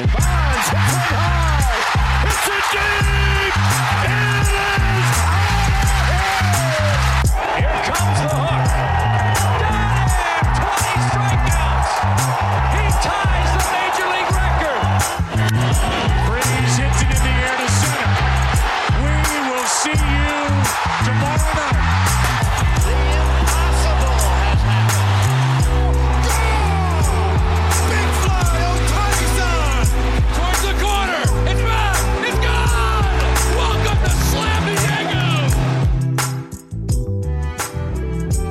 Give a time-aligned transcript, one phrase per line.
[0.00, 1.60] And Bonds high.
[2.24, 4.19] It's a deep.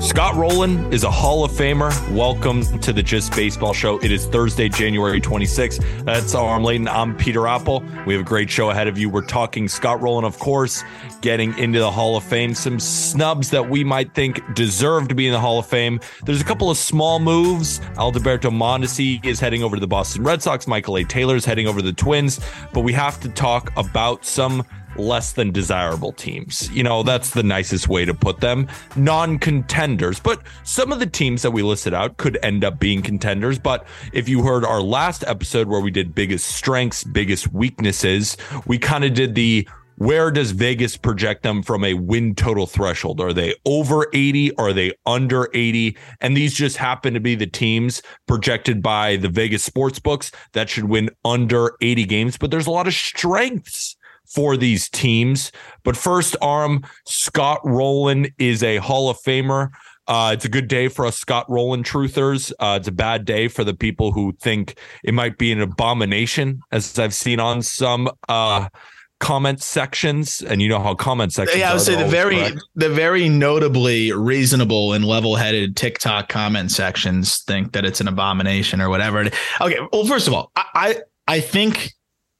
[0.09, 1.91] Scott Rolen is a Hall of Famer.
[2.11, 3.99] Welcome to the Just Baseball Show.
[3.99, 6.03] It is Thursday, January 26th.
[6.03, 6.87] That's Aram Leighton.
[6.87, 7.83] I'm Peter Appel.
[8.07, 9.07] We have a great show ahead of you.
[9.07, 10.83] We're talking Scott Rolen, of course,
[11.21, 12.55] getting into the Hall of Fame.
[12.55, 15.99] Some snubs that we might think deserve to be in the Hall of Fame.
[16.25, 17.79] There's a couple of small moves.
[17.95, 20.65] Alberto Mondesi is heading over to the Boston Red Sox.
[20.65, 21.03] Michael A.
[21.03, 22.39] Taylor is heading over to the Twins.
[22.73, 24.65] But we have to talk about some
[24.99, 26.69] less than desirable teams.
[26.71, 28.67] You know, that's the nicest way to put them.
[28.95, 30.19] Non contenders.
[30.19, 33.57] But some of the teams that we listed out could end up being contenders.
[33.57, 38.77] But if you heard our last episode where we did biggest strengths, biggest weaknesses, we
[38.77, 39.67] kind of did the
[39.99, 43.19] where does Vegas project them from a win total threshold?
[43.19, 44.55] Are they over 80?
[44.55, 45.97] Are they under 80?
[46.21, 50.69] And these just happen to be the teams projected by the Vegas sports books that
[50.69, 52.37] should win under 80 games.
[52.37, 53.97] But there's a lot of strengths
[54.29, 55.51] for these teams.
[55.83, 59.69] But first, Aram, Scott Rolen is a Hall of Famer.
[60.07, 62.51] Uh, it's a good day for us Scott Rolen truthers.
[62.59, 66.61] Uh, it's a bad day for the people who think it might be an abomination,
[66.71, 68.69] as I've seen on some uh,
[69.19, 70.41] comment sections.
[70.41, 71.59] And you know how comment sections.
[71.59, 72.59] Yeah, I would are, say the very correct.
[72.73, 78.89] the very notably reasonable and level-headed TikTok comment sections think that it's an abomination or
[78.89, 79.29] whatever.
[79.61, 81.93] Okay, well, first of all, I I, I think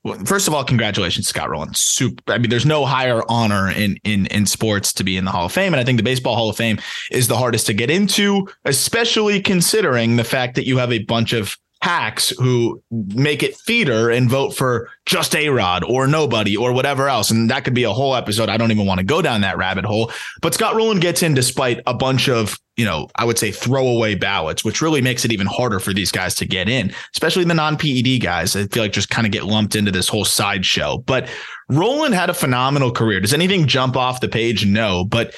[0.04, 1.74] well, first of all, congratulations, Scott Rolen.
[1.74, 2.34] Super.
[2.34, 5.46] I mean, there's no higher honor in in in sports to be in the Hall
[5.46, 6.80] of Fame, and I think the Baseball Hall of Fame
[7.12, 11.34] is the hardest to get into, especially considering the fact that you have a bunch
[11.34, 17.08] of hacks who make it theater and vote for just A-Rod or nobody or whatever
[17.08, 17.32] else.
[17.32, 18.50] And that could be a whole episode.
[18.50, 20.12] I don't even want to go down that rabbit hole.
[20.42, 24.16] But scott rolen gets in despite a bunch of you know i would say throwaway
[24.16, 27.54] ballots which really makes it even harder for these guys to get in especially the
[27.54, 28.56] non-ped guys.
[28.56, 31.00] I feel like just kind of get lumped into this whole sideshow.
[31.00, 31.30] But
[31.70, 33.20] rolen had a phenomenal career.
[33.20, 34.66] Does anything jump off the page?
[34.66, 35.04] No.
[35.04, 35.36] But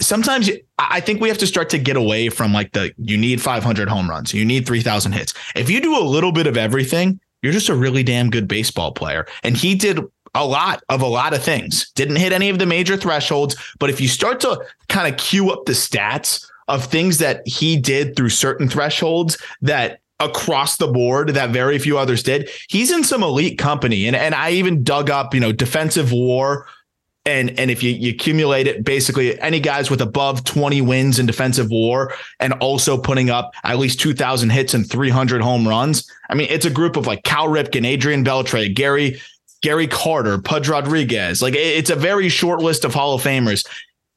[0.00, 3.40] sometimes I think we have to start to get away from like the you need
[3.40, 5.34] 500 home runs, you need 3,000 hits.
[5.54, 8.92] If you do a little bit of everything, you're just a really damn good baseball
[8.92, 9.26] player.
[9.42, 10.00] And he did
[10.34, 11.90] a lot of a lot of things.
[11.92, 15.50] Didn't hit any of the major thresholds, but if you start to kind of queue
[15.50, 21.30] up the stats of things that he did through certain thresholds that across the board
[21.30, 24.06] that very few others did, he's in some elite company.
[24.06, 26.66] And and I even dug up, you know, defensive war
[27.26, 31.26] and and if you, you accumulate it, basically any guys with above 20 wins in
[31.26, 36.10] defensive war and also putting up at least 2,000 hits and 300 home runs.
[36.30, 39.20] I mean, it's a group of like Cal Ripken, Adrian Beltre, Gary
[39.62, 41.42] Gary Carter, Pudge Rodriguez.
[41.42, 43.66] Like it's a very short list of Hall of Famers.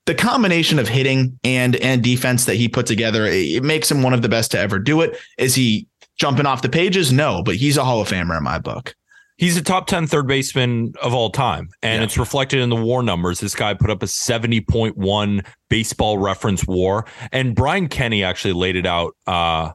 [0.05, 4.13] The combination of hitting and and defense that he put together, it makes him one
[4.13, 5.19] of the best to ever do it.
[5.37, 5.87] Is he
[6.17, 7.11] jumping off the pages?
[7.11, 8.95] No, but he's a Hall of Famer in my book.
[9.39, 11.69] He's a top 10 third baseman of all time.
[11.81, 12.03] And Yeah.
[12.03, 13.39] it's reflected in the war numbers.
[13.39, 17.05] This guy put up a 70.1 baseball reference war.
[17.31, 19.71] And Brian Kenny actually laid it out uh,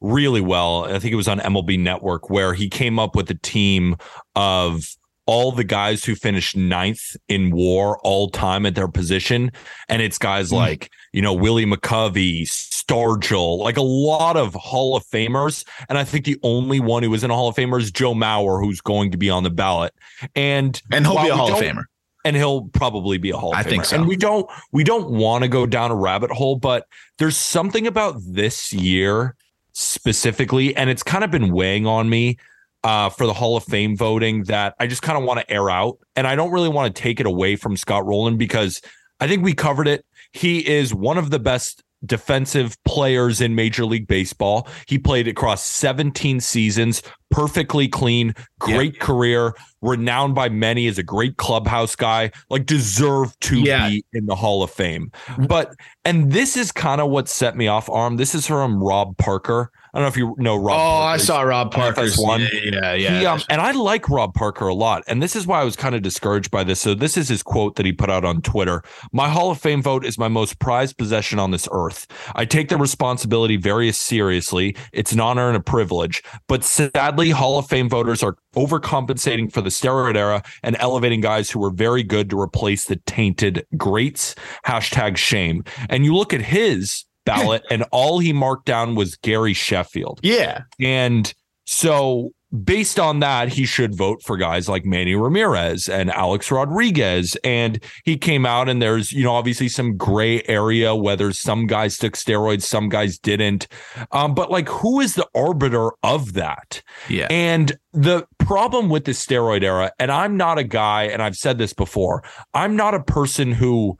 [0.00, 0.84] really well.
[0.84, 3.96] I think it was on MLB Network, where he came up with a team
[4.34, 4.82] of
[5.26, 9.52] all the guys who finished ninth in war all time at their position.
[9.88, 10.56] And it's guys Hmm.
[10.56, 12.48] like, you know, Willie McCovey,
[12.86, 15.64] Stargell, like a lot of Hall of Famers.
[15.88, 18.14] And I think the only one who was in a Hall of Famer is Joe
[18.14, 19.94] Mauer, who's going to be on the ballot.
[20.34, 21.84] And And he'll be a Hall of Famer.
[22.24, 23.60] and he'll probably be a Hall of Famer.
[23.60, 23.68] I Famer.
[23.70, 23.96] think so.
[23.96, 26.86] And we don't we don't want to go down a rabbit hole, but
[27.18, 29.36] there's something about this year
[29.74, 32.38] specifically, and it's kind of been weighing on me
[32.84, 35.70] uh, for the Hall of Fame voting that I just kind of want to air
[35.70, 38.80] out, and I don't really want to take it away from Scott Rolen because
[39.20, 40.04] I think we covered it.
[40.32, 44.68] He is one of the best defensive players in Major League Baseball.
[44.86, 49.04] He played across 17 seasons, perfectly clean, great yeah.
[49.04, 53.88] career, renowned by many as a great clubhouse guy, like deserved to yeah.
[53.88, 55.10] be in the Hall of Fame.
[55.26, 55.48] Mm.
[55.48, 58.16] But and this is kind of what set me off Aram.
[58.16, 59.70] This is from Rob Parker.
[59.94, 60.74] I don't know if you know Rob.
[60.74, 61.14] Oh, Parker.
[61.14, 62.40] I saw Rob Parker's one.
[62.40, 63.20] Yeah, yeah, yeah.
[63.20, 65.04] He, um, and I like Rob Parker a lot.
[65.06, 66.80] And this is why I was kind of discouraged by this.
[66.80, 68.82] So this is his quote that he put out on Twitter.
[69.12, 72.06] My Hall of Fame vote is my most prized possession on this earth.
[72.34, 74.74] I take the responsibility very seriously.
[74.94, 76.22] It's an honor and a privilege.
[76.48, 81.50] But sadly, Hall of Fame voters are overcompensating for the steroid era and elevating guys
[81.50, 84.34] who were very good to replace the tainted greats.
[84.64, 85.64] Hashtag shame.
[85.90, 90.20] And you look at his ballot, and all he marked down was Gary Sheffield.
[90.22, 90.62] Yeah.
[90.80, 91.32] And
[91.64, 92.32] so
[92.64, 97.36] based on that, he should vote for guys like Manny Ramirez and Alex Rodriguez.
[97.42, 101.96] And he came out, and there's, you know, obviously some gray area whether some guys
[101.96, 103.68] took steroids, some guys didn't.
[104.10, 106.82] Um, but like, who is the arbiter of that?
[107.08, 107.28] Yeah.
[107.30, 111.58] And the problem with the steroid era, and I'm not a guy, and I've said
[111.58, 112.22] this before,
[112.52, 113.96] I'm not a person who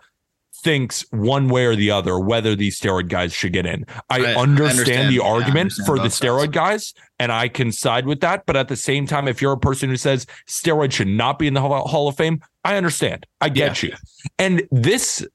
[0.62, 3.85] thinks one way or the other whether these steroid guys should get in.
[4.09, 6.53] I, I understand, understand, the argument understand for the steroid sides.
[6.53, 8.47] guys, and I can side with that.
[8.47, 11.47] But at the same time, if you're a person who says steroids should not be
[11.47, 13.26] in the Hall of Fame, I understand.
[13.41, 13.91] I get yeah.
[13.91, 13.97] you.
[14.38, 15.26] And this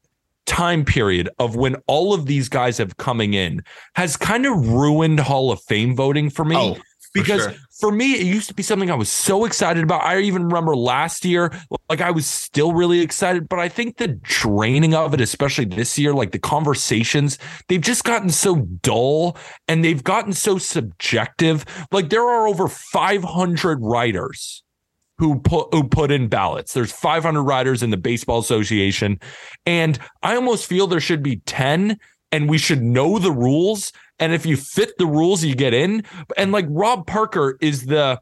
[0.45, 3.61] time period of when all of these guys have coming in
[3.95, 6.55] has kind of ruined Hall of Fame voting for me.
[6.55, 6.77] Oh,
[7.13, 7.59] because for, sure.
[7.79, 10.03] for, me it used to be something I was so excited about.
[10.03, 11.51] I even remember last year
[11.89, 15.97] like I was still really excited, but I think the draining of it especially this
[15.97, 17.37] year like the conversations
[17.67, 19.37] they've just gotten so dull
[19.67, 21.65] and they've gotten so subjective.
[21.91, 24.63] Like there are over 500 writers
[25.17, 26.73] who put who put in ballots.
[26.73, 29.19] There's 500 writers in the Baseball Association
[29.65, 31.97] and I almost feel there should be 10
[32.31, 36.03] and we should know the rules and if you fit the rules, you get in.
[36.35, 38.19] And like Rob Parker is the,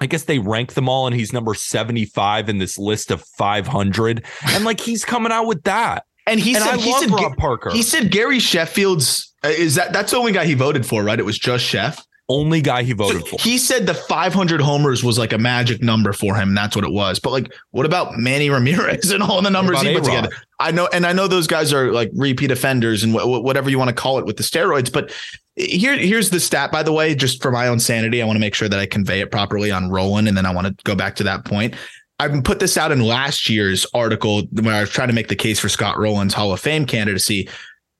[0.00, 4.24] I guess they rank them all, and he's number 75 in this list of 500.
[4.48, 6.04] And like he's coming out with that.
[6.26, 7.70] And he and said, I he said, Rob Parker.
[7.70, 11.18] He said Gary Sheffield's uh, is that that's the only guy he voted for, right?
[11.18, 13.36] It was just Sheff only guy he voted for.
[13.40, 16.54] He said the 500 homers was like a magic number for him.
[16.54, 17.18] That's what it was.
[17.18, 20.22] But like, what about Manny Ramirez and all the numbers he put A-Rod?
[20.22, 20.36] together?
[20.58, 23.78] I know, and I know those guys are like repeat offenders and wh- whatever you
[23.78, 24.92] want to call it with the steroids.
[24.92, 25.12] But
[25.56, 28.22] here, here's the stat, by the way, just for my own sanity.
[28.22, 30.54] I want to make sure that I convey it properly on Rolen, and then I
[30.54, 31.74] want to go back to that point.
[32.18, 35.34] I've put this out in last year's article where I was trying to make the
[35.34, 37.48] case for Scott Rolen's Hall of Fame candidacy.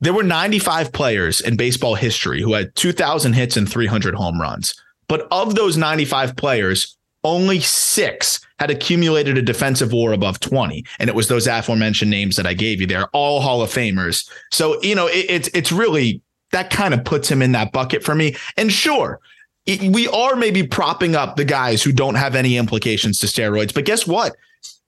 [0.02, 4.74] There were 95 players in baseball history who had 2,000 hits and 300 home runs.
[5.08, 10.84] But of those 95 players, only six had accumulated a defensive war above 20.
[10.98, 12.86] And it was those aforementioned names that I gave you.
[12.88, 14.28] They're all Hall of Famers.
[14.50, 16.20] So, you know, it, it's, it's really
[16.50, 18.36] that kind of puts him in that bucket for me.
[18.56, 19.20] And sure,
[19.66, 23.72] we are maybe propping up the guys who don't have any implications to steroids.
[23.72, 24.34] But guess what?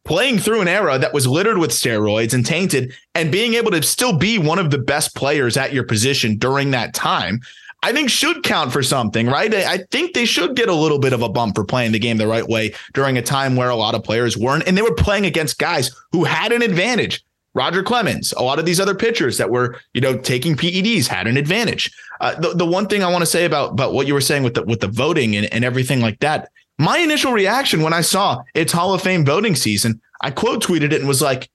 [0.04, 3.82] Playing through an era that was littered with steroids and tainted and being able to
[3.82, 7.40] still be one of the best players at your position during that time,
[7.82, 9.52] I think should count for something, right?
[9.52, 12.16] I think they should get a little bit of a bump for playing the game
[12.16, 14.66] the right way during a time where a lot of players weren't.
[14.66, 17.22] And they were playing against guys who had an advantage.
[17.54, 21.26] Roger Clemens, a lot of these other pitchers that were, you know, taking PEDs had
[21.26, 21.92] an advantage.
[22.20, 24.42] Uh, the, the one thing I want to say about, about what you were saying
[24.42, 28.00] with the, with the voting and, and everything like that, my initial reaction when I
[28.00, 31.48] saw it's Hall of Fame voting season, I quote tweeted it and was like,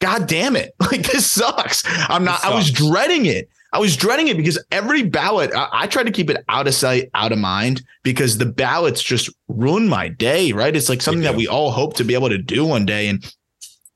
[0.00, 0.74] God damn it.
[0.80, 1.82] Like this sucks.
[1.86, 3.48] I'm not, I was dreading it.
[3.72, 6.74] I was dreading it because every ballot, I, I tried to keep it out of
[6.74, 10.76] sight, out of mind because the ballots just ruin my day, right?
[10.76, 13.08] It's like something that we all hope to be able to do one day.
[13.08, 13.24] And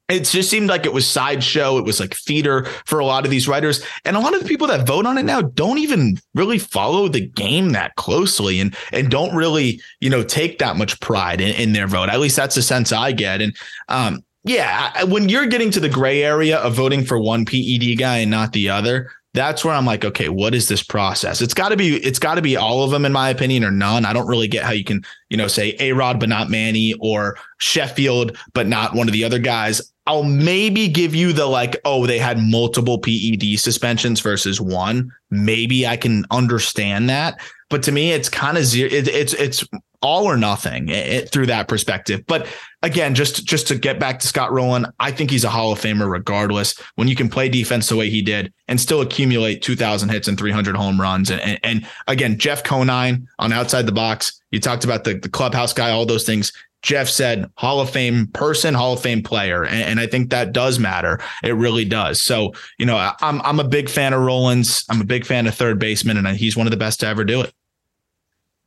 [0.09, 1.77] it just seemed like it was sideshow.
[1.77, 3.85] It was like theater for a lot of these writers.
[4.05, 7.09] And a lot of the people that vote on it now don't even really follow
[7.09, 11.55] the game that closely and, and don't really, you know, take that much pride in,
[11.57, 12.09] in their vote.
[12.09, 13.43] At least that's the sense I get.
[13.43, 13.55] And,
[13.89, 18.19] um, yeah, when you're getting to the gray area of voting for one PED guy
[18.19, 21.41] and not the other, that's where I'm like, okay, what is this process?
[21.41, 23.71] It's got to be, it's got to be all of them, in my opinion, or
[23.71, 24.05] none.
[24.05, 26.95] I don't really get how you can, you know, say A Rod, but not Manny,
[27.01, 29.83] or Sheffield, but not one of the other guys.
[30.07, 35.13] I'll maybe give you the like, oh, they had multiple PED suspensions versus one.
[35.31, 37.39] Maybe I can understand that.
[37.71, 38.91] But to me, it's kind of zero.
[38.91, 39.65] It, it's it's
[40.01, 42.25] all or nothing it, through that perspective.
[42.27, 42.47] But
[42.83, 45.81] again, just just to get back to Scott Rolen, I think he's a Hall of
[45.81, 46.79] Famer regardless.
[46.95, 50.39] When you can play defense the way he did and still accumulate 2,000 hits and
[50.39, 54.41] 300 home runs, and, and, and again, Jeff Conine on outside the box.
[54.51, 56.53] You talked about the, the clubhouse guy, all those things.
[56.83, 60.53] Jeff said Hall of Fame person, Hall of Fame player, and, and, I think that
[60.53, 61.19] does matter.
[61.43, 62.23] It really does.
[62.23, 64.85] So you know, I'm I'm a big fan of Rolen's.
[64.89, 67.25] I'm a big fan of third baseman, and he's one of the best to ever
[67.25, 67.53] do it.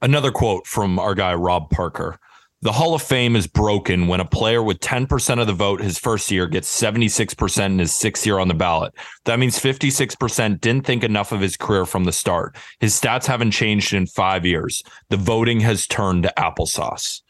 [0.01, 2.19] Another quote from our guy Rob Parker.
[2.63, 5.97] The Hall of Fame is broken when a player with 10% of the vote his
[5.97, 8.93] first year gets 76% in his sixth year on the ballot.
[9.25, 12.55] That means 56% didn't think enough of his career from the start.
[12.79, 14.83] His stats haven't changed in five years.
[15.09, 17.21] The voting has turned to applesauce.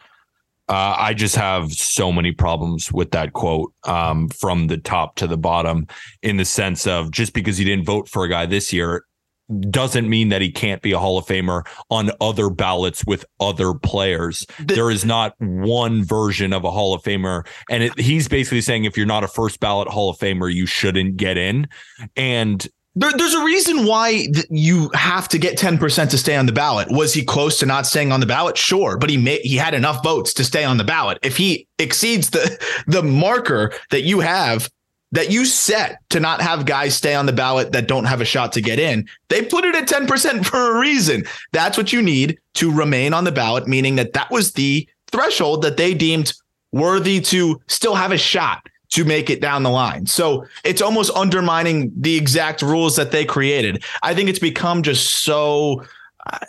[0.67, 5.27] Uh, I just have so many problems with that quote um, from the top to
[5.27, 5.87] the bottom
[6.21, 9.05] in the sense of just because he didn't vote for a guy this year
[9.69, 13.73] doesn't mean that he can't be a Hall of Famer on other ballots with other
[13.73, 14.45] players.
[14.59, 17.45] The, there is not one version of a Hall of Famer.
[17.69, 20.65] And it, he's basically saying if you're not a first ballot Hall of Famer, you
[20.65, 21.67] shouldn't get in.
[22.15, 26.45] And there, there's a reason why th- you have to get 10% to stay on
[26.45, 26.89] the ballot.
[26.91, 28.57] Was he close to not staying on the ballot?
[28.57, 31.17] Sure, but he made he had enough votes to stay on the ballot.
[31.21, 34.69] If he exceeds the the marker that you have
[35.11, 38.25] that you set to not have guys stay on the ballot that don't have a
[38.25, 41.23] shot to get in, they put it at 10% for a reason.
[41.51, 45.61] That's what you need to remain on the ballot, meaning that that was the threshold
[45.63, 46.33] that they deemed
[46.71, 50.05] worthy to still have a shot to make it down the line.
[50.05, 53.83] So it's almost undermining the exact rules that they created.
[54.03, 55.83] I think it's become just so
[56.27, 56.39] uh,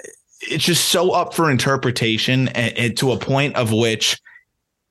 [0.40, 4.20] it's just so up for interpretation and, and, to a point of which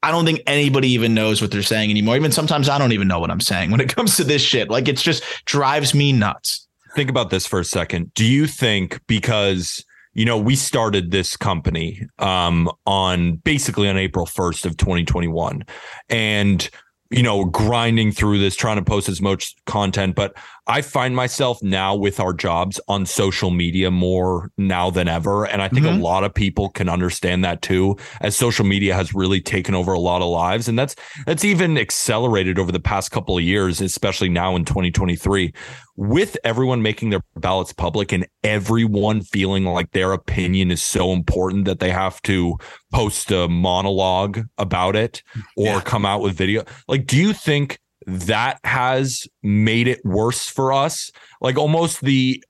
[0.04, 2.16] I don't think anybody even knows what they're saying anymore.
[2.16, 4.70] Even sometimes I don't even know what I'm saying when it comes to this shit.
[4.70, 6.68] Like it's just drives me nuts.
[6.96, 8.14] Think about this for a second.
[8.16, 14.26] Do you think because you know, we started this company um, on basically on April
[14.26, 15.64] 1st of 2021.
[16.10, 16.70] And
[17.10, 20.16] you know, grinding through this, trying to post as much content.
[20.16, 20.34] But
[20.68, 25.46] I find myself now with our jobs on social media more now than ever.
[25.46, 26.00] And I think mm-hmm.
[26.00, 29.92] a lot of people can understand that too, as social media has really taken over
[29.92, 30.68] a lot of lives.
[30.68, 35.52] And that's that's even accelerated over the past couple of years, especially now in 2023
[35.98, 41.66] with everyone making their ballots public and everyone feeling like their opinion is so important
[41.66, 42.58] that they have to
[42.92, 45.22] post a monologue about it
[45.58, 45.82] or yeah.
[45.82, 46.64] come out with video.
[46.88, 51.12] Like, do you think that has made it worse for us?
[51.40, 52.44] Like, almost the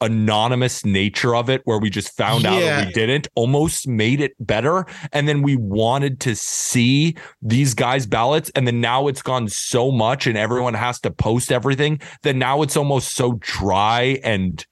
[0.00, 2.50] anonymous nature of it where we just found yeah.
[2.50, 7.74] out that we didn't almost made it better and then we wanted to see these
[7.74, 12.00] guys ballots and then now it's gone so much and everyone has to post everything
[12.22, 14.64] that now it's almost so dry and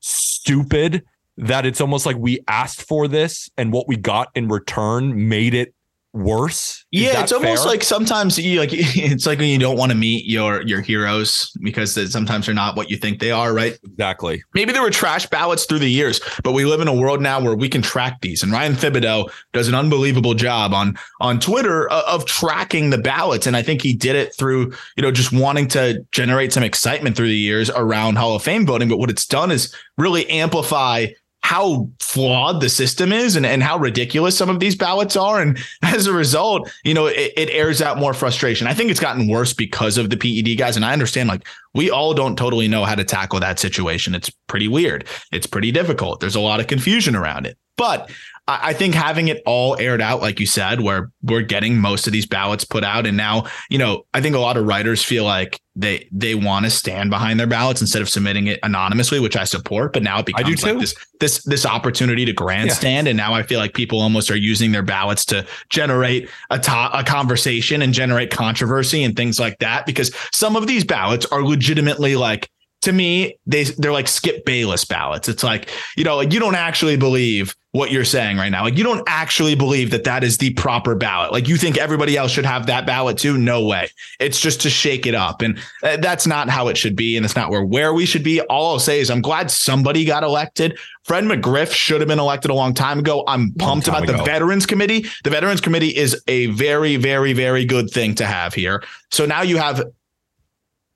[0.00, 1.02] stupid
[1.36, 5.52] that it's almost like we asked for this and what we got in return made
[5.52, 5.74] it
[6.12, 6.84] worse.
[6.90, 10.26] Yeah, it's almost like sometimes you like it's like when you don't want to meet
[10.26, 13.78] your your heroes because sometimes they're not what you think they are, right?
[13.84, 14.42] Exactly.
[14.54, 17.40] Maybe there were trash ballots through the years, but we live in a world now
[17.40, 18.42] where we can track these.
[18.42, 23.46] And Ryan Thibodaux does an unbelievable job on on Twitter of, of tracking the ballots,
[23.46, 27.16] and I think he did it through you know just wanting to generate some excitement
[27.16, 28.88] through the years around Hall of Fame voting.
[28.88, 31.06] But what it's done is really amplify
[31.42, 35.40] how flawed the system is and, and how ridiculous some of these ballots are.
[35.40, 38.66] And as a result, you know, it, it, airs out more frustration.
[38.66, 40.76] I think it's gotten worse because of the PED guys.
[40.76, 44.14] And I understand like we all don't totally know how to tackle that situation.
[44.14, 45.06] It's pretty weird.
[45.32, 46.20] It's pretty difficult.
[46.20, 47.56] There's a lot of confusion around it.
[47.76, 48.10] But
[48.46, 52.12] I think having it all aired out, like you said, where we're getting most of
[52.12, 55.24] these ballots put out, and now, you know, I think a lot of writers feel
[55.24, 59.36] like they they want to stand behind their ballots instead of submitting it anonymously, which
[59.36, 59.92] I support.
[59.92, 63.10] But now it becomes like this this this opportunity to grandstand, yeah.
[63.10, 66.98] and now I feel like people almost are using their ballots to generate a to-
[66.98, 69.86] a conversation and generate controversy and things like that.
[69.86, 72.50] Because some of these ballots are legitimately like
[72.82, 75.28] to me, they they're like Skip Bayless ballots.
[75.28, 78.64] It's like you know, like you don't actually believe what you're saying right now.
[78.64, 81.30] Like you don't actually believe that that is the proper ballot.
[81.30, 83.36] Like you think everybody else should have that ballot too.
[83.36, 83.90] No way.
[84.18, 87.26] It's just to shake it up, and uh, that's not how it should be, and
[87.26, 88.40] it's not where where we should be.
[88.40, 90.78] All I'll say is I'm glad somebody got elected.
[91.04, 93.24] Fred McGriff should have been elected a long time ago.
[93.26, 94.16] I'm pumped about ago.
[94.16, 95.04] the Veterans Committee.
[95.24, 98.82] The Veterans Committee is a very, very, very good thing to have here.
[99.10, 99.82] So now you have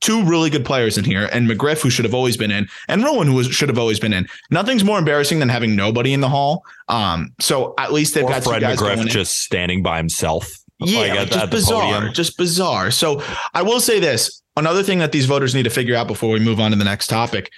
[0.04, 3.02] two really good players in here, and McGriff, who should have always been in, and
[3.02, 4.28] Rolen, who was, should have always been in.
[4.50, 6.62] Nothing's more embarrassing than having nobody in the hall.
[6.88, 10.52] Um, so at least they've or got Fred two guys McGriff just standing by himself.
[10.78, 12.90] Yeah, like at, just bizarre, just bizarre.
[12.90, 13.22] So
[13.54, 16.40] I will say this: another thing that these voters need to figure out before we
[16.40, 17.50] move on to the next topic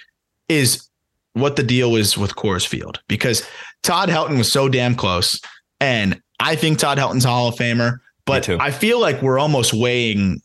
[0.47, 0.87] is
[1.33, 3.45] what the deal is with Coors Field, because
[3.83, 5.41] Todd Helton was so damn close,
[5.81, 7.97] and I think Todd Helton's a Hall of Famer.
[8.25, 10.41] But I feel like we're almost weighing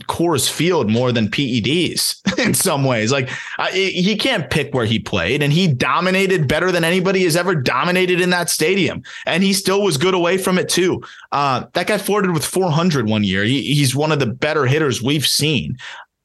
[0.00, 3.12] Coors Field more than PEDs in some ways.
[3.12, 3.28] Like
[3.72, 8.20] he can't pick where he played, and he dominated better than anybody has ever dominated
[8.20, 11.02] in that stadium, and he still was good away from it too.
[11.30, 13.44] Uh, that guy flirted with 400 one year.
[13.44, 15.76] He, he's one of the better hitters we've seen.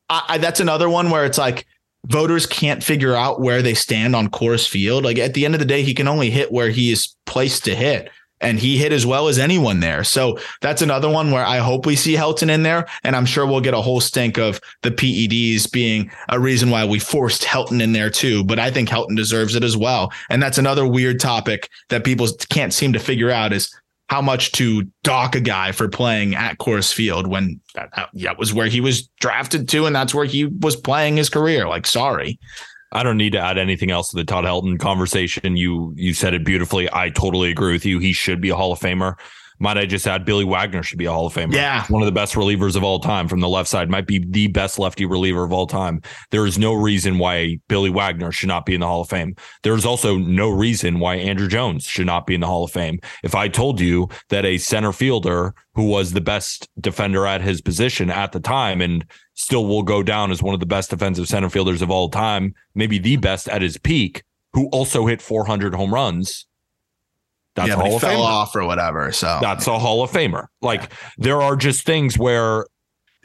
[0.09, 1.65] I, I, that's another one where it's like
[2.05, 5.03] voters can't figure out where they stand on Coors Field.
[5.03, 7.65] Like at the end of the day, he can only hit where he is placed
[7.65, 8.09] to hit
[8.41, 10.03] and he hit as well as anyone there.
[10.03, 12.87] So that's another one where I hope we see Helton in there.
[13.03, 16.85] And I'm sure we'll get a whole stink of the PEDs being a reason why
[16.85, 18.43] we forced Helton in there too.
[18.43, 20.11] But I think Helton deserves it as well.
[20.29, 23.73] And that's another weird topic that people can't seem to figure out is
[24.09, 28.53] how much to dock a guy for playing at Coors Field when that, that was
[28.53, 31.67] where he was drafted to and that's where he was playing his career.
[31.67, 32.39] Like, sorry.
[32.91, 35.57] I don't need to add anything else to the Todd Helton conversation.
[35.57, 36.89] You you said it beautifully.
[36.91, 37.99] I totally agree with you.
[37.99, 39.15] He should be a Hall of Famer.
[39.59, 41.53] Might I just add, Billy Wagner should be a Hall of Famer.
[41.53, 41.85] Yeah.
[41.87, 44.47] One of the best relievers of all time from the left side, might be the
[44.47, 46.01] best lefty reliever of all time.
[46.31, 49.35] There is no reason why Billy Wagner should not be in the Hall of Fame.
[49.63, 52.99] There's also no reason why Andruw Jones should not be in the Hall of Fame.
[53.23, 57.61] If I told you that a center fielder who was the best defender at his
[57.61, 61.27] position at the time and still will go down as one of the best defensive
[61.27, 64.23] center fielders of all time, maybe the best at his peak,
[64.53, 66.47] who also hit 400 home runs,
[67.57, 68.25] that's yeah, a Hall of fell Famer.
[68.25, 69.11] off or whatever.
[69.11, 70.45] So that's a Hall of Famer.
[70.61, 71.09] Like yeah.
[71.17, 72.67] there are just things where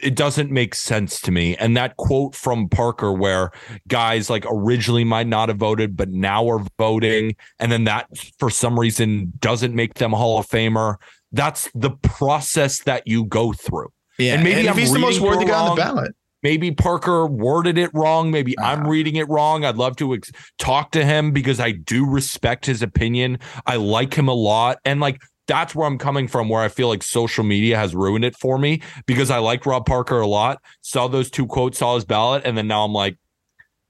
[0.01, 1.55] it doesn't make sense to me.
[1.57, 3.51] And that quote from Parker, where
[3.87, 8.07] guys like originally might not have voted, but now are voting, and then that
[8.39, 10.95] for some reason doesn't make them a Hall of Famer.
[11.31, 13.93] That's the process that you go through.
[14.17, 16.15] Yeah, and maybe and if I'm he's the most worthy guy on the ballot.
[16.43, 18.29] Maybe Parker worded it wrong.
[18.29, 19.63] Maybe uh, I'm reading it wrong.
[19.65, 23.39] I'd love to ex- talk to him because I do respect his opinion.
[23.65, 24.79] I like him a lot.
[24.85, 28.25] And like, that's where I'm coming from, where I feel like social media has ruined
[28.25, 31.95] it for me because I liked Rob Parker a lot, saw those two quotes, saw
[31.95, 33.17] his ballot, and then now I'm like,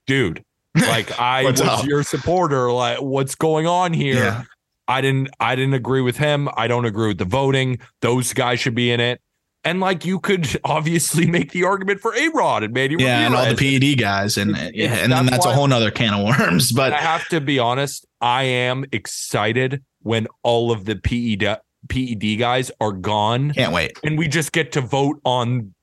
[0.06, 0.44] dude,
[0.74, 1.86] like I was up?
[1.86, 2.72] your supporter.
[2.72, 4.16] Like, what's going on here?
[4.16, 4.42] Yeah.
[4.86, 6.48] I didn't I didn't agree with him.
[6.56, 7.78] I don't agree with the voting.
[8.00, 9.20] Those guys should be in it.
[9.64, 13.26] And like you could obviously make the argument for A Rod and Manny Yeah, Ramirez.
[13.26, 14.36] and all the PED guys.
[14.36, 16.72] And yeah, and then that's a whole nother can of worms.
[16.72, 22.38] But I have to be honest, I am excited when all of the PED PED
[22.38, 23.52] guys are gone.
[23.52, 23.98] Can't wait.
[24.04, 25.74] And we just get to vote on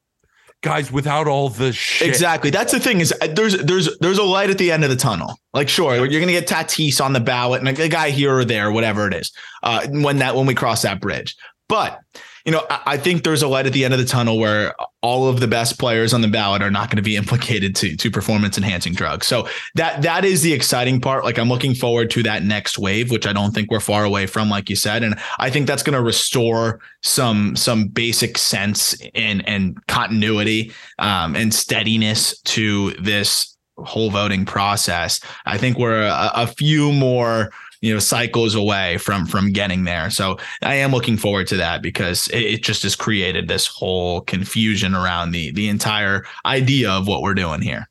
[0.62, 2.08] guys without all the shit.
[2.08, 2.50] Exactly.
[2.52, 4.96] That's the thing is uh, there's there's there's a light at the end of the
[4.96, 5.40] tunnel.
[5.54, 8.72] Like sure, you're gonna get Tatis on the ballot and a guy here or there,
[8.72, 9.32] whatever it is,
[9.64, 11.36] uh, when that when we cross that bridge.
[11.68, 12.00] But
[12.46, 15.28] you know, I, think there's a light at the end of the tunnel where all
[15.28, 18.12] of the best players on the ballot are not going to be implicated to to
[18.12, 19.28] performance enhancing drugs.
[19.28, 21.24] So that that is the exciting part.
[21.24, 24.26] Like I'm looking forward to that next wave, which I don't think we're far away
[24.26, 28.96] from, like you said, and I think that's going to restore some some basic sense
[29.14, 35.20] and and continuity um, and steadiness to this whole voting process.
[35.46, 40.10] I think we're a, a few more you know cycles away from from getting there.
[40.10, 44.22] So I am looking forward to that because it, it just has created this whole
[44.22, 47.90] confusion around the the entire idea of what we're doing here.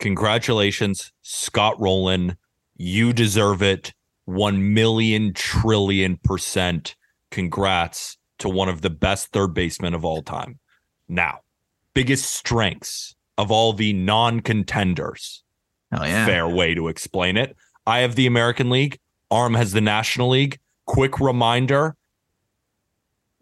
[0.00, 2.36] Congratulations, Scott Rolen.
[2.76, 3.92] You deserve it.
[4.26, 6.96] One million trillion percent.
[7.30, 10.58] Congrats to one of the best third basemen of all time.
[11.08, 11.40] Now,
[11.94, 15.42] biggest strengths of all the non contenders.
[15.92, 16.26] Oh, yeah.
[16.26, 17.56] Fair way to explain it.
[17.86, 18.98] I have the American League.
[19.32, 20.58] Aram has the National League.
[20.86, 21.96] Quick reminder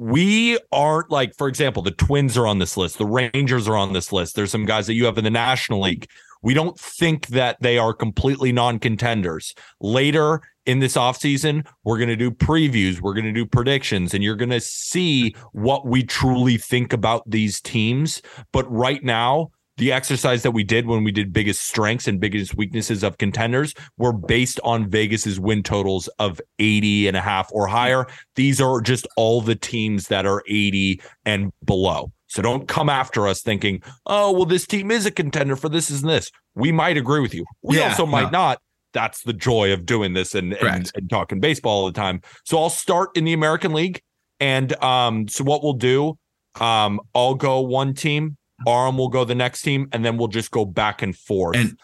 [0.03, 3.93] we aren't like, for example, the Twins are on this list, the Rangers are on
[3.93, 4.35] this list.
[4.35, 6.09] There's some guys that you have in the National League.
[6.43, 9.55] We don't think that they are completely non contenders.
[9.81, 14.25] Later in this offseason, we're going to do previews, we're going to do predictions, and
[14.25, 18.23] you're going to see what we truly think about these teams.
[18.53, 22.57] But right now, the exercise that we did when we did biggest strengths and biggest
[22.57, 27.67] weaknesses of contenders were based on Vegas's win totals of 80 and a half or
[27.67, 28.07] higher.
[28.37, 32.13] These are just all the teams that are 80 and below.
[32.27, 35.91] So don't come after us thinking, oh, well, this team is a contender for this
[35.91, 36.31] and this.
[36.55, 37.45] We might agree with you.
[37.63, 38.39] We yeah, also might no.
[38.39, 38.63] not.
[38.95, 42.21] That's the joy of doing this and, and, and talking baseball all the time.
[42.45, 44.03] So I'll start in the American League.
[44.39, 46.19] And um, so what we'll do,
[46.61, 50.51] um, I'll go one team Aram will go the next team, and then we'll just
[50.51, 51.57] go back and forth.
[51.57, 51.79] And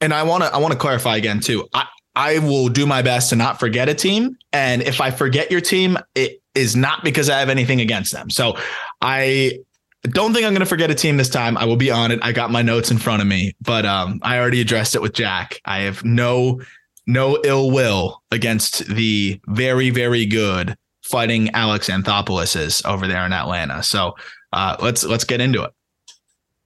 [0.00, 1.68] and I want to I want to clarify again too.
[1.72, 5.50] I I will do my best to not forget a team, and if I forget
[5.50, 8.28] your team, it is not because I have anything against them.
[8.28, 8.58] So
[9.00, 9.60] I
[10.02, 11.56] don't think I'm going to forget a team this time.
[11.56, 12.18] I will be on it.
[12.22, 15.14] I got my notes in front of me, but um, I already addressed it with
[15.14, 15.60] Jack.
[15.64, 16.60] I have no
[17.06, 23.82] no ill will against the very very good fighting Alex Anthopoulos over there in Atlanta.
[23.82, 24.16] So
[24.52, 25.72] uh, let's let's get into it.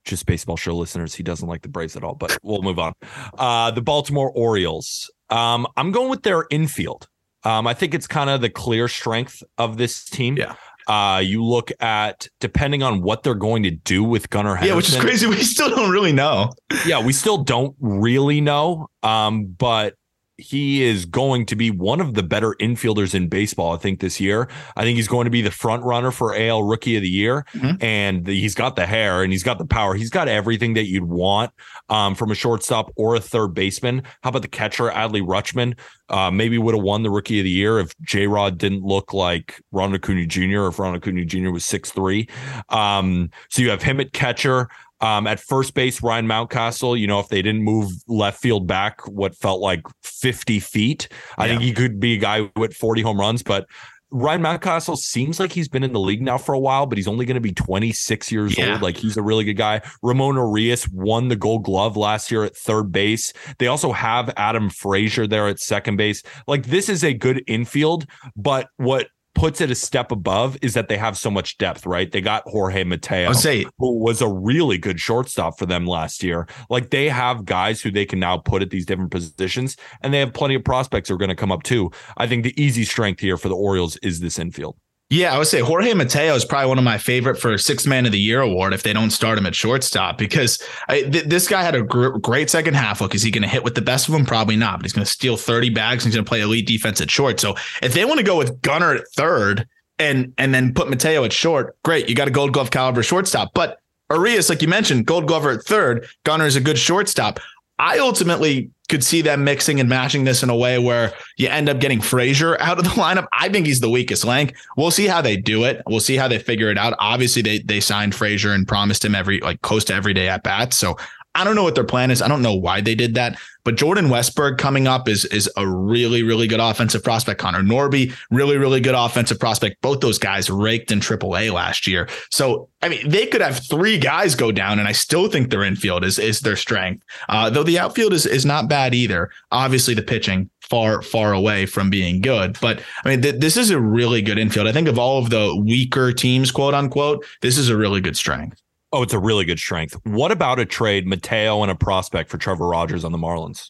[0.07, 2.93] Just baseball show listeners, he doesn't like the Braves at all, but we'll move on.
[3.37, 5.11] Uh, the Baltimore Orioles.
[5.29, 7.07] Um, I'm going with their infield.
[7.43, 10.37] Um, I think it's kind of the clear strength of this team.
[10.37, 10.55] Yeah.
[10.87, 14.69] Uh, you look at depending on what they're going to do with Gunnar Henderson.
[14.69, 15.27] Yeah, which is crazy.
[15.29, 16.51] We still don't really know.
[16.85, 18.87] Yeah, we still don't really know.
[19.03, 19.95] Um, but
[20.37, 24.19] he is going to be one of the better infielders in baseball, I think, this
[24.19, 24.47] year.
[24.75, 27.45] I think he's going to be the front runner for AL Rookie of the Year.
[27.53, 27.83] Mm-hmm.
[27.83, 29.95] And the, he's got the hair and he's got the power.
[29.95, 31.51] He's got everything that you'd want
[31.89, 34.03] um, from a shortstop or a third baseman.
[34.21, 35.77] How about the catcher, Adley Rutschman?
[36.09, 39.13] Uh, maybe would have won the Rookie of the Year if J Rod didn't look
[39.13, 40.61] like Ronald Acuna Jr.
[40.61, 41.49] or if Ronald Acuna Jr.
[41.49, 42.29] was six three.
[42.69, 44.69] Um, so you have him at catcher.
[44.99, 49.07] Um, at first base, Ryan Mountcastle, you know, if they didn't move left field back
[49.07, 51.07] what felt like 50 feet,
[51.37, 51.51] I yeah.
[51.51, 53.43] think he could be a guy with 40 home runs.
[53.43, 53.67] But
[54.09, 57.07] Ryan Mountcastle seems like he's been in the league now for a while, but he's
[57.07, 58.73] only going to be 26 years yeah.
[58.73, 58.81] old.
[58.81, 59.81] Like he's a really good guy.
[60.01, 63.33] Ramon Urias won the gold glove last year at third base.
[63.59, 66.23] They also have Adam Frazier there at second base.
[66.47, 68.05] Like this is a good infield,
[68.35, 72.11] but what puts it a step above is that they have so much depth, right?
[72.11, 76.47] They got Jorge Mateo, say, who was a really good shortstop for them last year.
[76.69, 80.19] Like they have guys who they can now put at these different positions, and they
[80.19, 81.91] have plenty of prospects who are going to come up too.
[82.17, 84.75] I think the easy strength here for the Orioles is this infield.
[85.09, 88.05] Yeah, I would say Jorge Mateo is probably one of my favorite for six man
[88.05, 91.47] of the year award if they don't start him at shortstop because I, th- this
[91.47, 92.99] guy had a gr- great second half.
[92.99, 94.25] Look, is he going to hit with the best of them?
[94.25, 96.67] Probably not, but he's going to steal 30 bags and he's going to play elite
[96.67, 97.39] defense at short.
[97.39, 99.65] So if they want to go with Gunnar at third
[99.97, 102.09] and and then put Mateo at short, great.
[102.09, 103.51] You got a gold glove caliber shortstop.
[103.53, 103.79] But
[104.11, 107.39] Urias, like you mentioned, gold glover at third, Gunnar is a good shortstop.
[107.79, 111.67] I ultimately could see them mixing and matching this in a way where you end
[111.67, 113.27] up getting Frazier out of the lineup.
[113.33, 114.55] I think he's the weakest link.
[114.75, 115.81] We'll see how they do it.
[115.87, 116.93] We'll see how they figure it out.
[116.99, 120.43] Obviously, they they signed Frazier and promised him every like close to every day at
[120.43, 120.77] bats.
[120.77, 120.97] So
[121.37, 122.21] I don't know what their plan is.
[122.21, 123.37] I don't know why they did that.
[123.63, 127.39] But Jordan Westburg coming up is is a really really good offensive prospect.
[127.39, 129.81] Connor Norby, really really good offensive prospect.
[129.81, 132.07] Both those guys raked in AAA last year.
[132.31, 135.63] So I mean, they could have three guys go down, and I still think their
[135.63, 137.03] infield is is their strength.
[137.27, 139.29] Uh, though the outfield is is not bad either.
[139.51, 142.57] Obviously, the pitching far far away from being good.
[142.61, 144.67] But I mean, th- this is a really good infield.
[144.67, 148.15] I think of all of the weaker teams, quote unquote, this is a really good
[148.17, 148.61] strength.
[148.91, 149.95] Oh, it's a really good strength.
[150.03, 153.69] What about a trade, Mateo and a prospect for Trevor Rogers on the Marlins?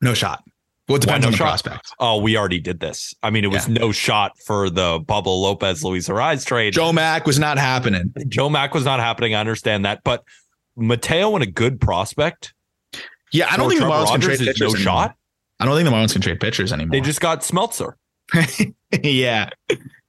[0.00, 0.42] No shot.
[0.88, 1.44] Well, it depends no on the shot?
[1.44, 1.92] prospect.
[1.98, 3.12] Oh, we already did this.
[3.22, 3.74] I mean, it was yeah.
[3.74, 6.74] no shot for the Pablo Lopez Luis Arraez trade.
[6.74, 8.14] Joe Mack was not happening.
[8.28, 9.34] Joe Mack was not happening.
[9.34, 10.22] I understand that, but
[10.76, 12.54] Mateo and a good prospect.
[13.32, 14.60] Yeah, I don't think Trevor the Marlins Rogers can trade pitchers.
[14.60, 14.82] No anymore.
[14.82, 15.16] shot.
[15.58, 16.92] I don't think the Marlins can trade pitchers anymore.
[16.92, 17.94] They just got Smeltzer.
[19.02, 19.50] yeah.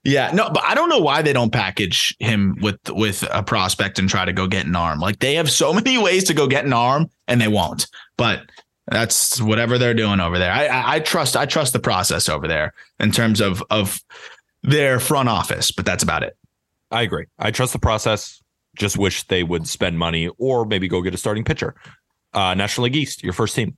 [0.04, 3.98] Yeah, no, but I don't know why they don't package him with with a prospect
[3.98, 5.00] and try to go get an arm.
[5.00, 7.86] Like they have so many ways to go get an arm, and they won't.
[8.16, 8.42] But
[8.86, 10.52] that's whatever they're doing over there.
[10.52, 14.00] I, I, I trust I trust the process over there in terms of of
[14.62, 16.36] their front office, but that's about it.
[16.90, 17.26] I agree.
[17.38, 18.40] I trust the process.
[18.76, 21.74] Just wish they would spend money or maybe go get a starting pitcher.
[22.32, 23.76] Uh, National League East, your first team.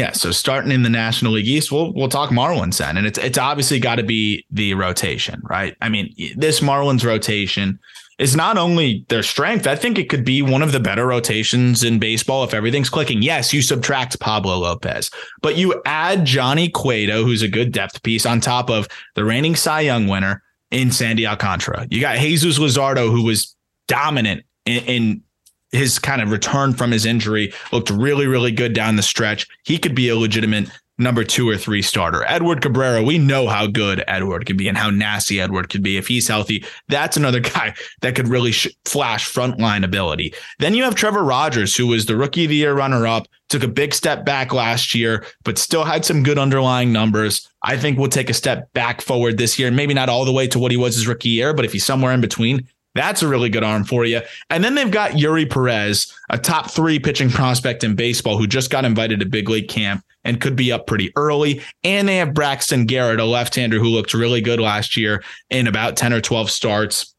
[0.00, 3.18] Yeah, so starting in the National League East, we'll we'll talk Marlins then, and it's
[3.18, 5.76] it's obviously got to be the rotation, right?
[5.82, 7.78] I mean, this Marlins rotation
[8.18, 9.66] is not only their strength.
[9.66, 13.20] I think it could be one of the better rotations in baseball if everything's clicking.
[13.20, 15.10] Yes, you subtract Pablo Lopez,
[15.42, 19.54] but you add Johnny Cueto, who's a good depth piece, on top of the reigning
[19.54, 21.86] Cy Young winner in Sandy Alcantara.
[21.90, 23.54] You got Jesus Luzardo, who was
[23.86, 25.22] dominant in, in
[25.72, 29.46] his kind of return from his injury looked really, really good down the stretch.
[29.64, 30.68] He could be a legitimate
[31.00, 32.24] number two or three starter.
[32.26, 35.96] Edward Cabrera, we know how good Edward can be and how nasty Edward could be
[35.96, 36.64] if he's healthy.
[36.88, 40.34] That's another guy that could really sh- flash frontline ability.
[40.58, 43.62] Then you have Trevor Rogers, who was the rookie of the year runner up, took
[43.62, 47.48] a big step back last year, but still had some good underlying numbers.
[47.62, 49.70] I think we'll take a step back forward this year.
[49.70, 51.84] Maybe not all the way to what he was his rookie year, but if he's
[51.84, 54.20] somewhere in between, that's a really good arm for you.
[54.48, 58.70] And then they've got Eury Perez, a top three pitching prospect in baseball who just
[58.70, 61.62] got invited to big league camp and could be up pretty early.
[61.84, 65.66] And they have Braxton Garrett, a left hander who looked really good last year in
[65.66, 67.14] about 10 or 12 starts.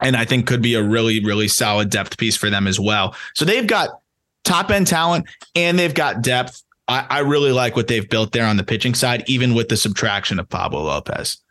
[0.00, 3.14] And I think could be a really, really solid depth piece for them as well.
[3.34, 3.90] So they've got
[4.44, 6.62] top end talent and they've got depth.
[6.88, 9.76] I, I really like what they've built there on the pitching side, even with the
[9.76, 11.41] subtraction of Pablo Lopez.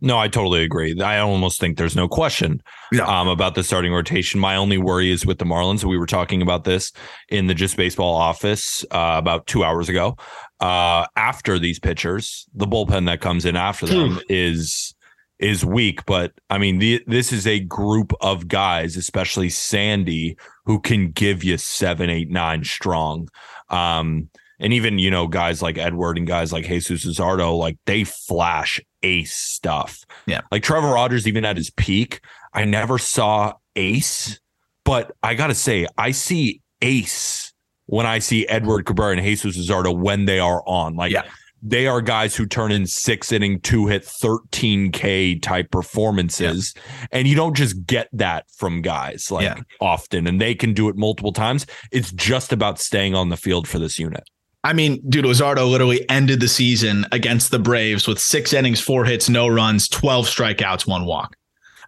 [0.00, 1.00] No, I totally agree.
[1.00, 3.04] I almost think there's no question Yeah.
[3.06, 4.38] um, about the starting rotation.
[4.38, 5.84] My only worry is with the Marlins.
[5.84, 6.92] We were talking about this
[7.30, 10.16] in the Just Baseball office uh, about two hours ago.
[10.60, 14.94] Uh, after these pitchers, the bullpen that comes in after them is
[15.38, 20.80] is weak, but I mean, the, this is a group of guys, especially Sandy, who
[20.80, 23.28] can give you seven, eight, nine strong.
[23.68, 28.04] Um, and even you know guys like Edward and guys like Jesus Luzardo, like they
[28.04, 30.04] flash ace stuff.
[30.26, 32.20] Yeah, like Trevor Rogers, even at his peak,
[32.52, 34.40] I never saw ace,
[34.84, 37.52] but I gotta say, I see ace
[37.86, 40.96] when I see Edward Cabrera and Jesus Luzardo when they are on.
[40.96, 41.24] Like, yeah
[41.62, 46.74] they are guys who turn in six inning, two hit, 13K type performances.
[46.76, 47.06] Yeah.
[47.12, 49.60] And you don't just get that from guys like yeah.
[49.80, 51.66] often, and they can do it multiple times.
[51.90, 54.28] It's just about staying on the field for this unit.
[54.66, 59.04] I mean, dude, Luzardo literally ended the season against the Braves with six innings, four
[59.04, 61.36] hits, no runs, 12 strikeouts, one walk.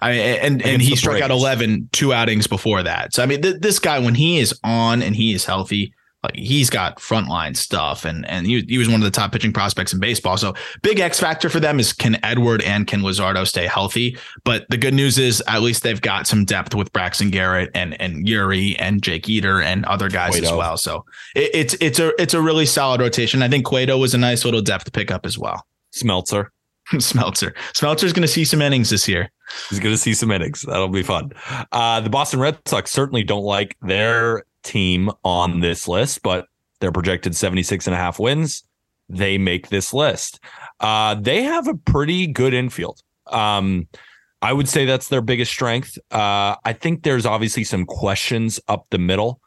[0.00, 1.24] I mean, and and he struck Braves.
[1.24, 3.12] out 11 two outings before that.
[3.12, 5.92] So I mean, th- this guy when he is on and he is healthy,
[6.28, 9.52] like he's got frontline stuff and and he, he was one of the top pitching
[9.52, 10.36] prospects in baseball.
[10.36, 14.16] So big X factor for them is can Edward and can Luzardo stay healthy?
[14.44, 18.00] But the good news is at least they've got some depth with Braxton Garrett and
[18.00, 20.46] and Eury and Jake Eder and other guys Cueto.
[20.46, 20.76] as well.
[20.76, 23.42] So it, it's it's a it's a really solid rotation.
[23.42, 25.66] I think Cueto was a nice little depth pickup as well.
[25.94, 26.48] Smeltzer.
[26.94, 27.54] Smeltzer.
[27.74, 29.30] Smeltzer's going to see some innings this year.
[29.68, 30.62] He's going to see some innings.
[30.62, 31.32] That'll be fun.
[31.72, 36.46] Uh, the Boston Red Sox certainly don't like their team on this list, but
[36.80, 38.64] they're projected 76 and a half wins.
[39.08, 40.40] They make this list.
[40.80, 43.02] Uh, they have a pretty good infield.
[43.26, 43.88] Um,
[44.40, 45.98] I would say that's their biggest strength.
[46.10, 49.40] Uh, I think there's obviously some questions up the middle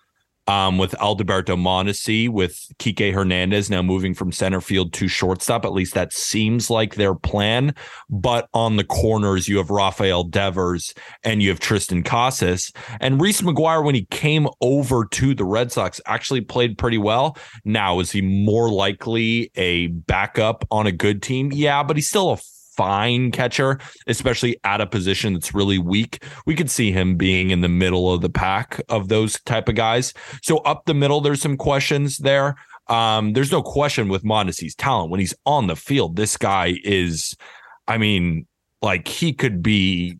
[0.48, 5.66] um, with Alberto Mondesi, with Kike Hernandez now moving from center field to shortstop.
[5.66, 7.76] At least that seems like their plan.
[8.10, 12.72] But on the corners, you have Rafael Devers and you have Triston Casas.
[13.00, 17.38] And Reese McGuire, when he came over to the Red Sox, actually played pretty well.
[17.64, 21.52] Now, is he more likely a backup on a good team?
[21.54, 22.38] Yeah, but he's still a
[22.76, 26.24] fine catcher, especially at a position that's really weak.
[26.46, 29.76] We could see him being in the middle of the pack of those type of
[29.76, 30.14] guys.
[30.42, 32.56] So up the middle, there's some questions there.
[32.88, 36.16] Um, there's no question with Mondesi's talent when he's on the field.
[36.16, 37.36] This guy is,
[37.88, 38.48] I mean,
[38.82, 40.18] like he could be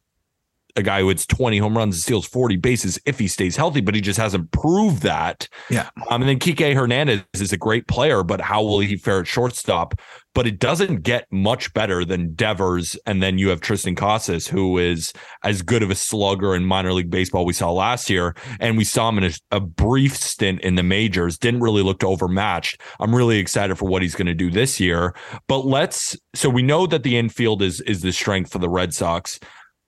[0.76, 3.82] a guy who hits 20 home runs and steals 40 bases if he stays healthy,
[3.82, 5.48] but he just hasn't proved that.
[5.70, 5.90] Yeah.
[6.10, 9.28] Um, and then Kike Hernandez is a great player, but how will he fare at
[9.28, 10.00] shortstop?
[10.34, 12.98] But it doesn't get much better than Devers.
[13.06, 15.12] And then you have Triston Casas, who is
[15.44, 18.34] as good of a slugger in minor league baseball we saw last year.
[18.62, 22.04] And we saw him in a, a brief stint in the majors, didn't really look
[22.04, 22.80] overmatched.
[23.02, 25.14] I'm really excited for what he's going to do this year.
[25.50, 28.94] But let's, so we know that the infield is, is the strength for the Red
[28.94, 29.38] Sox.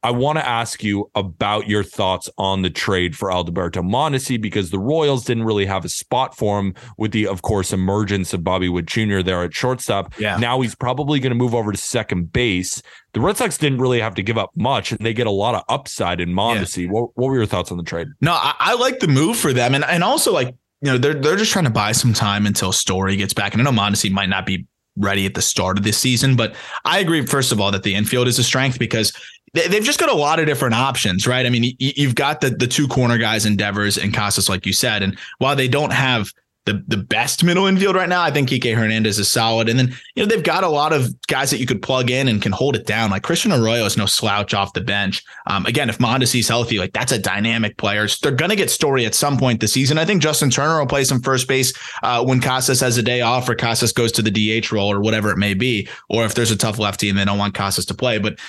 [0.03, 4.69] I want to ask you about your thoughts on the trade for Alberto Mondesi because
[4.69, 8.43] the Royals didn't really have a spot for him with the, of course, emergence of
[8.43, 9.21] Bobby Witt Jr.
[9.21, 10.13] there at shortstop.
[10.19, 10.37] Yeah.
[10.37, 12.81] Now he's probably going to move over to second base.
[13.13, 15.55] The Red Sox didn't really have to give up much, and they get a lot
[15.55, 16.85] of upside in Mondesi.
[16.85, 16.91] Yeah.
[16.91, 18.07] What, what were your thoughts on the trade?
[18.19, 20.47] No, I, I like the move for them, and and also like
[20.81, 23.53] you know they're they're just trying to buy some time until Story gets back.
[23.53, 24.65] And I know Mondesi might not be
[24.97, 26.35] ready at the start of this season.
[26.35, 29.13] But I agree, first of all, that the infield is a strength because
[29.53, 31.45] they've just got a lot of different options, right?
[31.45, 34.73] I mean, you've got the the two corner guys, and Devers and Casas, like you
[34.73, 36.31] said, and while they don't have
[36.65, 38.21] the the best middle infield right now.
[38.21, 41.13] I think Kike Hernandez is solid, and then you know they've got a lot of
[41.27, 43.11] guys that you could plug in and can hold it down.
[43.11, 45.23] Like Christian Arroyo is no slouch off the bench.
[45.47, 48.07] Um, again, if Mondesi's healthy, like that's a dynamic player.
[48.21, 49.97] They're gonna get Story at some point this season.
[49.97, 53.21] I think Justin Turner will play some first base uh, when Casas has a day
[53.21, 56.33] off, or Casas goes to the DH role, or whatever it may be, or if
[56.33, 58.39] there's a tough lefty and they don't want Casas to play, but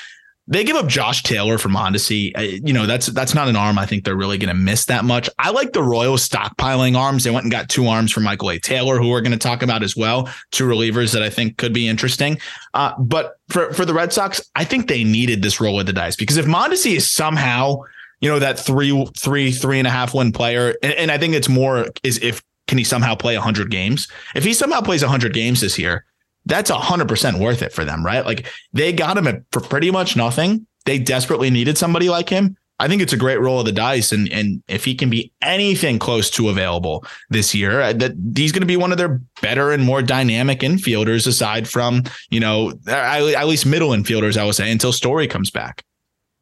[0.47, 2.33] they give up Josh Taylor from Mondesi.
[2.67, 5.05] You know, that's that's not an arm I think they're really going to miss that
[5.05, 5.31] much.
[5.39, 7.25] I like the Royals stockpiling arms.
[7.25, 8.59] They went and got two arms for Michael A.
[8.59, 10.29] Taylor, who we're going to talk about as well.
[10.51, 12.39] Two relievers that I think could be interesting.
[12.75, 15.93] Uh, but for for the Red Sox, I think they needed this roll of the
[15.93, 17.79] dice because if Mondesi is somehow,
[18.21, 21.35] you know, that three three three and a half win player, and, and I think
[21.35, 24.09] it's more is if can he somehow play 100 games?
[24.35, 26.07] If he somehow plays 100 games this year,
[26.47, 28.25] that's a hundred percent worth it for them, right?
[28.25, 30.67] Like they got him for pretty much nothing.
[30.85, 32.57] They desperately needed somebody like him.
[32.81, 35.33] I think it's a great roll of the dice, and and if he can be
[35.41, 39.21] anything close to available this year, uh, that he's going to be one of their
[39.41, 44.57] better and more dynamic infielders, aside from you know at least middle infielders, I would
[44.57, 45.85] say, until Story comes back.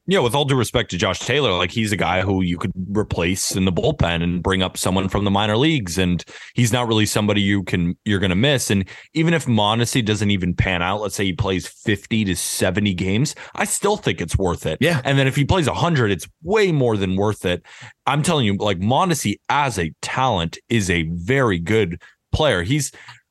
[0.08, 2.72] Yeah, with all due respect to Josh Taylor, like he's a guy who you could
[2.88, 6.88] replace in the bullpen and bring up someone from the minor leagues, and he's not
[6.88, 8.68] really somebody you can you're going to miss.
[8.68, 8.84] And
[9.14, 13.36] even if Mondesi doesn't even pan out, let's say he plays fifty to seventy games,
[13.54, 14.78] I still think it's worth it.
[14.80, 17.64] Yeah, and then if he plays hundred, it's way more than worth it.
[18.04, 22.64] I'm telling you, like Mondesi as a talent is a very good player.
[22.64, 22.90] He's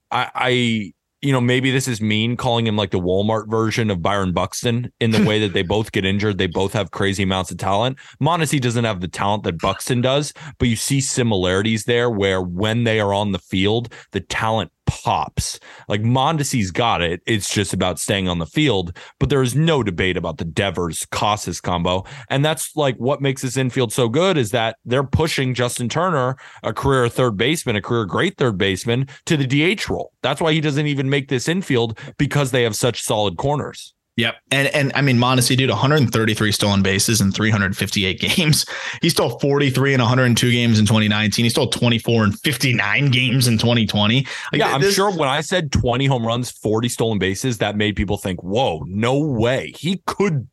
[0.09, 4.01] I, I you know, maybe this is mean calling him like the Walmart version of
[4.01, 6.37] Byron Buxton in the way that they both get injured.
[6.37, 7.99] They both have crazy amounts of talent.
[8.21, 12.85] Mondesi doesn't have the talent that Buxton does, but you see similarities there where when
[12.85, 15.59] they are on the field, the talent pops.
[15.87, 17.21] Like Mondesi's got it.
[17.25, 18.97] It's just about staying on the field.
[19.19, 22.03] But there is no debate about the Devers Casas combo.
[22.29, 26.35] And that's like what makes this infield so good is that they're pushing Justin Turner,
[26.63, 30.11] a career third baseman, a career great third baseman, to the DH role.
[30.21, 33.93] That's why he doesn't even make this infield because they have such solid corners.
[34.17, 34.35] Yep.
[34.51, 38.65] And and I mean Mondesi dude 133 stolen bases in 358 games.
[39.01, 41.45] He stole 43 in 102 games in 2019.
[41.45, 44.15] He stole 24 in 59 games in 2020.
[44.17, 47.95] Like, yeah, I'm sure when I said 20 home runs, 40 stolen bases, that made
[47.95, 49.73] people think, "Whoa, no way.
[49.77, 50.47] He could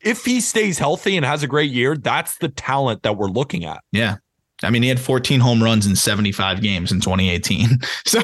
[0.00, 3.64] if he stays healthy and has a great year, that's the talent that we're looking
[3.64, 4.16] at." Yeah.
[4.62, 7.78] I mean, he had 14 home runs in 75 games in 2018.
[8.06, 8.20] So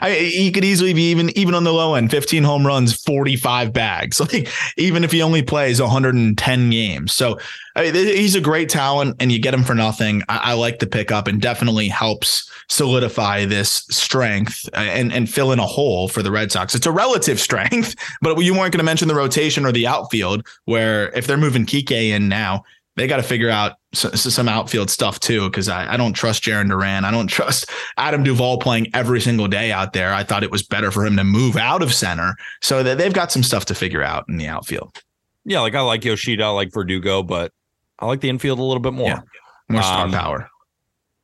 [0.00, 3.72] I, he could easily be even even on the low end, 15 home runs, 45
[3.72, 4.20] bags.
[4.28, 7.12] Like even if he only plays 110 games.
[7.12, 7.38] So
[7.78, 10.22] I mean, he's a great talent, and you get him for nothing.
[10.28, 15.52] I, I like the pickup, and definitely helps solidify this strength uh, and and fill
[15.52, 16.74] in a hole for the Red Sox.
[16.74, 20.46] It's a relative strength, but you weren't going to mention the rotation or the outfield,
[20.64, 22.64] where if they're moving Kike in now,
[22.98, 26.68] they got to figure out some outfield stuff too, because I, I, don't trust Jarren
[26.68, 27.04] Duran.
[27.04, 30.12] I don't trust Adam Duvall playing every single day out there.
[30.12, 32.36] I thought it was better for him to move out of center.
[32.60, 35.02] So that they've got some stuff to figure out in the outfield.
[35.44, 37.52] Yeah, like I like Yoshida, I like Verdugo, but
[37.98, 39.08] I like the infield a little bit more.
[39.08, 39.20] Yeah,
[39.68, 40.50] more star um, power.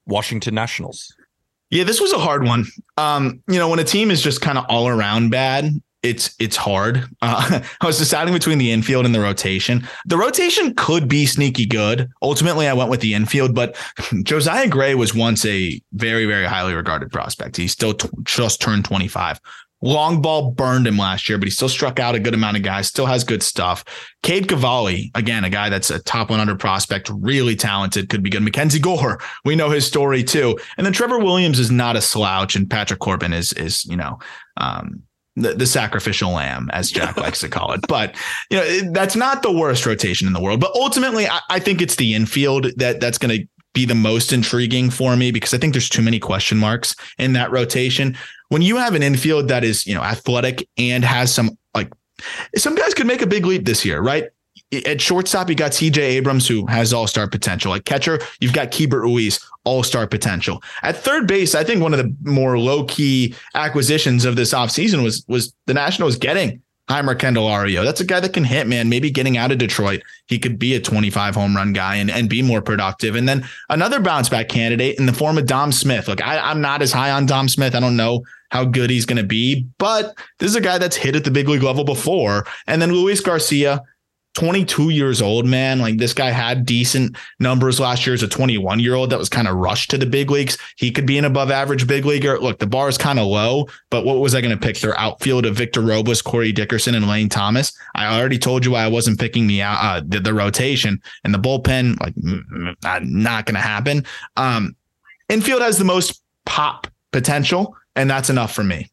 [0.07, 1.15] Washington Nationals.
[1.71, 2.67] Yeah, this was a hard one.
[2.97, 5.71] Um, you know, when a team is just kind of all around bad,
[6.05, 7.09] it's it's hard.
[7.23, 9.89] Uh, I was deciding between the infield and the rotation.
[10.07, 12.11] The rotation could be sneaky good.
[12.23, 13.77] Ultimately, I went with the infield, but
[14.23, 17.57] Josiah Gray was once a very very highly regarded prospect.
[17.57, 19.41] He still t- just turned 25.
[19.83, 22.63] Long ball burned him last year, but he still struck out a good amount of
[22.63, 23.85] guys, still has good stuff.
[24.23, 28.43] Cade Cavalli, again, a guy that's a top 100 prospect, really talented, could be good.
[28.43, 30.59] Mackenzie Gore, we know his story too.
[30.79, 34.19] And then Trevor Williams is not a slouch, and Patrick Corbin is, is you know,
[34.57, 35.03] um,
[35.37, 37.81] the, the sacrificial lamb, as Jack likes to call it.
[37.89, 38.17] But
[38.51, 40.61] you know, that's not the worst rotation in the world.
[40.61, 44.33] But ultimately, I, I think it's the infield that that's going to be the most
[44.33, 48.17] intriguing for me because I think there's too many question marks in that rotation.
[48.49, 51.93] When you have an infield that is, you know, athletic and has some like
[52.57, 54.31] some guys could make a big leap this year, right?
[54.87, 57.75] At shortstop, you got CJ Abrams, who has all star potential.
[57.75, 60.63] At catcher, you've got Keibert Ruiz, all star potential.
[60.83, 65.03] At third base, I think one of the more low key acquisitions of this offseason
[65.05, 67.83] was was the Nationals getting Jeimer Candelario.
[67.83, 68.89] That's a guy that can hit, man.
[68.89, 72.29] Maybe getting out of Detroit, he could be a 25 home run guy and, and
[72.29, 73.17] be more productive.
[73.17, 76.09] And then another bounce back candidate in the form of Dom Smith.
[76.09, 77.75] Look, I, I'm not as high on Dom Smith.
[77.75, 80.97] I don't know how good he's going to be, but this is a guy that's
[80.97, 82.47] hit at the big league level before.
[82.67, 83.83] And then Luis Garcia,
[84.35, 85.79] 22 years old, man.
[85.79, 89.29] Like this guy had decent numbers last year as a 21 year old that was
[89.29, 90.59] kind of rushed to the big leagues.
[90.77, 92.39] He could be an above average big leaguer.
[92.39, 94.79] Look, the bar is kind of low, but what was I going to pick?
[94.79, 97.73] Their outfield of Victor Robles, Corey Dickerson, and Lane Thomas.
[97.95, 101.39] I already told you why I wasn't picking the uh, the, the rotation and the
[101.39, 102.01] bullpen.
[102.01, 102.15] Like,
[103.05, 104.05] not going to happen.
[104.37, 104.75] Um,
[105.29, 108.91] infield has the most pop potential, and that's enough for me.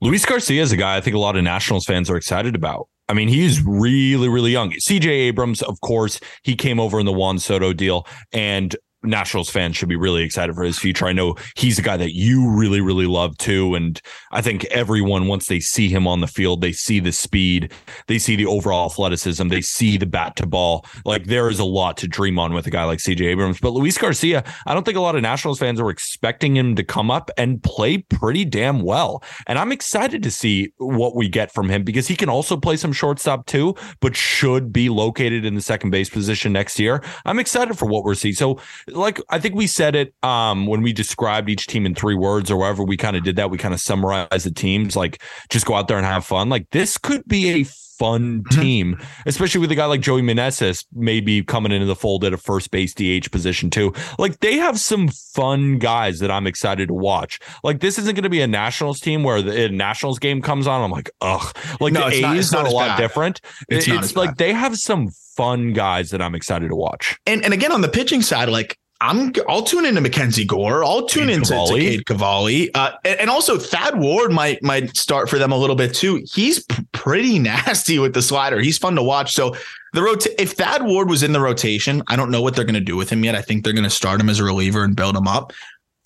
[0.00, 2.88] Luis Garcia is a guy I think a lot of Nationals fans are excited about.
[3.08, 4.70] I mean, he's really, really young.
[4.72, 9.76] CJ Abrams, of course, he came over in the Juan Soto deal, and Nationals fans
[9.76, 11.06] should be really excited for his future.
[11.06, 13.74] I know he's a guy that you really, really love too.
[13.74, 14.00] And
[14.32, 17.72] I think everyone, once they see him on the field, they see the speed,
[18.06, 20.86] they see the overall athleticism, they see the bat to ball.
[21.04, 23.60] Like there is a lot to dream on with a guy like CJ Abrams.
[23.60, 26.84] But Luis Garcia, I don't think a lot of Nationals fans are expecting him to
[26.84, 29.22] come up and play pretty damn well.
[29.46, 32.76] And I'm excited to see what we get from him because he can also play
[32.76, 37.02] some shortstop too, but should be located in the second base position next year.
[37.24, 38.34] I'm excited for what we're seeing.
[38.34, 38.58] So
[38.94, 42.50] like I think we said it um, when we described each team in three words
[42.50, 43.50] or wherever we kind of did that.
[43.50, 46.48] We kind of summarized the teams like just go out there and have fun.
[46.48, 47.64] Like this could be a
[47.98, 48.60] fun mm-hmm.
[48.60, 52.36] team, especially with a guy like Joey Meneses maybe coming into the fold at a
[52.36, 53.92] first base DH position too.
[54.18, 57.38] Like they have some fun guys that I'm excited to watch.
[57.62, 60.82] Like this isn't going to be a Nationals team where the Nationals game comes on.
[60.82, 61.56] I'm like, ugh.
[61.80, 62.96] Like no, the A's not, are a lot bad.
[62.98, 63.40] different.
[63.68, 64.38] It's, it's like bad.
[64.38, 67.18] they have some fun guys that I'm excited to watch.
[67.26, 70.84] And and again on the pitching side, like I'm I'll tune into Mackenzie Gore.
[70.84, 71.80] I'll tune Cade into Cavalli.
[71.80, 72.74] to Cade Cavalli.
[72.74, 76.24] Uh, and, and, also Thad Ward might might start for them a little bit too.
[76.32, 78.60] He's p- pretty nasty with the slider.
[78.60, 79.34] He's fun to watch.
[79.34, 79.56] So
[79.92, 82.74] the rota- if Thad Ward was in the rotation, I don't know what they're going
[82.74, 83.34] to do with him yet.
[83.34, 85.52] I think they're going to start him as a reliever and build him up.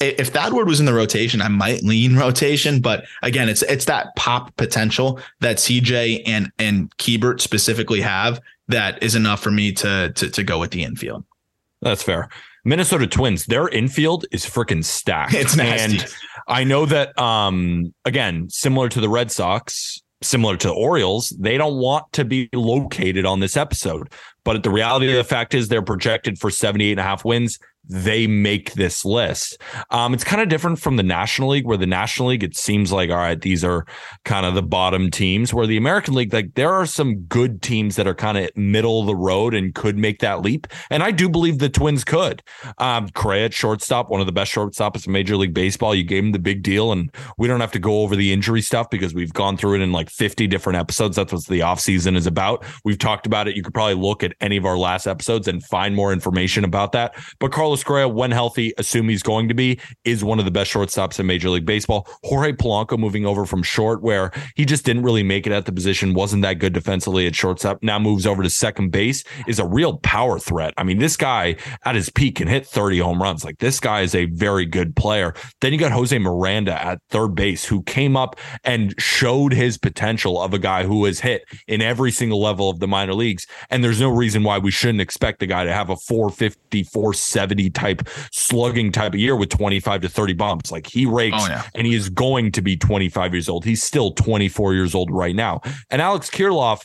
[0.00, 2.80] if Thad Ward was in the rotation, I might lean rotation.
[2.80, 9.02] But again, it's it's that pop potential that CJ and and Keibert specifically have that
[9.02, 11.24] is enough for me to to to go with the infield.
[11.80, 12.28] That's fair.
[12.68, 15.32] Minnesota Twins, their infield is freaking stacked.
[15.32, 16.00] It's nasty.
[16.00, 16.14] And
[16.46, 21.56] I know that um again, similar to the Red Sox, similar to the Orioles, they
[21.56, 24.12] don't want to be located on this episode.
[24.44, 27.58] But the reality of the fact is they're projected for 78 and a half wins
[27.88, 29.60] they make this list.
[29.90, 32.92] Um, it's kind of different from the National League, where the National League, it seems
[32.92, 33.86] like, all right, these are
[34.24, 37.96] kind of the bottom teams, where the American League, like, there are some good teams
[37.96, 40.66] that are kind of middle of the road and could make that leap.
[40.90, 42.42] And I do believe the Twins could.
[42.78, 45.94] Um, at shortstop, one of the best shortstops in Major League Baseball.
[45.94, 48.62] You gave him the big deal, and we don't have to go over the injury
[48.62, 51.16] stuff because we've gone through it in like 50 different episodes.
[51.16, 52.64] That's what the offseason is about.
[52.84, 53.56] We've talked about it.
[53.56, 56.92] You could probably look at any of our last episodes and find more information about
[56.92, 57.14] that.
[57.38, 60.50] But Carlos Carlos Correa, when healthy, assume he's going to be, is one of the
[60.50, 62.08] best shortstops in Major League Baseball.
[62.24, 65.72] Jorge Polanco moving over from short, where he just didn't really make it at the
[65.72, 67.78] position, wasn't that good defensively at shortstop.
[67.82, 70.74] Now moves over to second base, is a real power threat.
[70.76, 73.44] I mean, this guy at his peak can hit 30 home runs.
[73.44, 75.34] Like this guy is a very good player.
[75.60, 80.40] Then you got Jose Miranda at third base, who came up and showed his potential
[80.40, 83.46] of a guy who has hit in every single level of the minor leagues.
[83.70, 87.67] And there's no reason why we shouldn't expect the guy to have a 450, 470
[87.70, 90.72] type slugging type of year with 25 to 30 bumps.
[90.72, 91.64] Like he rakes oh, yeah.
[91.74, 93.64] and he is going to be 25 years old.
[93.64, 95.60] He's still 24 years old right now.
[95.90, 96.82] And Alex Kirilloff,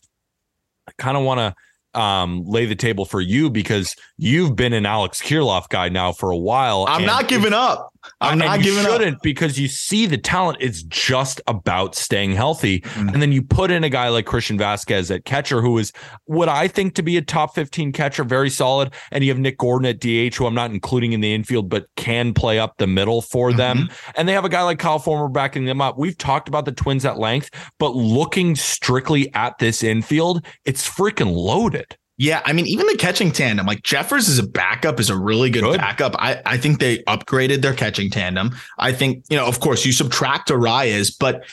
[0.87, 4.85] I kind of want to um, lay the table for you because you've been an
[4.85, 6.85] Alex Kirilloff guy now for a while.
[6.87, 7.92] I'm not giving up.
[8.21, 9.21] I'm not giving shouldn't up.
[9.21, 10.57] because you see the talent.
[10.61, 12.81] It's just about staying healthy.
[12.81, 13.09] Mm-hmm.
[13.09, 15.91] And then you put in a guy like Christian Vasquez at catcher, who is
[16.25, 18.93] what I think to be a top 15 catcher, very solid.
[19.11, 21.87] And you have Nick Gordon at DH, who I'm not including in the infield, but
[21.95, 23.57] can play up the middle for mm-hmm.
[23.57, 23.89] them.
[24.15, 25.97] And they have a guy like Kyle Farmer backing them up.
[25.97, 27.49] We've talked about the Twins at length,
[27.79, 31.97] but looking strictly at this infield, it's freaking loaded.
[32.23, 35.49] Yeah, I mean, even the catching tandem, like Jeffers is a backup, is a really
[35.49, 36.15] good, good, backup.
[36.17, 38.55] I, I think they upgraded their catching tandem.
[38.77, 41.43] I think, you know, of course, you subtract Arraez, but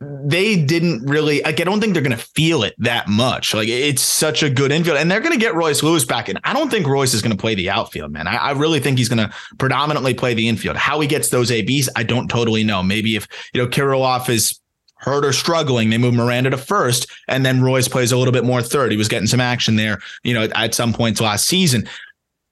[0.00, 3.54] they didn't really like I don't think they're gonna feel it that much.
[3.54, 4.96] Like it's such a good infield.
[4.96, 6.28] And they're gonna get Royce Lewis back.
[6.28, 8.26] And I don't think Royce is gonna play the outfield, man.
[8.26, 10.76] I, I, really think he's gonna predominantly play the infield.
[10.76, 12.82] How he gets those ABs, I don't totally know.
[12.82, 14.58] Maybe if you know Kirilloff is
[14.98, 18.44] hurt or struggling, they move Miranda to first, and then Royce plays a little bit
[18.44, 18.90] more third.
[18.90, 21.88] He was getting some action there, you know, at some points last season.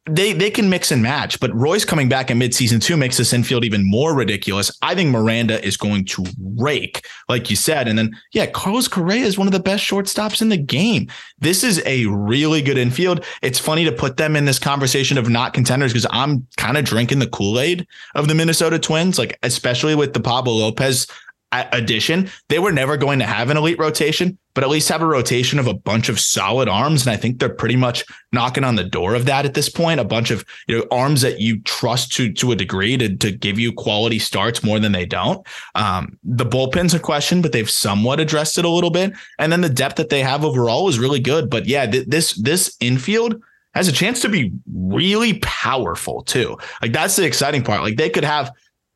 [0.09, 3.32] They they can mix and match, but Royce coming back in midseason two makes this
[3.32, 4.70] infield even more ridiculous.
[4.80, 6.24] I think Miranda is going to
[6.55, 7.88] rake, like you said.
[7.88, 11.09] And then, yeah, Carlos Correa is one of the best shortstops in the game.
[11.40, 13.24] This is a really good infield.
[13.42, 16.84] It's funny to put them in this conversation of not contenders because I'm kind of
[16.84, 17.84] drinking the Kool-Aid
[18.14, 21.09] of the Minnesota Twins, like especially with the Pablo Lopez
[21.53, 22.30] addition.
[22.49, 25.59] They were never going to have an elite rotation, but at least have a rotation
[25.59, 27.07] of a bunch of solid arms.
[27.07, 30.01] And I think they're pretty much knocking on the door of that at this point.
[30.01, 33.30] A bunch of you know arms that you trust to to a degree to to
[33.30, 35.47] give you quality starts more than they don't.
[35.74, 39.12] Um, the bullpen's a question, but they've somewhat addressed it a little bit.
[39.38, 41.49] And then the depth that they have overall is really good.
[41.49, 43.40] But yeah, th- this this infield
[43.74, 46.57] has a chance to be really powerful too.
[46.82, 47.82] Like that's the exciting part.
[47.82, 48.51] Like they could have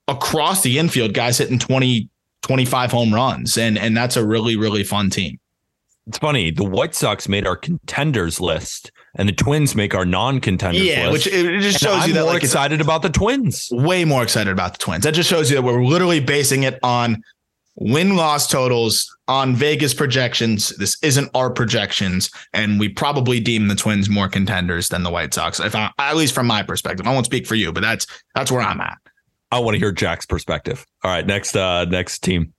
[0.09, 2.09] across the infield guys hitting 20
[2.43, 3.57] 25 home runs.
[3.59, 5.38] And and that's a really, really fun team.
[6.07, 6.51] It's funny.
[6.51, 11.26] The White Sox made our contenders list, and the Twins make our non-contenders yeah, list.
[11.26, 13.68] which it just shows I'm you that more like excited about the Twins.
[13.70, 15.05] Way more excited about the Twins.
[15.05, 17.22] That just shows you that we're literally basing it on
[17.76, 20.70] win loss totals on Vegas projections.
[20.78, 25.34] This isn't our projections, and we probably deem the Twins more contenders than the White
[25.34, 25.61] Sox.
[25.61, 28.51] If I, at least from my perspective, I won't speak for you, but that's that's
[28.51, 28.99] where I'm at.
[29.51, 30.86] I want to hear Jack's perspective.
[31.03, 32.53] All right, next uh next team.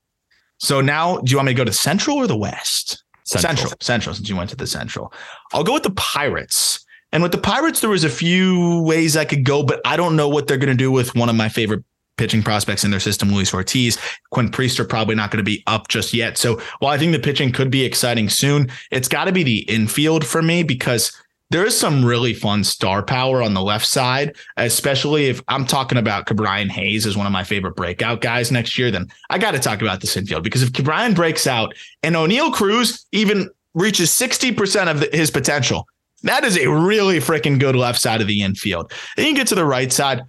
[0.60, 3.04] So now, do you want me to go to Central or the West?
[3.24, 3.58] Central.
[3.58, 5.12] Central, Central since you went to the Central.
[5.54, 6.86] I'll go with the Pirates.
[7.12, 10.16] And with the Pirates, there was a few ways I could go, but I don't
[10.16, 11.84] know what they're going to do with one of my favorite
[12.18, 13.98] pitching prospects in their system, Luis Ortiz.
[14.30, 16.38] Quinn Priest are probably not going to be up just yet.
[16.38, 19.60] So while I think the pitching could be exciting soon, it's got to be the
[19.62, 21.12] infield for me because
[21.52, 25.98] there is some really fun star power on the left side, especially if I'm talking
[25.98, 28.90] about Ke'Bryan Hayes as one of my favorite breakout guys next year.
[28.90, 32.54] Then I got to talk about this infield because if Ke'Bryan breaks out and Oneil
[32.54, 35.88] Cruz even reaches 60% of the, his potential,
[36.24, 38.94] that is a really freaking good left side of the infield.
[39.18, 40.22] Then you get to the right side.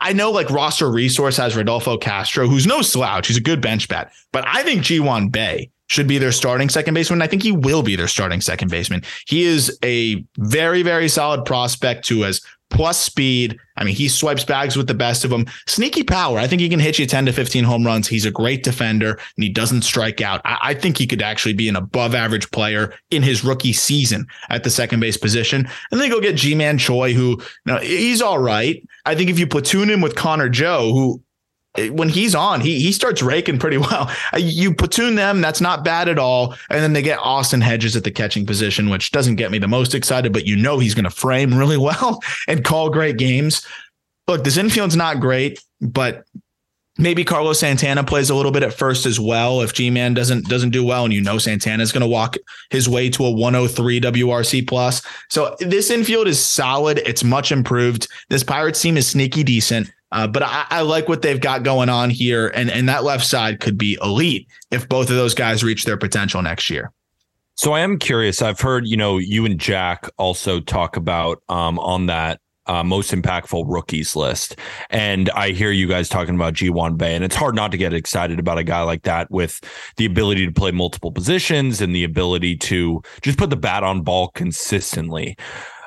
[0.00, 3.26] I know like roster resource has Rodolfo Castro, who's no slouch.
[3.26, 6.94] He's a good bench bat, but I think Ji-hwan Bae should be their starting second
[6.94, 7.22] baseman.
[7.22, 9.02] I think he will be their starting second baseman.
[9.28, 12.40] He is a very, very solid prospect who has
[12.70, 13.56] plus speed.
[13.76, 15.46] I mean, he swipes bags with the best of them.
[15.66, 16.38] Sneaky power.
[16.38, 18.08] I think he can hit you 10 to 15 home runs.
[18.08, 20.40] He's a great defender and he doesn't strike out.
[20.44, 24.26] I, I think he could actually be an above average player in his rookie season
[24.50, 25.68] at the second base position.
[25.92, 28.82] And then go get Ji-Man Choi, who you know, he's all right.
[29.06, 31.22] I think if you platoon him with Connor Joe, who
[31.90, 34.10] when he's on, he he starts raking pretty well.
[34.36, 36.54] You platoon them, that's not bad at all.
[36.70, 39.68] And then they get Austin Hedges at the catching position, which doesn't get me the
[39.68, 43.66] most excited, but you know he's going to frame really well and call great games.
[44.26, 46.24] Look, this infield's not great, but
[46.98, 49.60] maybe Carlos Santana plays a little bit at first as well.
[49.60, 52.36] If Ji-Man doesn't doesn't do well, and you know Santana is going to walk
[52.70, 55.02] his way to a 103 WRC plus.
[55.30, 56.98] So this infield is solid.
[56.98, 58.08] It's much improved.
[58.30, 59.90] This Pirates team is sneaky decent.
[60.14, 63.26] Uh, but I, I, like what they've got going on here, and and that left
[63.26, 66.92] side could be elite if both of those guys reach their potential next year.
[67.56, 68.40] So I am curious.
[68.40, 73.10] I've heard you know you and Jack also talk about um, on that uh, most
[73.10, 74.56] impactful rookies list.
[74.88, 77.92] And I hear you guys talking about Ji-hwan Bae, and it's hard not to get
[77.92, 79.60] excited about a guy like that with
[79.96, 84.02] the ability to play multiple positions and the ability to just put the bat on
[84.02, 85.36] ball consistently.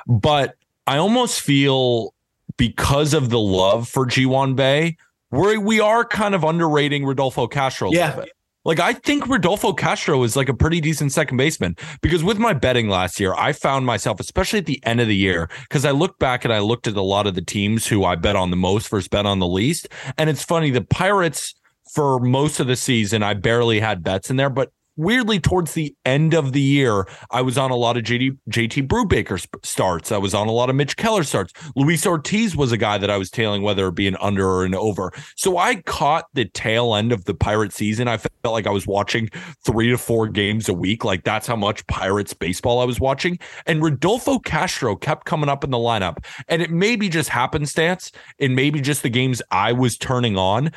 [0.06, 0.54] But
[0.86, 2.12] I almost feel
[2.58, 4.96] because of the love for Ji-hwan Bae,
[5.30, 7.90] we we are kind of underrating Rodolfo Castro.
[7.90, 8.24] yeah.
[8.64, 12.52] Like I think Rodolfo Castro is like a pretty decent second baseman because with my
[12.52, 15.92] betting last year, I found myself, especially at the end of the year, because I
[15.92, 18.50] looked back and I looked at a lot of the teams who I bet on
[18.50, 19.88] the most versus bet on the least.
[20.18, 21.54] And it's funny, the Pirates
[21.94, 25.94] for most of the season, I barely had bets in there, but weirdly towards the
[26.04, 30.12] end of the year, I was on a lot of JD, JT Brubaker starts.
[30.12, 31.54] I was on a lot of Mitch Keller starts.
[31.76, 34.64] Luis Ortiz was a guy that I was tailing whether it be an under or
[34.64, 35.12] an over.
[35.36, 38.08] So I caught the tail end of the Pirate season.
[38.08, 39.30] I felt like I was watching
[39.64, 41.04] three to four games a week.
[41.04, 43.38] Like that's how much Pirates baseball I was watching.
[43.66, 46.24] And Rodolfo Castro kept coming up in the lineup.
[46.48, 48.10] And it may be just happenstance.
[48.38, 50.72] It may be just the games I was turning on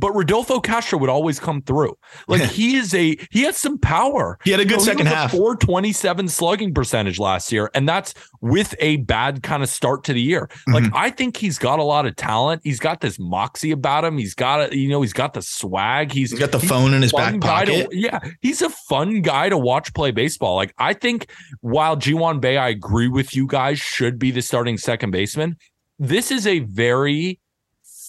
[0.00, 1.94] but Rodolfo Castro would always come through.
[2.26, 4.38] Like he is a he has some power.
[4.42, 5.30] He had a good You know, second half.
[5.30, 10.20] 427 slugging percentage last year, and that's with a bad kind of start to the
[10.22, 10.48] year.
[10.66, 10.96] Like Mm-hmm.
[10.96, 12.62] I think he's got a lot of talent.
[12.64, 14.16] He's got this moxie about him.
[14.16, 16.10] He's got a, you know, he's got the swag.
[16.10, 17.88] He's He's got the phone in his back guy to- pocket.
[17.92, 20.56] yeah, he's a fun guy to watch play baseball.
[20.56, 21.30] Like I think
[21.60, 25.56] while Ji-hwan Bae, I agree with you guys, should be the starting second baseman.
[25.98, 27.38] This is a very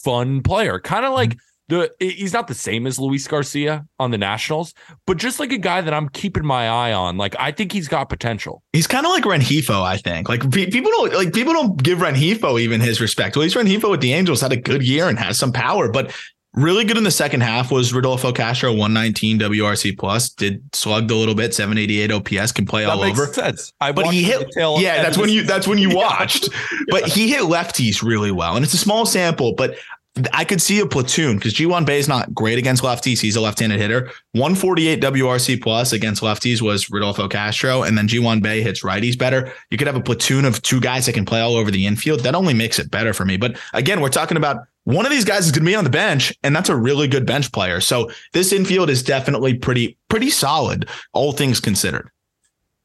[0.04, 1.36] fun player, kind of like.
[1.72, 4.74] The, he's not the same as Luis Garcia on the Nationals,
[5.08, 7.16] but just like a guy that I'm keeping my eye on.
[7.16, 8.62] Like I think he's got potential.
[8.74, 10.28] He's kind of like Rengifo, I think.
[10.28, 13.38] Like pe- people don't like people don't give Rengifo even his respect.
[13.38, 16.14] Well, he's Rengifo with the Angels had a good year and has some power, but
[16.54, 21.16] really good in the second half was Rodolfo Castro, 119 WRC plus, did slugged a
[21.16, 23.32] little bit, 788 OPS, can play That all makes over.
[23.32, 23.72] sense.
[23.80, 25.96] I But he hit, yeah, that's when you that's when you Yeah.
[25.96, 26.50] watched.
[26.90, 29.78] But he hit lefties really well, and it's a small sample, but
[30.34, 33.22] I could see a platoon because Ji-hwan Bae is not great against lefties.
[33.22, 34.12] He's a left-handed hitter.
[34.34, 39.54] 148 WRC plus against lefties was Rodolfo Castro, and then Ji-hwan Bae hits righties better.
[39.70, 42.22] You could have a platoon of two guys that can play all over the infield.
[42.22, 43.38] That only makes it better for me.
[43.38, 45.90] But again, we're talking about one of these guys is going to be on the
[45.90, 47.80] bench, and that's a really good bench player.
[47.80, 52.10] So this infield is definitely pretty pretty solid, all things considered.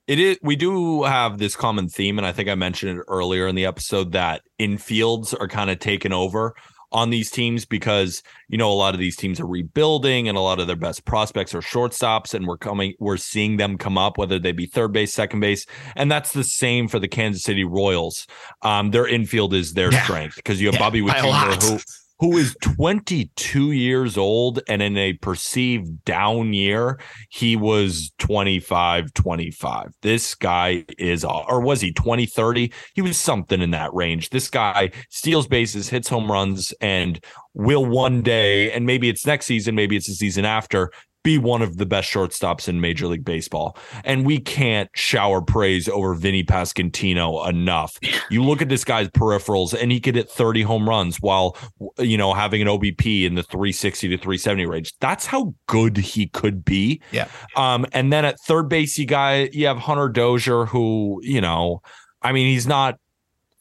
[0.06, 0.38] It is.
[0.42, 3.66] We do have this common theme, and I think I mentioned it earlier in the
[3.66, 6.54] episode that infields are kind of taken over
[6.96, 10.40] on these teams because you know a lot of these teams are rebuilding, and a
[10.40, 14.16] lot of their best prospects are shortstops, and we're coming, we're seeing them come up,
[14.16, 17.64] whether they be third base, second base, and that's the same for the Kansas City
[17.64, 18.26] Royals.
[18.62, 20.02] Um, their infield is their Yeah.
[20.04, 21.62] strength because you have Yeah, Bobby Witt by a Jr., lot.
[21.62, 21.78] who
[22.18, 26.98] who is 22 years old and in a perceived down year
[27.28, 33.60] he was 25 25 this guy is or was he 20 30 he was something
[33.60, 34.30] in that range.
[34.30, 37.22] This guy steals bases hits home runs and
[37.54, 40.90] will one day and maybe it's next season maybe it's the season after
[41.26, 43.76] be one of the best shortstops in Major League Baseball.
[44.04, 47.98] And we can't shower praise over Vinny Pasquantino enough.
[48.30, 51.56] You look at this guy's peripherals, and he could hit 30 home runs while,
[51.98, 54.94] you know, having an OBP in the 360 to 370 range.
[55.00, 57.02] That's how good he could be.
[57.10, 57.26] Yeah.
[57.56, 61.82] Um, and then at third base, you guy, you have Hunter Dozier, who, you know,
[62.22, 63.00] I mean, he's not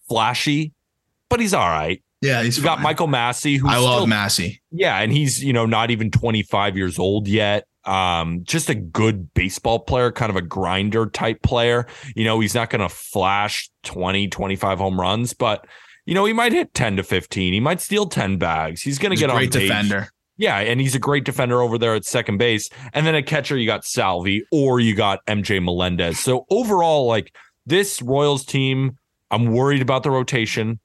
[0.07, 0.71] flashy,
[1.29, 2.03] but he's all right.
[2.25, 4.61] Yeah, he's You got Michael Massey, who's I love still Massey.
[4.71, 7.67] yeah, and he's, you know, not even 25 years old yet.
[7.85, 11.85] Um, just a good baseball player, kind of a grinder type player.
[12.15, 15.67] You know, he's not going to flash 20, 25 home runs, but
[16.05, 17.53] you know, he might hit 10 to 15.
[17.53, 18.81] He might steal 10 bags.
[18.81, 20.09] He's going to He's a get on great defender.
[20.37, 22.69] Yeah, and he's a great defender over there at second base.
[22.93, 26.19] And then a catcher, you got Salvi or you got MJ Melendez.
[26.19, 27.33] So overall, like
[27.65, 28.97] this Royals team,
[29.31, 30.79] I'm worried about the rotation.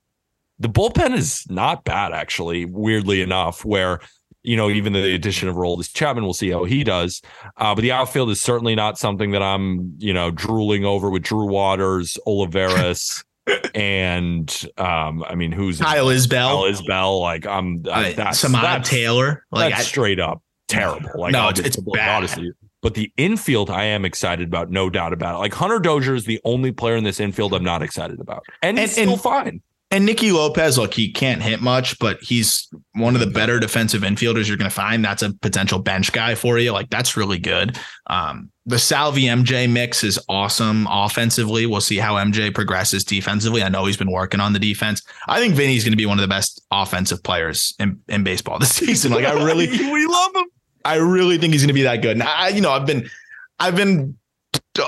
[0.61, 4.01] The bullpen is not bad, actually, weirdly enough, where
[4.43, 7.21] you know, even the addition of Aroldis Chapman, we'll see how he does.
[7.59, 11.25] Uh, but the outfield is certainly not something that I'm, you know, drooling over with
[11.25, 13.23] Drew Waters, Olivares,
[13.75, 16.49] and um, I mean, who's Kyle Isbel?
[16.49, 19.45] Kyle Isbel, like I'm Uh, that's Samad that's, Taylor.
[19.51, 21.11] Like that's I- straight up terrible.
[21.17, 22.17] Like No, it's- it's bad.
[22.17, 22.55] honest with you.
[22.83, 25.39] But the infield, I am excited about, no doubt about it.
[25.39, 28.79] Like Hunter Dozier is the only player in this infield I'm not excited about, and
[28.79, 29.63] he's still and- fine.
[29.93, 34.03] And Nicky Lopez, look, he can't hit much, but he's one of the better defensive
[34.03, 35.05] infielders you're going to find.
[35.05, 36.71] That's a potential bench guy for you.
[36.71, 37.77] Like that's really good.
[38.07, 41.67] Um, the Salvi MJ mix is awesome offensively.
[41.67, 43.65] We'll see how MJ progresses defensively.
[43.65, 45.03] I know he's been working on the defense.
[45.27, 48.61] I think Vinny's going to be one of the best offensive players in, in baseball
[48.61, 49.11] this season.
[49.11, 50.45] Like I really, we love him.
[50.85, 52.13] I really think he's going to be that good.
[52.13, 53.11] And I, you know, I've been,
[53.59, 54.17] I've been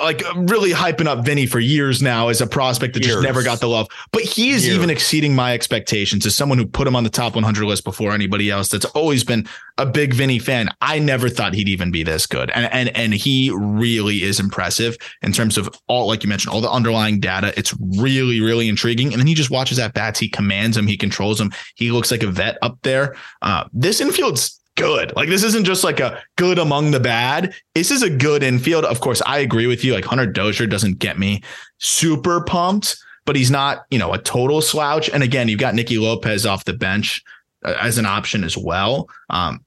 [0.01, 3.61] like really hyping up Vinny for years now as a prospect that just never got
[3.61, 3.89] the love.
[4.13, 4.77] But he is Years.
[4.77, 8.13] even exceeding my expectations as someone who put him on the top 100 list before
[8.13, 8.69] anybody else.
[8.69, 9.47] That's always been
[9.79, 10.69] a big Vinny fan.
[10.81, 14.97] I never thought he'd even be this good, and and and he really is impressive
[15.23, 17.53] in terms of all, like you mentioned, all the underlying data.
[17.57, 19.13] It's really really intriguing.
[19.13, 20.19] And then he just watches at bats.
[20.19, 20.87] He commands them.
[20.87, 21.53] He controls them.
[21.75, 23.17] He looks like a vet up there.
[23.43, 25.13] Uh, this infield's good.
[25.17, 27.55] Like this isn't just like a good among the bad.
[27.75, 28.85] This is a good infield.
[28.85, 29.95] Of course, I agree with you.
[29.95, 31.43] Like Hunter Dozier doesn't get me
[31.79, 35.09] super pumped, but he's not, you know, a total slouch.
[35.11, 37.23] And again, you've got Nicky Lopez off the bench
[37.65, 39.09] uh, as an option as well.
[39.31, 39.65] Um,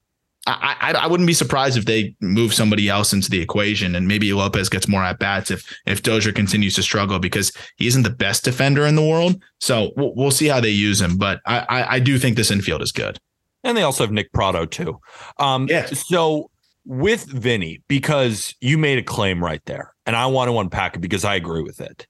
[0.48, 4.06] I, I I wouldn't be surprised if they move somebody else into the equation and
[4.06, 8.04] maybe Lopez gets more at bats if if Dozier continues to struggle because he isn't
[8.04, 9.42] the best defender in the world.
[9.60, 12.52] So we'll, we'll see how they use him, but I, I I do think this
[12.52, 13.18] infield is good.
[13.66, 15.00] And they also have Nick Pratto too.
[15.38, 15.86] Um, Yeah.
[15.86, 16.50] So
[16.84, 21.00] with Vinny, because you made a claim right there, and I want to unpack it
[21.00, 22.06] because I agree with it.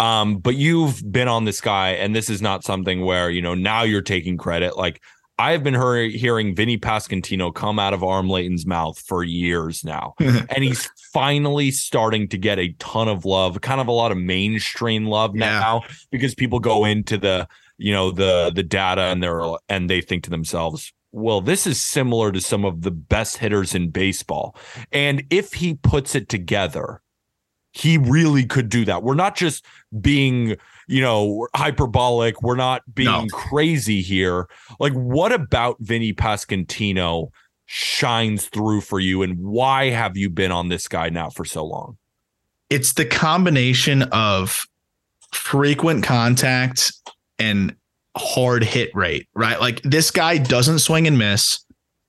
[0.00, 3.54] Um, but you've been on this guy, and this is not something where you know
[3.54, 4.76] now you're taking credit.
[4.76, 5.00] Like
[5.38, 10.14] I've been hear- hearing Vinny Pasquantino come out of Aram Leighton's mouth for years now,
[10.18, 14.18] and he's finally starting to get a ton of love, kind of a lot of
[14.18, 15.60] mainstream love Yeah.
[15.60, 17.46] now because people go into the
[17.78, 21.80] you know the the data and they're and they think to themselves well this is
[21.80, 24.56] similar to some of the best hitters in baseball.
[24.92, 27.02] And if he puts it together
[27.72, 29.02] he really could do that.
[29.02, 29.64] We're not just
[30.00, 30.56] being
[30.88, 32.40] you know hyperbolic.
[32.42, 33.26] We're not being No.
[33.32, 34.48] crazy here.
[34.80, 37.28] Like what about Vinny Pasquantino
[37.66, 39.22] shines through for you?
[39.22, 41.98] And why have you been on this guy now for so long?
[42.70, 44.66] It's the combination of
[45.32, 46.92] frequent contact
[47.38, 47.74] and
[48.16, 49.60] hard hit rate, right?
[49.60, 51.60] Like this guy doesn't swing and miss,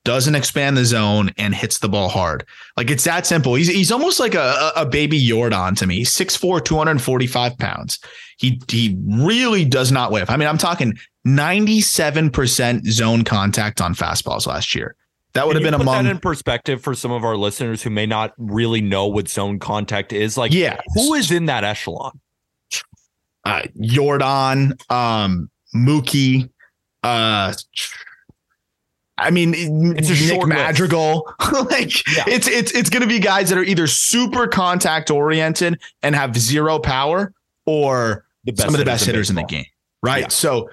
[0.05, 2.45] doesn't expand the zone, and hits the ball hard.
[2.75, 3.55] Like it's that simple.
[3.55, 5.97] He's he's almost like a, a baby Yordan to me.
[5.97, 7.99] He's 6'4, 245 pounds.
[8.37, 10.29] He he really does not whiff.
[10.29, 10.97] I mean, I'm talking
[11.27, 14.95] 97% zone contact on fastballs last year.
[15.33, 17.83] That would Can have been put among that in perspective for some of our listeners
[17.83, 20.37] who may not really know what zone contact is.
[20.37, 20.79] Like, yeah.
[20.95, 22.19] who is in that echelon?
[23.47, 26.49] Uh, Yordan, um, Mookie,
[27.03, 27.53] uh,
[29.17, 30.59] I mean, It's a Nick short list.
[30.59, 31.33] Madrigal.
[31.69, 32.25] like Yeah.
[32.27, 36.37] it's it's it's going to be guys that are either super contact oriented and have
[36.37, 37.33] zero power,
[37.65, 39.65] or The some of the best hitters in the game,
[40.03, 40.21] right?
[40.23, 40.27] Yeah.
[40.27, 40.69] So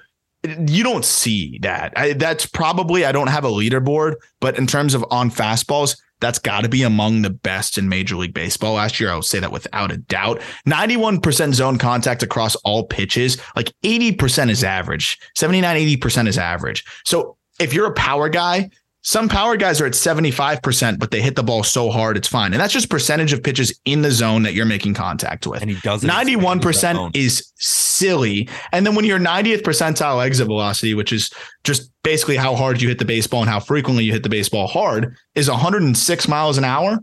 [0.67, 1.93] you don't see that.
[1.97, 6.39] I, that's probably I don't have a leaderboard, but in terms of on fastballs, that's
[6.39, 9.11] got to be among the best in Major League Baseball last year.
[9.11, 10.41] I would say that without a doubt.
[10.67, 15.19] 91% zone contact across all pitches, like 80% is average.
[15.35, 16.85] 79, 80% is average.
[17.05, 18.69] So if you're a power guy,
[19.05, 22.53] some power guys are at 75%, but they hit the ball so hard, it's fine.
[22.53, 25.61] And that's just percentage of pitches in the zone that you're making contact with.
[25.61, 26.09] And he doesn't.
[26.09, 31.31] 91% is silly, and then when you're 90th percentile exit velocity, which is
[31.63, 34.65] just basically how hard you hit the baseball and how frequently you hit the baseball
[34.65, 36.97] hard, is 106 miles an hour.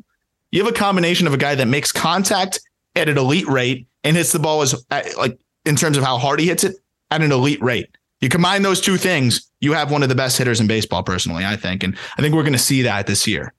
[0.51, 2.59] You have a combination of a guy that makes contact
[2.97, 4.85] at an elite rate and hits the ball as
[5.17, 6.75] like in terms of how hard he hits it
[7.13, 7.97] at an elite rate.
[8.23, 11.45] You combine those two things, you have one of the best hitters in baseball, personally,
[11.45, 13.53] I think, and I think we're going to see that this year.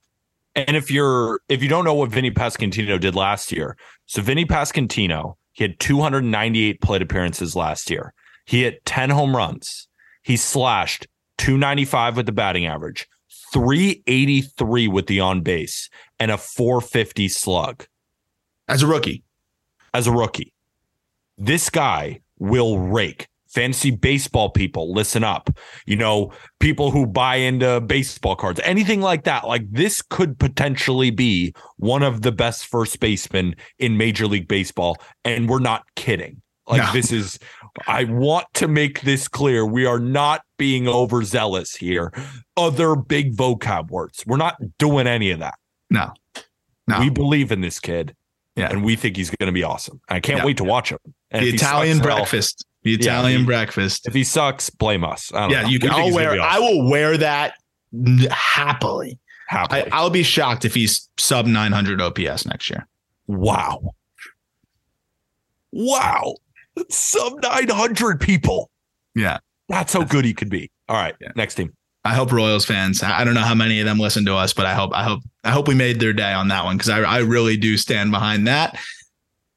[0.56, 4.46] And if you're if you don't know what Vinny Pasquantino did last year, so Vinny
[4.46, 8.14] Pasquantino, he had 298 plate appearances last year.
[8.46, 9.90] He hit 10 home runs.
[10.22, 11.08] He slashed
[11.40, 13.10] 295 with the batting average,
[13.52, 15.90] 383 with the on base,
[16.20, 17.86] and a 450 slug
[18.70, 19.24] As a rookie,
[19.94, 20.54] as a rookie.
[21.38, 25.50] This guy will rake fantasy baseball people, listen up.
[25.86, 29.48] You know, people who buy into baseball cards, anything like that.
[29.48, 34.98] Like this could potentially be one of the best first basemen in Major League Baseball.
[35.24, 36.42] And we're not kidding.
[36.68, 36.94] Like no.
[36.94, 37.40] this is,
[37.88, 39.66] I want to make this clear.
[39.66, 42.14] We are not being overzealous here.
[42.56, 44.24] Other big vocab words.
[44.26, 45.56] We're not doing any of that.
[45.90, 46.14] No.
[46.88, 47.00] No.
[47.00, 48.16] We believe in this kid.
[48.56, 48.70] Yeah.
[48.70, 50.00] And we think he's going to be awesome.
[50.10, 51.00] I can't wait to watch him.
[51.32, 52.66] And the Italian breakfast.
[52.84, 54.08] The Italian yeah, breakfast.
[54.08, 55.32] If he sucks, blame us.
[55.34, 55.68] yeah, know.
[55.70, 55.92] you can.
[55.92, 56.32] I'll wear.
[56.32, 56.42] Awesome.
[56.42, 57.56] I will wear that
[58.30, 59.20] happily.
[59.48, 59.92] Happily.
[59.92, 62.88] I, will be shocked if he's sub 900 OPS next year.
[63.28, 63.94] Wow.
[65.72, 66.36] Wow.
[66.90, 68.70] Sub 900 people.
[69.16, 69.40] Yeah.
[69.70, 70.72] That's how good he could be.
[70.90, 71.16] All right.
[71.22, 71.32] Yeah.
[71.36, 71.74] Next team.
[72.06, 73.02] I hope Royals fans.
[73.02, 75.22] I don't know how many of them listen to us, but I hope I hope
[75.46, 78.12] I hope we made their day on that one because I I really do stand
[78.12, 78.78] behind that.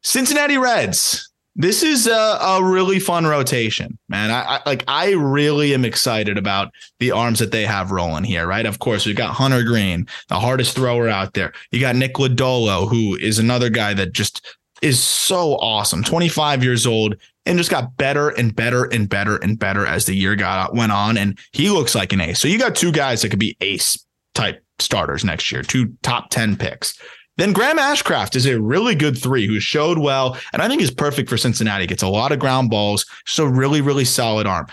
[0.02, 1.25] Cincinnati Reds.
[1.58, 4.30] This is a, a really fun rotation, man.
[4.30, 4.84] I, I, like.
[4.86, 8.46] I really am excited about the arms that they have rolling here.
[8.46, 8.66] Right.
[8.66, 11.54] Of course, we've got Hunter Greene, the hardest thrower out there.
[11.70, 14.46] You got Nick Lodolo, who is another guy that just
[14.82, 16.04] is so awesome.
[16.04, 20.14] 25 years old and just got better and better and better and better as the
[20.14, 21.16] year got went on.
[21.16, 22.38] And he looks like an ace.
[22.38, 24.04] So you got two guys that could be ace
[24.34, 27.00] type starters next year, two top 10 picks.
[27.36, 30.90] Then Graham Ashcraft is a really good three who showed well, and I think is
[30.90, 31.86] perfect for Cincinnati.
[31.86, 34.66] Gets a lot of ground balls, so really, really solid arm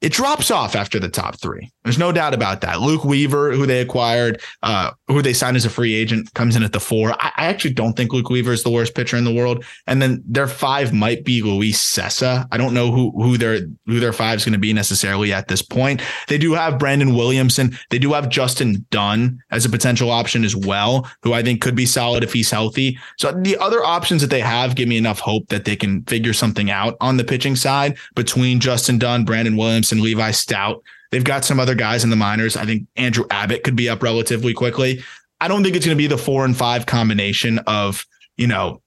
[0.00, 1.70] it drops off after the top three.
[1.84, 2.80] There's no doubt about that.
[2.80, 6.62] Luke Weaver, who they acquired, uh, who they signed as a free agent, comes in
[6.62, 7.12] at the four.
[7.12, 9.64] I, I, actually don't think Luke Weaver is the worst pitcher in the world.
[9.86, 12.46] And then their five might be Luis Cessa.
[12.52, 15.48] I don't know who who their who their five is going to be necessarily at
[15.48, 16.02] this point.
[16.28, 17.78] They do have Brandon Williamson.
[17.88, 21.74] They do have Justin Dunn as a potential option as well, who I think could
[21.74, 22.98] be solid if he's healthy.
[23.16, 26.34] So the other options that they have give me enough hope that they can figure
[26.34, 30.82] something out on the pitching side between Justin Dunn, Brandon Williamson Levi Stoudt.
[31.10, 32.56] They've got some other guys in the minors.
[32.56, 35.02] I think Andrew Abbott could be up relatively quickly.
[35.40, 38.06] I don't think it's going to be the four and five combination of,
[38.36, 38.82] you know,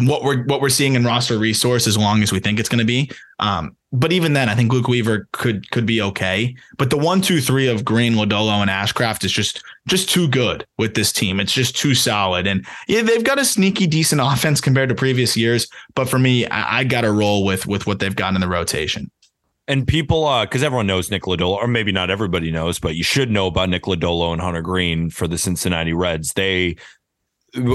[0.00, 2.78] what we're what we're seeing in roster resource as long as we think it's going
[2.78, 3.10] to be.
[3.40, 6.54] Um, but even then, I think Luke Weaver could could be okay.
[6.76, 10.66] But the one, two, three of Greene, Lodolo, and Ashcraft is just just too good
[10.76, 11.40] with this team.
[11.40, 12.46] It's just too solid.
[12.46, 15.66] And yeah, they've got a sneaky decent offense compared to previous years.
[15.94, 18.48] But for me, I, I got to roll with with what they've got in the
[18.48, 19.10] rotation
[19.68, 23.04] and people, because uh, everyone knows Nick Lodolo, or maybe not everybody knows, but you
[23.04, 26.32] should know about Nick Lodolo and Hunter Greene for the Cincinnati Reds.
[26.32, 26.76] They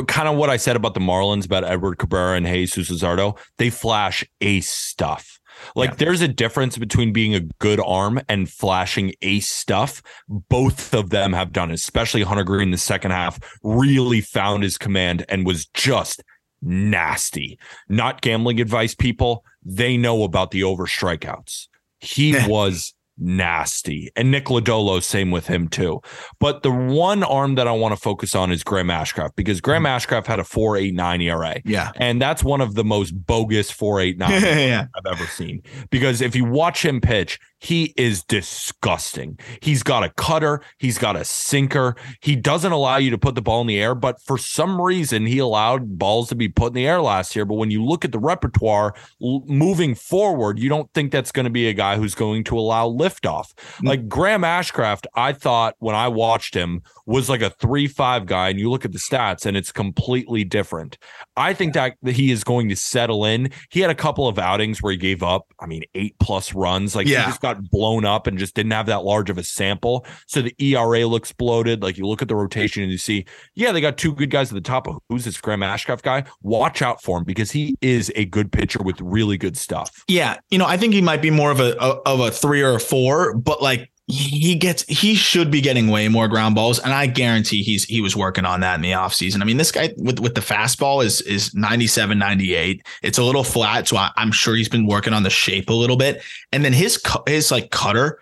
[0.08, 3.38] kind of what I said about the Marlins about Edward Cabrera and Jesus Luzardo.
[3.58, 5.40] They flash ace stuff.
[5.76, 5.96] Like yeah.
[5.98, 10.02] there's a difference between being a good arm and flashing ace stuff.
[10.28, 12.72] Both of them have done, especially Hunter Greene.
[12.72, 16.24] The second half really found his command and was just
[16.62, 17.60] nasty.
[17.88, 19.46] Not gambling advice, people.
[19.64, 21.68] They know about the over strikeouts.
[22.04, 24.12] He was nasty.
[24.16, 26.02] And Nick Lodolo, same with him too.
[26.40, 29.84] But the one arm that I want to focus on is Graham Ashcraft because Graham
[29.84, 29.96] mm-hmm.
[29.96, 31.62] Ashcraft had a 4.89 ERA.
[31.66, 31.92] Yeah.
[31.98, 34.88] And that's one of the most bogus 4.89 yeah.
[34.96, 35.62] I've ever seen.
[35.90, 39.40] Because if you watch him pitch, he is disgusting.
[39.62, 41.96] He's got a cutter, he's got a sinker.
[42.20, 45.26] He doesn't allow you to put the ball in the air, but for some reason,
[45.26, 47.46] he allowed balls to be put in the air last year.
[47.46, 51.46] But when you look at the repertoire l- moving forward, you don't think that's going
[51.46, 53.54] to be a guy who's going to allow liftoff.
[53.54, 53.88] Mm-hmm.
[53.88, 58.50] Like Graham Ashcraft, I thought when I watched him was like a 3 5 guy,
[58.50, 60.98] and you look at the stats and it's completely different.
[61.36, 63.52] I think that he is going to settle in.
[63.70, 66.96] He had a couple of outings where he gave up, I mean, eight plus runs.
[66.96, 67.22] Like, yeah.
[67.22, 70.06] he just got blown up and just didn't have that large of a sample.
[70.28, 71.84] So the ERA looks bloated.
[71.84, 73.26] Like, you look at the rotation and you see,
[73.56, 74.88] yeah, they got two good guys at the top.
[74.88, 76.24] Of who's this Graham Ashcraft guy?
[76.42, 80.04] Watch out for him because he is a good pitcher with really good stuff.
[80.08, 80.38] Yeah.
[80.50, 82.76] You know, I think he might be more of a, a of a three or
[82.76, 86.92] a four, but like he gets he should be getting way more ground balls and
[86.92, 89.42] i guarantee he's he was working on that in the offseason.
[89.42, 93.46] I mean this guy with with the fastball is is 97 98 it's a little
[93.46, 96.22] flat so I, i'm sure he's been working on the shape a little bit.
[96.52, 98.20] And then his his like cutter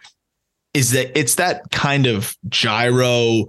[0.74, 3.46] is that it's that kind of gyro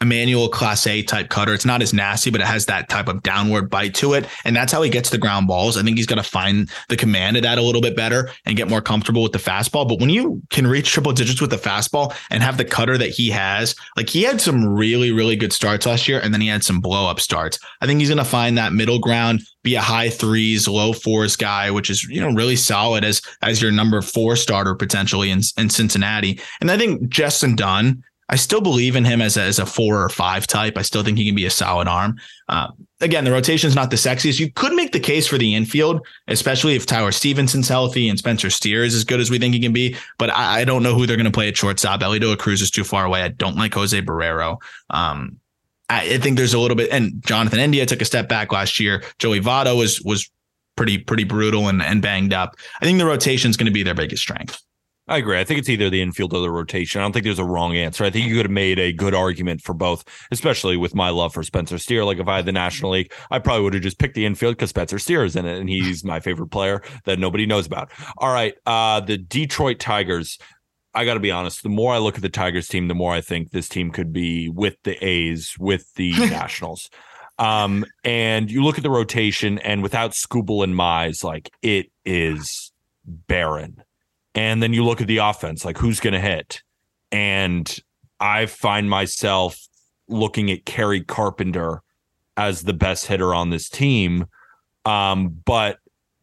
[0.00, 1.52] Emmanuel Clase type cutter.
[1.52, 4.26] It's not as nasty, but it has that type of downward bite to it.
[4.44, 5.76] And that's how he gets the ground balls.
[5.76, 8.56] I think he's got to find the command of that a little bit better and
[8.56, 9.86] get more comfortable with the fastball.
[9.86, 13.10] But when you can reach triple digits with the fastball and have the cutter that
[13.10, 16.48] he has, like he had some really, really good starts last year and then he
[16.48, 17.58] had some blow up starts.
[17.82, 21.36] I think he's going to find that middle ground, be a high threes, low fours
[21.36, 25.40] guy, which is, you know, really solid as, as your number four starter potentially in,
[25.58, 26.40] in Cincinnati.
[26.62, 30.00] And I think Justin Dunn, I still believe in him as a, as a four
[30.00, 30.78] or five type.
[30.78, 32.18] I still think he can be a solid arm.
[32.48, 32.68] Uh,
[33.00, 34.38] again, the rotation is not the sexiest.
[34.38, 38.48] You could make the case for the infield, especially if Tyler Stephenson's healthy and Spencer
[38.48, 39.96] Steer is as good as we think he can be.
[40.16, 42.00] But I, I don't know who they're going to play at shortstop.
[42.00, 43.22] De Cruz is too far away.
[43.22, 44.58] I don't like Jose Barrero.
[44.90, 45.40] Um,
[45.88, 48.78] I, I think there's a little bit, and Jonathan India took a step back last
[48.78, 49.02] year.
[49.18, 50.30] Joey Votto was was
[50.76, 52.54] pretty pretty brutal and, and banged up.
[52.80, 54.62] I think the rotation is going to be their biggest strength.
[55.10, 55.40] I agree.
[55.40, 57.00] I think it's either the infield or the rotation.
[57.00, 58.04] I don't think there's a wrong answer.
[58.04, 61.34] I think you could have made a good argument for both, especially with my love
[61.34, 62.04] for Spencer Steer.
[62.04, 64.54] Like if I had the National League, I probably would have just picked the infield
[64.54, 67.90] because Spencer Steer is in it, and he's my favorite player that nobody knows about.
[68.18, 70.38] All right, uh, the Detroit Tigers.
[70.94, 71.64] I got to be honest.
[71.64, 74.12] The more I look at the Tigers team, the more I think this team could
[74.12, 76.88] be with the A's, with the Nationals.
[77.36, 82.70] Um, and you look at the rotation, and without Skubal and Mize, like it is
[83.04, 83.79] barren.
[84.34, 86.62] And then you look at the offense, like who's going to hit.
[87.10, 87.78] And
[88.20, 89.58] I find myself
[90.08, 91.82] looking at Kerry Carpenter
[92.36, 94.26] as the best hitter on this team.
[94.84, 95.78] Um, but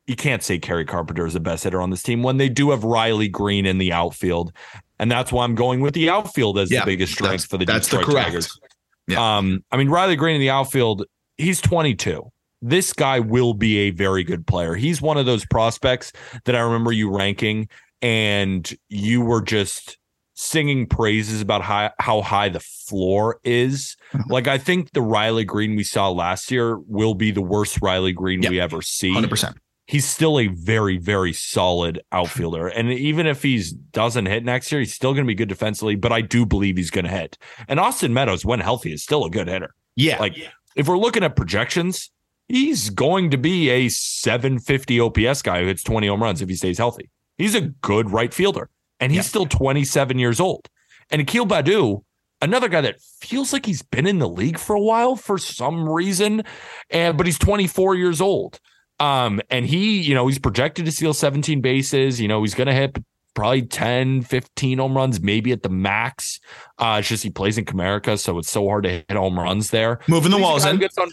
[0.08, 2.72] you can't say Kerry Carpenter is the best hitter on this team when they do
[2.72, 4.54] have Riley Greene in the outfield.
[5.00, 7.66] And that's why I'm going with the outfield as yeah, the biggest strength for the
[7.66, 8.28] that's Detroit the correct.
[8.28, 8.60] Tigers.
[9.08, 9.38] Yeah.
[9.38, 11.06] Um, I mean, Riley Greene in the outfield,
[11.38, 12.32] he's 22
[12.62, 14.76] this guy will be a very good player.
[14.76, 16.12] He's one of those prospects
[16.46, 17.70] that I remember you ranking
[18.02, 19.98] and you were just
[20.38, 23.98] singing praises about how, how high the floor is.
[24.14, 24.32] Mm-hmm.
[24.32, 28.14] Like I think the Riley Greene we saw last year will be the worst Riley
[28.14, 28.52] Greene yep.
[28.52, 29.14] we ever see.
[29.14, 29.56] 100%.
[29.88, 34.80] He's still a very very solid outfielder and even if he doesn't hit next year
[34.80, 37.38] he's still going to be good defensively, but I do believe he's going to hit.
[37.68, 39.74] And Austin Meadows when healthy is still a good hitter.
[39.96, 40.20] Yeah.
[40.20, 40.50] Like yeah.
[40.76, 42.12] if we're looking at projections,
[42.48, 46.56] he's going to be a 750 OPS guy who hits 20 home runs if he
[46.56, 47.10] stays healthy.
[47.38, 48.70] He's a good right fielder,
[49.00, 50.70] and he's still 27 years old.
[51.10, 52.04] And Akil Baddoo,
[52.42, 55.88] another guy that feels like he's been in the league for a while for some
[55.88, 56.44] reason,
[56.90, 58.60] and but he's 24 years old.
[59.00, 62.20] Um, and he, you know, he's projected to steal 17 bases.
[62.20, 62.98] You know, he's going to hit
[63.36, 66.40] probably 10, 15 home runs, maybe at the max.
[66.80, 69.70] Uh, it's just he plays in Comerica, so it's so hard to hit home runs
[69.70, 70.00] there.
[70.08, 70.82] Moving the walls in.
[70.98, 71.10] On,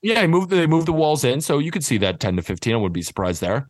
[0.00, 2.42] yeah, he moved, they moved the walls in, so you could see that 10 to
[2.42, 2.72] 15.
[2.72, 3.68] I wouldn't be surprised there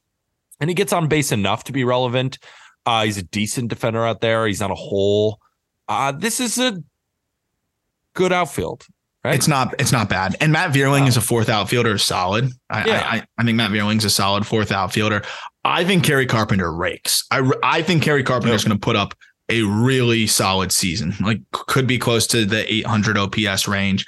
[0.61, 2.39] and he gets on base enough to be relevant.
[2.85, 4.47] Uh, he's a decent defender out there.
[4.47, 5.41] He's not a hole.
[5.89, 6.83] Uh, this is a
[8.15, 8.87] good outfield.
[9.25, 9.35] Right?
[9.35, 9.75] It's not.
[9.81, 10.37] It's not bad.
[10.41, 11.07] And Matt Vierling wow.
[11.09, 12.53] is a fourth outfielder, solid.
[12.71, 13.03] I, yeah.
[13.05, 15.23] I, I, think Matt Vierling's a solid fourth outfielder.
[15.65, 17.25] I think Kerry Carpenter rakes.
[17.33, 19.15] I I think Kerry Carpenter is going to put up
[19.49, 21.13] a really solid season.
[21.21, 24.07] Like could be close to the 800 OPS range.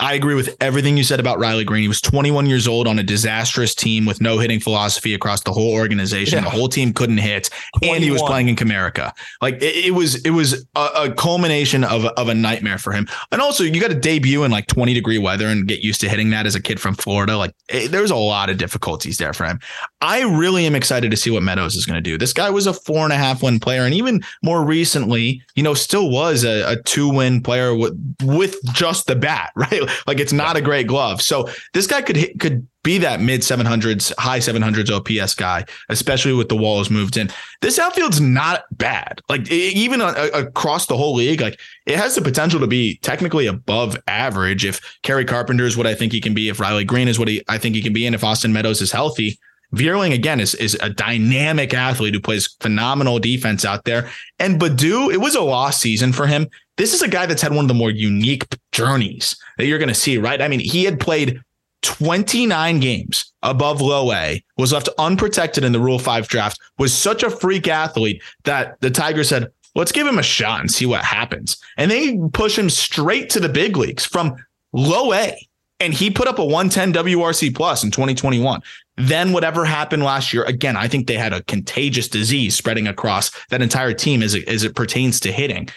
[0.00, 1.82] I agree with everything you said about Riley Greene.
[1.82, 5.52] He was 21 years old on a disastrous team with no hitting philosophy across the
[5.52, 6.38] whole organization.
[6.38, 6.44] Yeah.
[6.44, 7.96] The whole team couldn't hit, 21.
[7.96, 9.12] and he was playing in Comerica.
[9.42, 13.08] Like it, it was, it was a, a, culmination of of a nightmare for him.
[13.32, 16.08] And also, you got to debut in like 20 degree weather and get used to
[16.08, 17.36] hitting that as a kid from Florida.
[17.36, 19.58] Like it, there's a lot of difficulties there for him.
[20.00, 22.16] I really am excited to see what Meadows is going to do.
[22.16, 25.64] This guy was a four and a half win player, and even more recently, you
[25.64, 29.87] know, still was a, a two win player with with just the bat, right?
[30.06, 31.22] Like it's not a great glove.
[31.22, 36.32] So this guy could hit, could be that mid 700s, high 700s OPS guy, especially
[36.32, 37.30] with the walls moved in.
[37.60, 39.20] This outfield's not bad.
[39.28, 42.98] Like even uh, uh, across the whole league, like it has the potential to be
[43.02, 46.84] technically above average if Kerry Carpenter is what I think he can be, if Riley
[46.84, 49.38] Greene is what he, I think he can be, and if Austin Meadows is healthy.
[49.74, 54.08] Vierling again is is a dynamic athlete who plays phenomenal defense out there.
[54.38, 56.46] And Baddoo, it was a lost season for him.
[56.78, 59.88] This is a guy that's had one of the more unique journeys that you're going
[59.88, 60.40] to see, right?
[60.40, 61.40] I mean, he had played
[61.82, 67.22] 29 games above low A, was left unprotected in the Rule 5 draft, was such
[67.22, 71.04] a freak athlete that the Tigers said, let's give him a shot and see what
[71.04, 71.56] happens.
[71.76, 74.36] And they push him straight to the big leagues from
[74.72, 75.36] low A.
[75.80, 78.60] And he put up a 110 WRC plus in 2021.
[78.96, 83.30] Then whatever happened last year, again, I think they had a contagious disease spreading across
[83.50, 85.68] that entire team as it, as it pertains to hitting.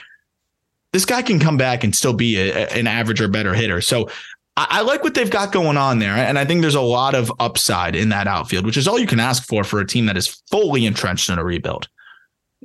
[0.94, 3.82] This guy can come back and still be a, an average or better hitter.
[3.82, 4.10] So
[4.58, 6.16] I, I like what they've got going on there.
[6.16, 9.08] And I think there's a lot of upside in that outfield, which is all you
[9.08, 11.88] can ask for for a team that is fully entrenched in a rebuild.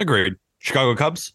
[0.01, 0.35] Agreed.
[0.59, 1.33] Chicago Cubs?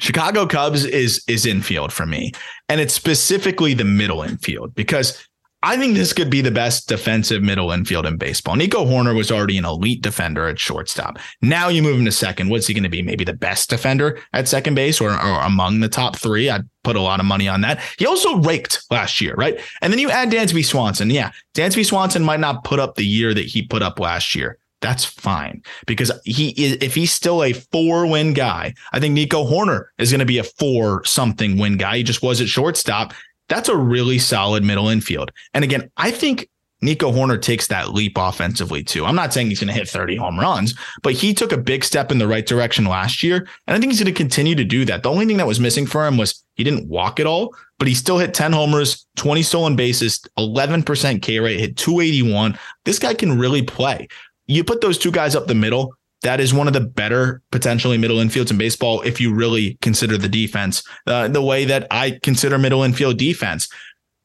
[0.00, 2.32] Chicago Cubs is is infield for me,
[2.70, 5.22] and it's specifically the middle infield because
[5.62, 8.56] I think this could be the best defensive middle infield in baseball.
[8.56, 11.18] Nico Hoerner was already an elite defender at shortstop.
[11.42, 12.48] Now you move him to second.
[12.48, 13.02] What's he going to be?
[13.02, 16.48] Maybe the best defender at second base or, or among the top three.
[16.48, 17.82] I'd put a lot of money on that.
[17.98, 19.60] He also raked last year, right?
[19.82, 21.10] And then you add Dansby Swanson.
[21.10, 24.58] Yeah, Dansby Swanson might not put up the year that he put up last year,
[24.80, 29.44] that's fine because he is if he's still a four win guy, I think Nico
[29.44, 31.98] Hoerner is going to be a four something win guy.
[31.98, 33.12] He just was at shortstop.
[33.50, 35.32] That's a really solid middle infield.
[35.52, 36.48] And again, I think
[36.82, 39.04] Nico Hoerner takes that leap offensively too.
[39.04, 41.84] I'm not saying he's going to hit 30 home runs, but he took a big
[41.84, 43.46] step in the right direction last year.
[43.66, 45.02] And I think he's going to continue to do that.
[45.02, 47.88] The only thing that was missing for him was he didn't walk at all, but
[47.88, 52.58] he still hit 10 homers, 20 stolen bases, 11% K rate, hit 281.
[52.84, 54.08] This guy can really play.
[54.46, 55.94] You put those two guys up the middle.
[56.22, 60.18] That is one of the better potentially middle infields in baseball if you really consider
[60.18, 63.68] the defense uh, the way that I consider middle infield defense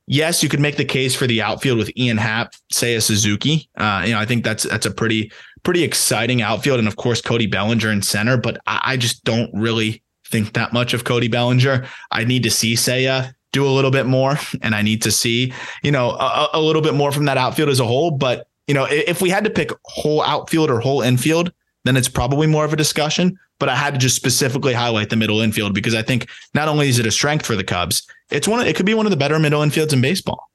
[0.08, 3.70] yes, you could make the case for the outfield with Ian Happ, Seiya Suzuki.
[3.78, 5.32] Uh, you know, I think that's that's a pretty
[5.64, 8.38] pretty exciting outfield, and of course Cody Bellinger in center.
[8.38, 11.86] But I, I just don't really think that much of Cody Bellinger.
[12.12, 15.54] I need to see Seiya do a little bit more, and I need to see
[15.84, 18.12] you know a, a little bit more from that outfield as a whole.
[18.12, 21.52] But you know, if we had to pick whole outfield or whole infield,
[21.86, 23.38] then it's probably more of a discussion.
[23.58, 26.90] But I had to just specifically highlight the middle infield because I think not only
[26.90, 28.60] is it a strength for the Cubs, it's one.
[28.60, 30.50] Of, it could be one of the better middle infields in baseball.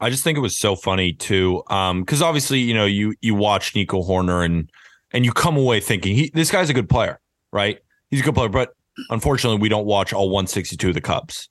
[0.00, 3.36] I just think it was so funny too, because um, obviously you know you you
[3.36, 4.68] watch Nico Hoerner and
[5.12, 7.20] and you come away thinking he this guy's a good player,
[7.52, 7.78] right?
[8.10, 8.70] He's a good player, but
[9.10, 11.48] unfortunately we don't watch all 162 of the Cubs.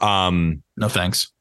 [0.00, 1.32] Um, no thanks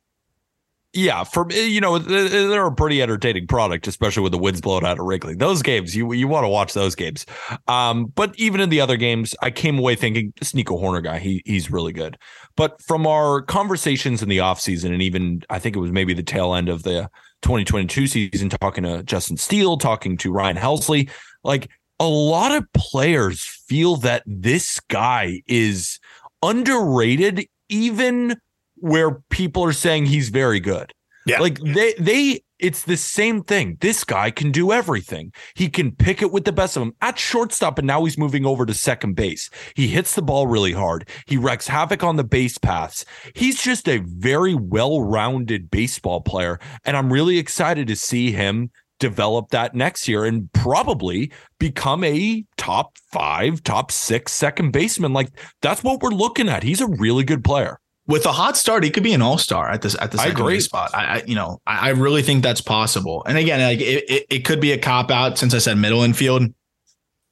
[0.95, 4.97] yeah, for you know, they're a pretty entertaining product, especially with the winds blowing out
[4.97, 5.35] of Wrigley.
[5.35, 7.25] Those games, you you want to watch those games.
[7.67, 11.19] Um, but even in the other games, I came away thinking this Nico Hoerner guy,
[11.19, 12.17] he he's really good.
[12.55, 16.23] But from our conversations in the offseason, and even I think it was maybe the
[16.23, 17.09] tail end of the
[17.41, 21.09] 2022 season, talking to Justin Steele, talking to Ryan Helsley,
[21.43, 21.69] like
[21.99, 25.99] a lot of players feel that this guy is
[26.41, 28.37] underrated, even
[28.85, 30.93] where people are saying he's very good.
[31.25, 31.39] Yeah.
[31.39, 33.77] Like they they it's the same thing.
[33.81, 35.33] This guy can do everything.
[35.55, 38.45] He can pick it with the best of them at shortstop, and now he's moving
[38.45, 39.49] over to second base.
[39.75, 41.09] He hits the ball really hard.
[41.25, 43.05] He wrecks havoc on the base paths.
[43.33, 46.59] He's just a very well rounded baseball player.
[46.85, 48.69] And I'm really excited to see him
[48.99, 55.11] develop that next year and probably become a top five, top six second baseman.
[55.11, 55.29] Like
[55.63, 56.61] that's what we're looking at.
[56.61, 59.69] He's a really good player with a hot start, he could be an all star
[59.69, 60.91] at this at the second base spot.
[60.93, 63.23] I, I, you know I, I, really think that's possible.
[63.25, 66.03] And again, like it, it, it, could be a cop out since I said middle
[66.03, 66.53] infield.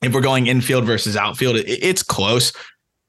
[0.02, 2.52] If we're going infield versus outfield, it, it's close.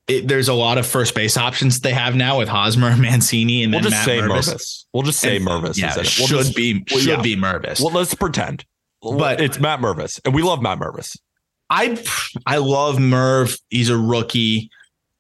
[0.07, 3.83] there's a lot of first base options they have now with Hosmer, Mancini, and we'll
[3.83, 4.55] then just Matt say Mervis.
[4.55, 4.85] Mervis.
[4.93, 5.79] We'll just say and, Mervis.
[5.79, 7.23] Yeah, we'll should just, be should yeah.
[7.23, 7.81] be Mervis.
[7.81, 8.65] Well, let's pretend.
[9.03, 11.19] But it's Matt Mervis, and we love Matt Mervis.
[11.71, 12.03] I
[12.47, 13.57] I love Merv.
[13.71, 14.71] He's a rookie.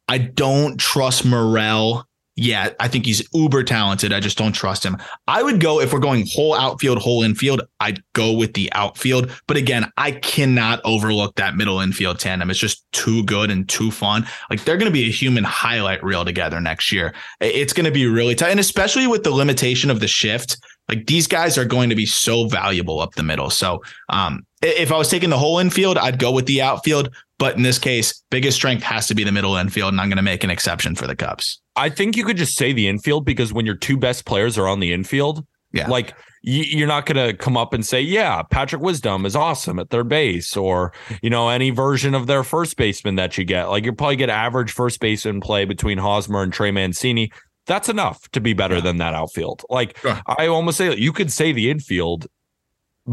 [0.07, 2.07] I don't trust Morel
[2.37, 4.12] yeah, I think he's uber talented.
[4.12, 4.97] I just don't trust him.
[5.28, 7.62] I would go if we're going whole outfield, whole infield.
[7.78, 9.30] I'd go with the outfield.
[9.47, 12.51] But again, I cannot overlook that middle infield tandem.
[12.51, 14.26] It's just too good and too fun.
[14.51, 17.14] Like they're going to be a human highlight reel together next year.
[17.41, 20.57] It's going to be really tight, and especially with the limitation of the shift.
[20.89, 23.49] Like these guys are going to be so valuable up the middle.
[23.49, 27.14] So, um, if I was taking the whole infield, I'd go with the outfield.
[27.39, 30.16] But in this case, biggest strength has to be the middle infield, and I'm going
[30.16, 31.61] to make an exception for the Cubs.
[31.76, 34.68] I think you could just say the infield because when your two best players are
[34.68, 35.89] on the infield, yeah.
[35.89, 39.91] like you're not going to come up and say, yeah, Patrick Wisdom is awesome at
[39.91, 43.64] their base or, you know, any version of their first baseman that you get.
[43.64, 47.32] Like you'll probably get average first baseman play between Hosmer and Trey Mancini.
[47.66, 48.82] That's enough to be better yeah.
[48.82, 49.64] than that outfield.
[49.70, 50.20] Like sure.
[50.26, 52.26] I almost say you could say the infield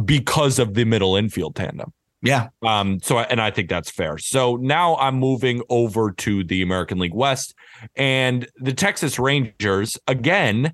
[0.04, 1.94] because of the middle infield tandem.
[2.22, 2.50] Yeah.
[2.62, 3.00] Um.
[3.02, 4.18] So, and I think that's fair.
[4.18, 7.56] So now I'm moving over to the American League West,
[7.96, 10.74] and the Texas Rangers again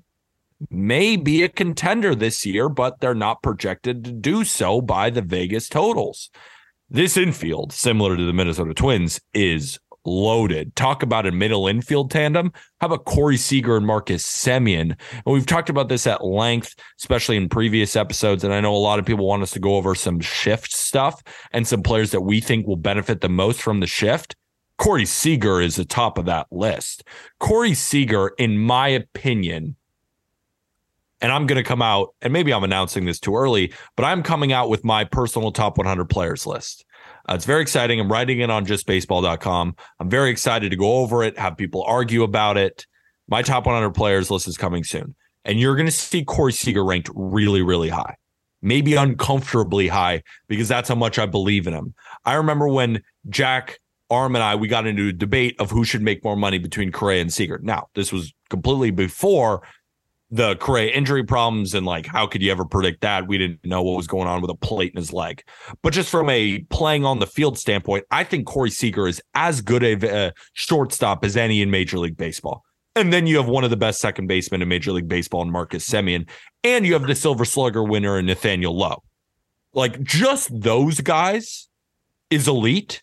[0.70, 5.22] may be a contender this year, but they're not projected to do so by the
[5.22, 6.30] Vegas totals.
[6.90, 10.74] This infield, similar to the Minnesota Twins, is loaded.
[10.76, 12.52] Talk about a middle infield tandem.
[12.80, 14.96] How about Corey Seager and Marcus Semien?
[15.10, 18.44] And we've talked about this at length, especially in previous episodes.
[18.44, 21.22] And I know a lot of people want us to go over some shift stuff
[21.52, 24.36] and some players that we think will benefit the most from the shift.
[24.78, 27.02] Corey Seager is the top of that list.
[27.40, 29.74] Corey Seager, in my opinion,
[31.20, 34.22] and I'm going to come out, and maybe I'm announcing this too early, but I'm
[34.22, 36.84] coming out with my personal top 100 players list.
[37.28, 38.00] Uh, it's very exciting.
[38.00, 39.76] I'm writing it on justbaseball.com.
[40.00, 42.86] I'm very excited to go over it, have people argue about it.
[43.28, 45.14] My top 100 players list is coming soon.
[45.44, 48.16] And you're going to see Corey Seager ranked really, really high,
[48.62, 51.94] maybe uncomfortably high, because that's how much I believe in him.
[52.24, 53.78] I remember when Jack
[54.10, 56.90] Arm and I, we got into a debate of who should make more money between
[56.90, 57.60] Correa and Seager.
[57.62, 59.62] Now, this was completely before
[60.30, 63.26] the Correa injury problems and like how could you ever predict that?
[63.26, 65.42] We didn't know what was going on with a plate in his leg.
[65.82, 69.62] But just from a playing on the field standpoint, I think Corey Seager is as
[69.62, 72.62] good a, a shortstop as any in Major League Baseball.
[72.94, 75.50] And then you have one of the best second basemen in Major League Baseball in
[75.50, 76.28] Marcus Semien,
[76.64, 79.02] and you have the Silver Slugger winner in Nathaniel Lowe.
[79.72, 81.68] Like just those guys
[82.30, 83.02] is elite.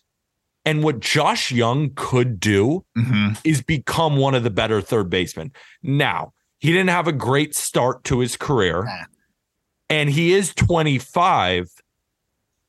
[0.64, 3.34] And what Josh Jung could do Mm-hmm.
[3.44, 5.52] is become one of the better third basemen.
[5.82, 6.32] Now,
[6.66, 9.04] he didn't have a great start to his career, Nah.
[9.88, 11.68] and he is 25.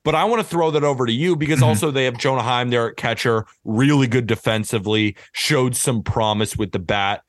[0.03, 1.65] But I want to throw that over to you because Mhm.
[1.67, 6.71] also they have Jonah Heim there at catcher, really good defensively, showed some promise with
[6.71, 7.23] the bat.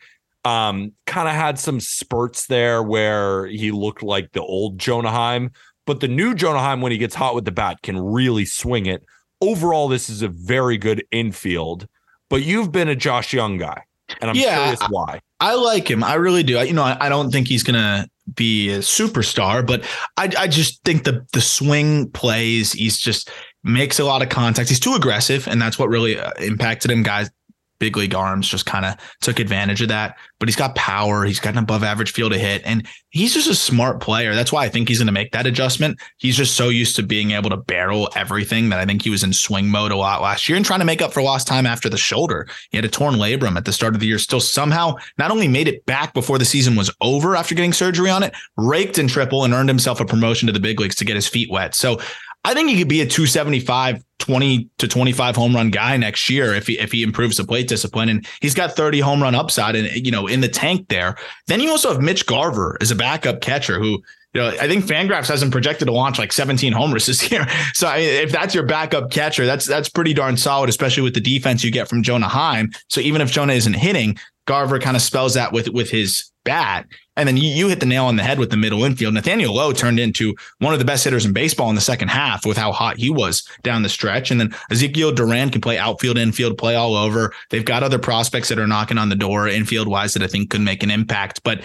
[0.44, 5.50] Um, kind of had some spurts there where he looked like the old Jonah Heim,
[5.86, 8.86] but the new Jonah Heim, when he gets hot with the bat, can really swing
[8.86, 9.02] it.
[9.40, 11.88] Overall, this is a very good infield.
[12.30, 13.84] But you've been a Josh Jung guy,
[14.20, 15.20] and I'm Yeah, curious why.
[15.40, 16.02] I like him.
[16.02, 16.58] I really do.
[16.58, 19.84] I, you know, I, I don't think he's gonna be a superstar, but
[20.16, 22.72] I, I just think the the swing plays.
[22.72, 23.30] He's just
[23.64, 24.68] makes a lot of contact.
[24.68, 27.02] He's too aggressive, and that's what really uh, impacted him.
[27.02, 27.30] Guys,
[27.78, 30.16] big league arms just kind of took advantage of that.
[30.38, 31.24] But he's got power.
[31.24, 34.34] He's got an above average field to hit, and he's just a smart player.
[34.34, 35.98] That's why I think he's going to make that adjustment.
[36.18, 39.24] He's just so used to being able to barrel everything that I think he was
[39.24, 41.66] in swing mode a lot last year and trying to make up for lost time
[41.66, 42.48] after the shoulder.
[42.70, 45.48] He had a torn labrum at the start of the year, still somehow not only
[45.48, 49.08] made it back before the season was over after getting surgery on it, raked in
[49.08, 51.74] triple and earned himself a promotion to the big leagues to get his feet wet.
[51.74, 52.00] So
[52.44, 56.54] I think he could be a 275, 20 to 25 home run guy next year
[56.54, 58.08] if he if he improves the plate discipline.
[58.08, 61.16] And he's got 30 home run upside and you know in the tank there.
[61.46, 64.02] Then you also have Mitch Garver as a backup catcher who
[64.34, 67.46] you know, I think Fangraphs hasn't projected to launch like 17 homers this year.
[67.74, 71.14] So I mean, if that's your backup catcher, that's that's pretty darn solid, especially with
[71.14, 72.70] the defense you get from Jonah Heim.
[72.88, 76.86] So even if Jonah isn't hitting, Garver kind of spells that with with his bat.
[77.18, 79.12] And then you, you hit the nail on the head with the middle infield.
[79.12, 82.46] Nathaniel Lowe turned into one of the best hitters in baseball in the second half
[82.46, 84.30] with how hot he was down the stretch.
[84.30, 87.34] And then Ezequiel Duran can play outfield, infield, play all over.
[87.50, 90.50] They've got other prospects that are knocking on the door infield wise that I think
[90.50, 91.42] could make an impact.
[91.42, 91.62] But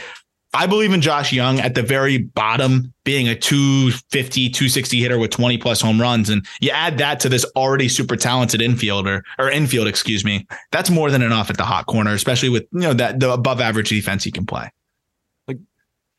[0.55, 5.31] I believe in Josh Jung at the very bottom being a 250, 260 hitter with
[5.31, 6.29] 20 plus home runs.
[6.29, 10.45] And you add that to this already super talented infielder or infield, excuse me.
[10.71, 13.61] That's more than enough at the hot corner, especially with, you know, that the above
[13.61, 14.69] average defense he can play.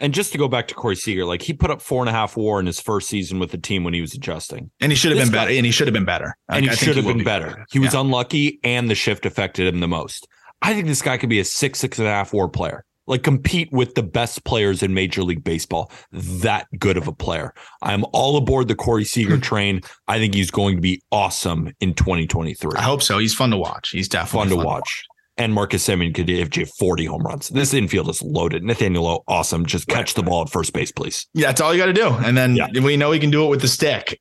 [0.01, 2.12] And just to go back to Corey Seager, like he put up four and a
[2.12, 4.97] half WAR in his first season with the team when he was adjusting, And he
[4.97, 5.57] should have This been guy- better.
[5.57, 6.34] And he should have been better.
[6.49, 7.64] and Like, I he think should have will been be better.
[7.70, 8.01] He was Yeah.
[8.01, 10.26] unlucky, and the shift affected him the most.
[10.62, 12.84] I think this guy could be a six, six and a half WAR player.
[13.07, 15.92] Like compete with the best players in Major League Baseball.
[16.11, 17.53] That good of a player.
[17.82, 19.82] I'm all aboard the Corey Seager train.
[20.09, 22.72] I think he's going to be awesome in 2023.
[22.78, 23.18] I hope so.
[23.18, 23.90] He's fun to watch.
[23.90, 25.05] He's definitely fun to watch.
[25.37, 27.49] And Marcus Semien could give you 40 home runs.
[27.49, 28.62] This infield is loaded.
[28.62, 29.66] Nathaniel Lowe, awesome.
[29.66, 31.26] Just catch the ball at first base, please.
[31.35, 32.09] Yeah, that's all you got to do.
[32.09, 32.68] And then Yeah.
[32.80, 34.20] we know he can do it with the stick.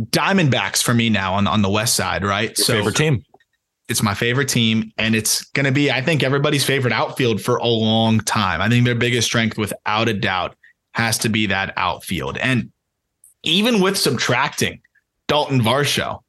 [0.00, 2.56] Diamondbacks for me now on, on the west side, right?
[2.58, 3.24] Your favorite team.
[3.88, 7.56] it's my favorite team, and it's going to be, I think, everybody's favorite outfield for
[7.56, 8.60] a long time.
[8.60, 10.56] I think their biggest strength, without a doubt,
[10.94, 12.36] has to be that outfield.
[12.38, 12.70] And
[13.42, 14.80] even with subtracting
[15.28, 16.20] Dalton Varsho,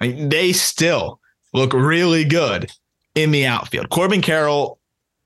[0.00, 1.20] I mean, they still
[1.54, 2.70] look really good
[3.14, 3.90] in the outfield.
[3.90, 4.78] Corbin Carroll,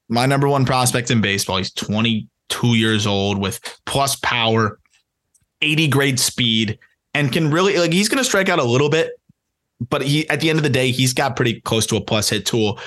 [0.09, 4.79] my number one prospect in baseball, he's 22 years old with plus power,
[5.63, 6.79] 80 grade speed,
[7.15, 9.13] and can really, like, he's going to strike out a little bit
[9.81, 12.31] but he at the end of the day, he's got pretty close to a plus
[12.31, 12.79] hit tool.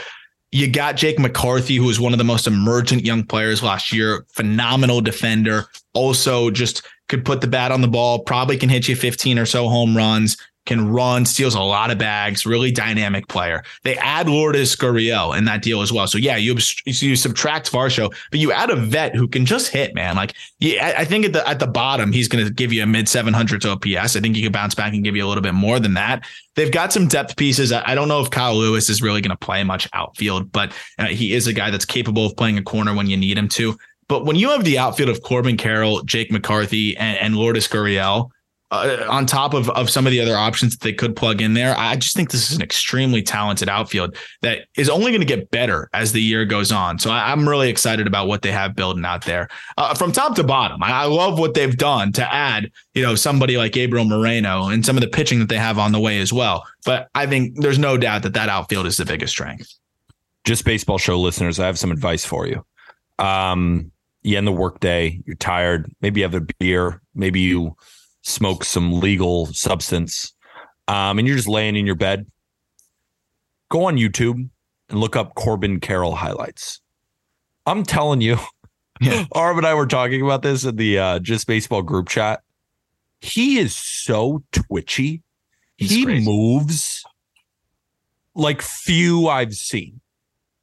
[0.52, 4.26] You got Jake McCarthy, who was one of the most emergent young players last year,
[4.30, 5.66] phenomenal defender.
[5.94, 9.46] Also, just could put the bat on the ball, probably can hit you 15 or
[9.46, 10.38] so home runs,
[10.70, 13.64] can run, steals a lot of bags, really dynamic player.
[13.84, 16.06] They add Lourdes Gurriel in that deal as well.
[16.06, 19.96] So yeah, you you subtract Varsho, but you add a vet who can just hit,
[19.96, 20.16] man.
[20.16, 22.86] Like yeah, I think at the at the bottom, he's going to give you a
[22.86, 24.16] mid 700 to OPS.
[24.16, 26.24] I think he can bounce back and give you a little bit more than that.
[26.56, 27.72] They've got some depth pieces.
[27.72, 31.08] I don't know if Kyle Lewis is really going to play much outfield, but uh,
[31.08, 33.76] he is a guy that's capable of playing a corner when you need him to.
[34.08, 38.30] But when you have the outfield of Corbin Carroll, Jake McCarthy, and, and Lourdes Gurriel,
[38.72, 41.54] uh, on top of, of some of the other options that they could plug in
[41.54, 45.26] there, I just think this is an extremely talented outfield that is only going to
[45.26, 47.00] get better as the year goes on.
[47.00, 50.36] So I, am really excited about what they have building out there uh, from top
[50.36, 50.84] to bottom.
[50.84, 54.86] I, I, love what they've done to add, you know, somebody like Gabriel Moreno and
[54.86, 56.68] some of the pitching that they have on the way as well.
[56.86, 59.74] But I think there's no doubt that that outfield is the biggest strength.
[60.46, 62.64] Just baseball show listeners, I have some advice for you.
[63.18, 63.92] Um,
[64.22, 67.76] you end the workday, you're tired, maybe you have a beer, maybe you
[68.30, 70.34] smoke some legal substance,
[70.88, 72.26] um, and you're just laying in your bed,
[73.70, 74.50] go on YouTube
[74.90, 76.82] and look up Corbin Carroll highlights.
[77.66, 78.38] I'm telling you,
[79.00, 79.26] Yeah.
[79.36, 82.42] And I were talking about this in the uh, Just Baseball group chat.
[83.22, 85.24] He is so twitchy.
[85.78, 86.26] He's he crazy.
[86.26, 87.04] moves
[88.36, 90.02] like few I've seen.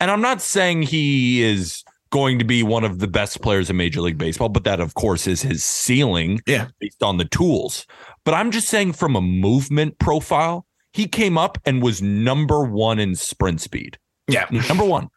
[0.01, 3.77] And I'm not saying he is going to be one of the best players in
[3.77, 6.69] Major League Baseball, but that, of course, is his ceiling Yeah.
[6.79, 7.87] based on the tools.
[8.25, 12.99] But I'm just saying from a movement profile, he came up and was number one
[12.99, 13.99] in sprint speed.
[14.29, 14.47] Yeah.
[14.69, 15.09] Number one.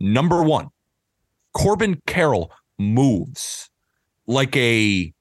[0.00, 0.68] Number one.
[1.54, 3.70] Corbin Carroll moves
[4.26, 5.12] like a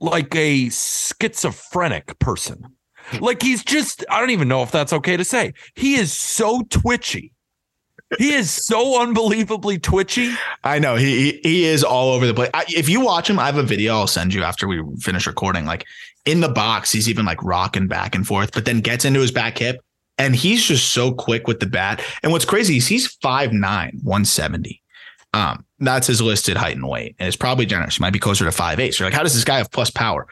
[0.00, 2.64] like a schizophrenic person.
[3.20, 5.52] Like he's just I don't even know if that's okay to say.
[5.74, 7.32] He is so twitchy.
[8.18, 10.32] He is so unbelievably twitchy.
[10.62, 12.50] I know he he, is all over the place.
[12.54, 15.26] I, if you watch him, I have a video I'll send you after we finish
[15.26, 15.64] recording.
[15.64, 15.84] Like
[16.24, 19.32] in the box, he's even like rocking back and forth, but then gets into his
[19.32, 19.80] back hip,
[20.18, 22.02] and he's just so quick with the bat.
[22.22, 23.52] And what's crazy is he's 5'9",
[24.04, 24.82] 170.
[25.32, 27.96] Um, that's his listed height and weight, and it's probably generous.
[27.96, 28.94] He might be closer to 5'8".
[28.94, 30.28] So you're like, how does this guy have plus power?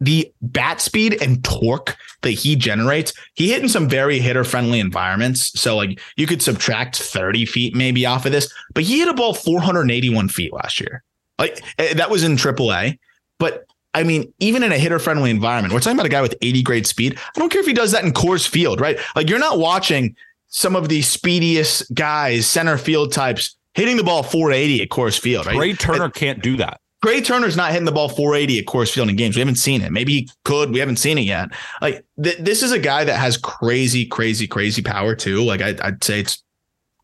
[0.00, 4.78] The bat speed and torque that he generates, he hit in some very hitter friendly
[4.78, 5.58] environments.
[5.58, 9.14] So like you could subtract 30 feet maybe off of this, but he hit a
[9.14, 11.02] ball 481 feet last year.
[11.38, 12.98] Like eh, that was in AAA.
[13.38, 16.34] But I mean, even in a hitter friendly environment, we're talking about a guy with
[16.42, 17.18] 80 grade speed.
[17.34, 18.98] I don't care if he does that in Coors Field, right?
[19.14, 20.14] Like you're not watching
[20.48, 25.46] some of the speediest guys, center field types hitting the ball 480 at Coors Field,
[25.46, 25.56] right?
[25.56, 26.80] Trea Turner can't do that.
[27.02, 29.36] Trea Turner's not hitting the ball 480 at Coors Field in games.
[29.36, 29.92] We haven't seen it.
[29.92, 30.72] Maybe he could.
[30.72, 31.50] We haven't seen it yet.
[31.80, 35.42] Like th- this is a guy that has crazy, crazy, crazy power too.
[35.42, 36.42] Like I, I'd say it's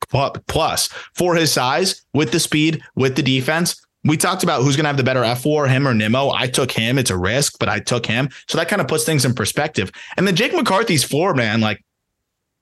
[0.09, 3.81] plus for his size with the speed, with the defense.
[4.05, 6.31] We talked about who's going to have the better F4, him or Nimmo.
[6.31, 6.99] I took him.
[6.99, 8.31] It's a risk, but I took him.
[8.49, 9.93] So that kind of puts things in perspective.
[10.17, 11.85] And then Jake McCarthy's floor, man, like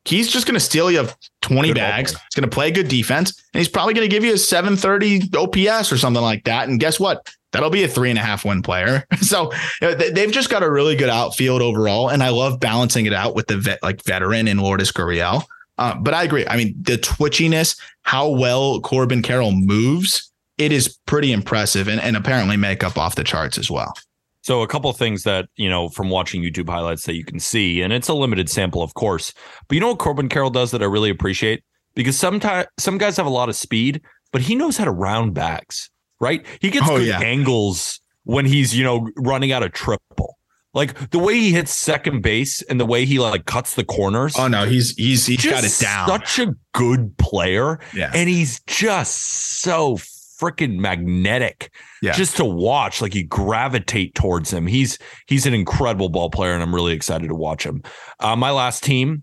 [0.04, 1.06] he's just going to steal you
[1.42, 2.12] 20 Good bags.
[2.12, 5.30] He's going to play good defense, and he's probably going to give you a 730
[5.36, 6.68] OPS or something like that.
[6.68, 7.26] And guess what?
[7.52, 9.04] That'll be a three and a half win player.
[9.20, 13.12] So they- they've just got a really good outfield overall, and I love balancing it
[13.12, 15.44] out with the vet, like veteran in Lourdes Gurriel.
[15.78, 16.46] Uh, but I agree.
[16.46, 22.16] I mean, the twitchiness, how well Corbin Carroll moves, it is pretty impressive, and, and
[22.16, 23.92] apparently makeup off the charts as well.
[24.42, 27.38] So a couple of things that, you know, from watching YouTube highlights that you can
[27.40, 29.34] see, and it's a limited sample, of course.
[29.68, 31.62] But you know what Corbin Carroll does that I really appreciate?
[31.94, 34.00] Because sometimes some guys have a lot of speed,
[34.32, 35.90] but he knows how to round bags,
[36.20, 36.44] right?
[36.60, 37.20] He gets Oh, good yeah.
[37.20, 40.36] angles when he's, you know, running out of triple.
[40.72, 44.36] Like the way he hits second base and the way he like cuts the corners.
[44.38, 46.06] Oh no, he's he's he's got it down.
[46.08, 47.80] Such a good player.
[47.92, 48.12] Yeah.
[48.14, 49.98] And he's just so
[50.40, 51.70] freaking magnetic
[52.02, 52.12] Yeah.
[52.12, 53.02] just to watch.
[53.02, 54.66] Like you gravitate towards him.
[54.66, 57.82] He's he's an incredible ball player, and I'm really excited to watch him.
[58.18, 59.22] Uh, my last team,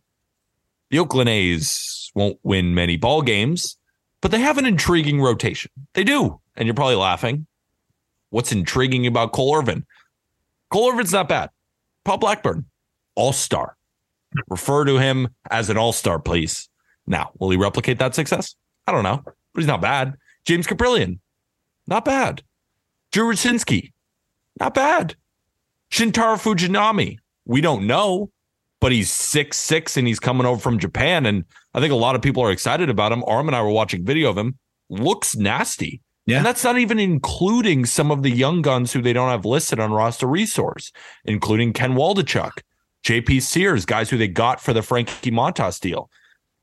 [0.92, 3.78] the Oakland A's won't win many ball games,
[4.22, 5.72] but they have an intriguing rotation.
[5.94, 6.40] They do.
[6.56, 7.46] And you're probably laughing.
[8.30, 9.86] What's intriguing about Cole Irvin?
[10.72, 11.50] Cole Irvin's not bad.
[12.04, 12.66] Paul Blackburn,
[13.16, 13.76] all-star.
[14.50, 16.68] Refer to him as an all-star, please.
[17.06, 18.56] Now, will he replicate that success?
[18.86, 20.16] I don't know, but he's not bad.
[20.48, 21.20] James Kaprielian,
[21.88, 22.42] not bad.
[23.12, 23.92] Drew Rucinski,
[24.60, 25.16] not bad.
[25.92, 28.32] Shintaro Fujinami, we don't know,
[28.80, 31.44] but he's six six and he's coming over from Japan, and
[31.74, 33.26] I think a lot of people are excited about him.
[33.28, 34.58] Arm and I were watching video of him.
[34.90, 36.02] Looks nasty.
[36.26, 36.38] Yeah.
[36.38, 39.80] And that's not even including some of the young guns who they don't have listed
[39.80, 40.92] on roster resource,
[41.26, 42.52] including Ken Waldichuk,
[43.04, 46.10] JP Sears, guys who they got for the Frankie Montas deal.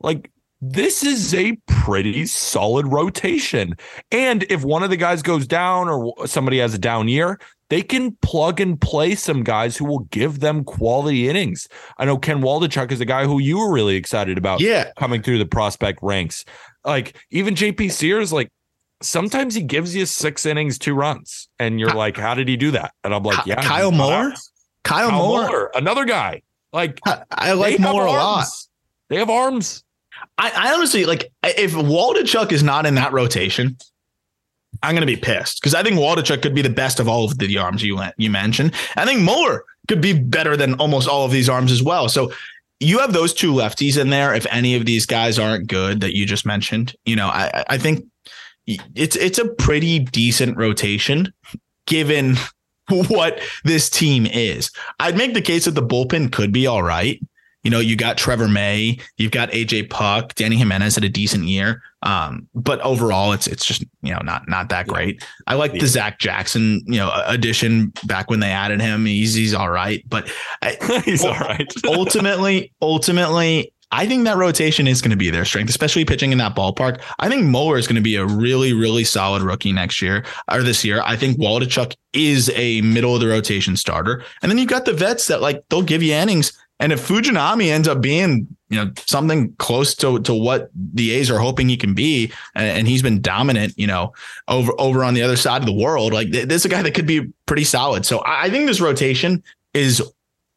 [0.01, 0.31] Like
[0.71, 3.75] this is a pretty solid rotation.
[4.11, 7.39] And if one of the guys goes down or somebody has a down year,
[7.69, 11.67] they can plug and play some guys who will give them quality innings.
[11.97, 14.91] I know Ken Waldichuk is a guy who you were really excited about Yeah.
[14.97, 16.45] coming through the prospect ranks.
[16.83, 18.49] Like even JP Sears, like
[19.01, 22.71] sometimes he gives you six innings, two runs, and you're like, how did he do
[22.71, 22.93] that?
[23.03, 24.31] And I'm like, yeah, Kyle Moore?
[24.83, 25.47] Kyle, Kyle Moore.
[25.47, 26.41] Moore, another guy.
[26.71, 28.47] Like I, I like Moore a lot.
[29.09, 29.83] They have arms.
[30.37, 33.77] I, I honestly like if Waldichuk is not in that rotation,
[34.83, 37.37] I'm gonna be pissed because I think Waldichuk could be the best of all of
[37.37, 38.73] the arms you you mentioned.
[38.95, 42.09] I think Muller could be better than almost all of these arms as well.
[42.09, 42.31] So
[42.79, 44.33] you have those two lefties in there.
[44.33, 47.77] If any of these guys aren't good that you just mentioned, you know, I I
[47.77, 48.05] think
[48.67, 51.33] it's it's a pretty decent rotation
[51.87, 52.35] given
[52.89, 54.71] what this team is.
[54.99, 57.21] I'd make the case that the bullpen could be all right.
[57.65, 61.45] You know, you got Trevor May, you've got AJ Puk, Danny Jimenez had a decent
[61.45, 61.81] year.
[62.03, 65.25] Um, but overall, it's it's just you know not not that great.
[65.47, 69.05] I like the Zach Jackson you know addition back when they added him.
[69.05, 70.31] He's he's all right, but
[70.61, 71.67] I, He's all right.
[71.85, 76.37] ultimately, ultimately, I think that rotation is going to be their strength, especially pitching in
[76.39, 77.01] that ballpark.
[77.19, 80.63] I think Mower is going to be a really, really solid rookie next year or
[80.63, 81.01] this year.
[81.05, 84.23] I think Waldichuk is a middle of the rotation starter.
[84.41, 86.51] And then you've got the vets that like they'll give you innings.
[86.79, 91.31] And if Fujinami ends up being, you know, something close to, to what the A's
[91.31, 94.13] are hoping he can be, and he's been dominant, you know,
[94.47, 96.93] over over on the other side of the world, like this is a guy that
[96.93, 98.05] could be pretty solid.
[98.05, 99.41] So I think this rotation
[99.73, 100.01] is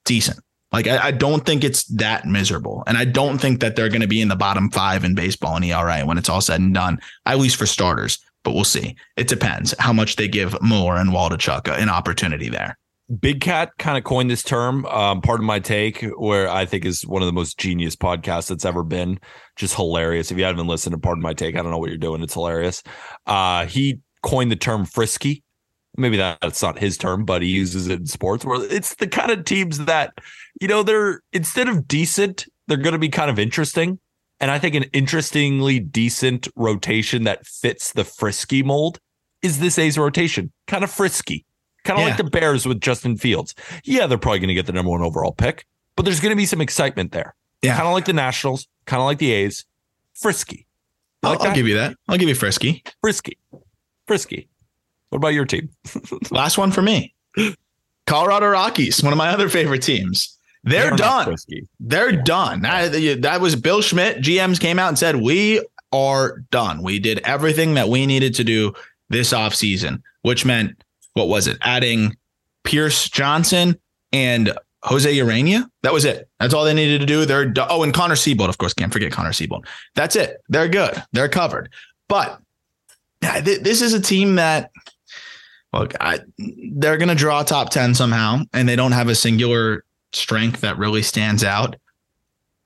[0.05, 0.41] decent.
[0.73, 4.03] Like I, I, don't think it's that miserable, and I don't think that they're going
[4.03, 6.75] to be in the bottom five in baseball in ERA when it's all said and
[6.75, 6.99] done.
[7.25, 8.97] At least for starters, but we'll see.
[9.17, 12.77] It depends how much they give Moore and Waldichuk an opportunity there.
[13.21, 14.85] Big Cat kind of coined this term.
[14.87, 18.65] Um, Pardon My Take, where I think is one of the most genius podcasts that's
[18.65, 19.19] ever been.
[19.57, 20.31] Just hilarious.
[20.31, 22.23] If you haven't listened to Pardon My Take, I don't know what you're doing.
[22.23, 22.83] It's hilarious.
[23.27, 25.43] Uh, he coined the term frisky
[25.99, 29.31] maybe that's not his term, but he uses it in sports where it's the kind
[29.31, 30.15] of teams that,
[30.61, 33.99] you know, they're instead of decent, they're going to be kind of interesting.
[34.41, 39.01] And I think an interestingly decent rotation that fits the frisky mold
[39.43, 40.53] is this A's rotation.
[40.69, 41.45] Kind of frisky,
[41.89, 42.15] kind of yeah.
[42.15, 43.55] like the Bears with Justin Fields.
[43.83, 45.67] Yeah, they're probably going to get the number one overall pick,
[45.97, 47.35] but there's going to be some excitement there.
[47.63, 47.75] Yeah.
[47.75, 49.65] Kind of like the Nationals, kind of like the A's.
[50.15, 50.67] Frisky.
[51.23, 51.97] Like I'll, I'll give you that.
[52.09, 52.85] I'll give you frisky.
[53.01, 53.39] Frisky.
[54.07, 54.49] Frisky.
[55.09, 55.71] What about your team?
[56.31, 57.15] Last one for me.
[58.07, 60.39] Colorado Rockies, one of my other favorite teams.
[60.65, 61.37] They're, They're done.
[61.81, 62.61] They're done.
[62.63, 64.19] That, that was Bill Schmidt.
[64.19, 66.83] GMs came out and said, We are done.
[66.83, 68.75] We did everything that we needed to do
[69.09, 70.83] this offseason, which meant,
[71.19, 71.59] what was it?
[71.63, 72.17] Adding
[72.65, 73.79] Pierce Johnson
[74.13, 74.53] and
[74.85, 75.69] Jose Ureña.
[75.83, 76.29] That was it.
[76.41, 77.27] That's all they needed to do.
[77.27, 77.53] They're.
[77.69, 78.73] Oh, and Connor Seabold, of course.
[78.73, 79.67] Can't forget Connor Seabold.
[79.95, 80.39] That's it.
[80.49, 81.03] They're good.
[81.13, 81.71] They're covered.
[82.09, 82.41] But
[83.21, 84.71] this is a team that
[85.73, 86.21] look, I,
[86.73, 90.79] they're going to draw top 10 somehow, and they don't have a singular strength that
[90.79, 91.77] really stands out.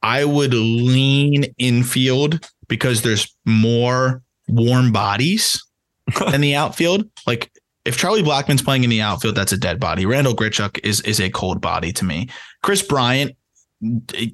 [0.03, 5.65] I would lean infield because there's more warm bodies
[6.33, 7.09] in the outfield.
[7.27, 7.52] Like
[7.85, 10.07] if Charlie Blackmon's playing in the outfield, that's a dead body.
[10.07, 12.29] Randall Grichuk is is a cold body to me.
[12.63, 13.37] Kris Bryant,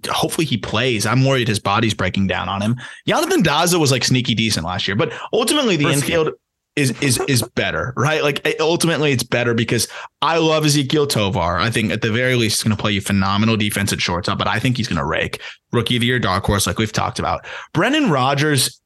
[0.09, 1.07] hopefully he plays.
[1.07, 2.77] I'm worried his body's breaking down on him.
[3.07, 6.31] Jonathan Daza was like sneaky decent last year, but ultimately the infield
[6.79, 8.23] is is is better, right?
[8.23, 9.89] Like ultimately, it's better because
[10.23, 11.59] I love Ezequiel Tovar.
[11.59, 14.39] I think at the very least, he's going to play you phenomenal defense at shortstop,
[14.39, 15.41] but I think he's going to rake
[15.73, 17.47] rookie of the year, dark horse, like we've talked about.
[17.73, 18.81] Brendan Rodgers,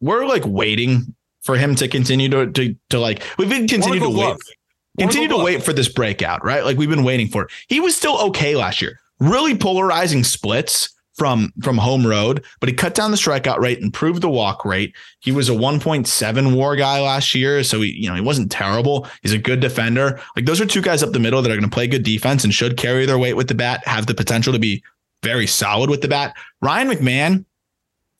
[0.00, 1.15] we're like waiting
[1.46, 4.36] for him to continue to to, to like we've been continue to wait.
[4.98, 6.64] Continue to wait for this breakout, right?
[6.64, 7.42] Like we've been waiting for.
[7.42, 7.50] It.
[7.68, 8.98] He was still okay last year.
[9.20, 14.22] Really polarizing splits from from home road, but he cut down the strikeout rate, improved
[14.22, 14.94] the walk rate.
[15.20, 19.06] He was a 1.7 WAR guy last year, so he you know he wasn't terrible.
[19.22, 20.20] He's a good defender.
[20.34, 22.44] Like those are two guys up the middle that are going to play good defense
[22.44, 24.82] and should carry their weight with the bat, have the potential to be
[25.22, 26.34] very solid with the bat.
[26.60, 27.44] Ryan McMahon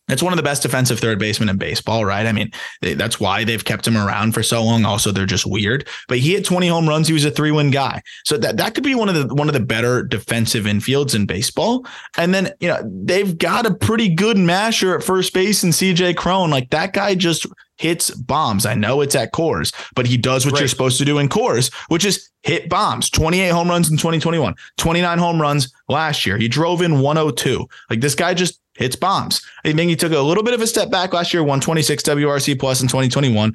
[0.09, 2.27] it's one of the best defensive third basemen in baseball, right?
[2.27, 4.85] I mean, that's why they've kept him around for so long.
[4.85, 5.89] Also, they're just weird.
[6.07, 7.09] But he had 20 home runs.
[7.09, 8.03] He was a three-win guy.
[8.24, 11.27] So that, that could be one of the one of the better defensive infields in
[11.27, 11.85] baseball.
[12.16, 16.16] And then, you know, they've got a pretty good masher at first base and CJ
[16.16, 16.51] Cron.
[16.51, 17.47] Like that guy just
[17.78, 18.65] hits bombs.
[18.65, 20.61] I know it's at Coors, but he does what Great.
[20.62, 23.11] you're supposed to do in Coors, which is hit bombs.
[23.11, 26.39] 28 home runs in 2021, 29 home runs last year.
[26.39, 27.66] He drove in 102.
[27.91, 29.40] Like this guy just hits bombs.
[29.65, 32.59] I think he took a little bit of a step back last year, 126 WRC
[32.59, 33.53] plus in 2021,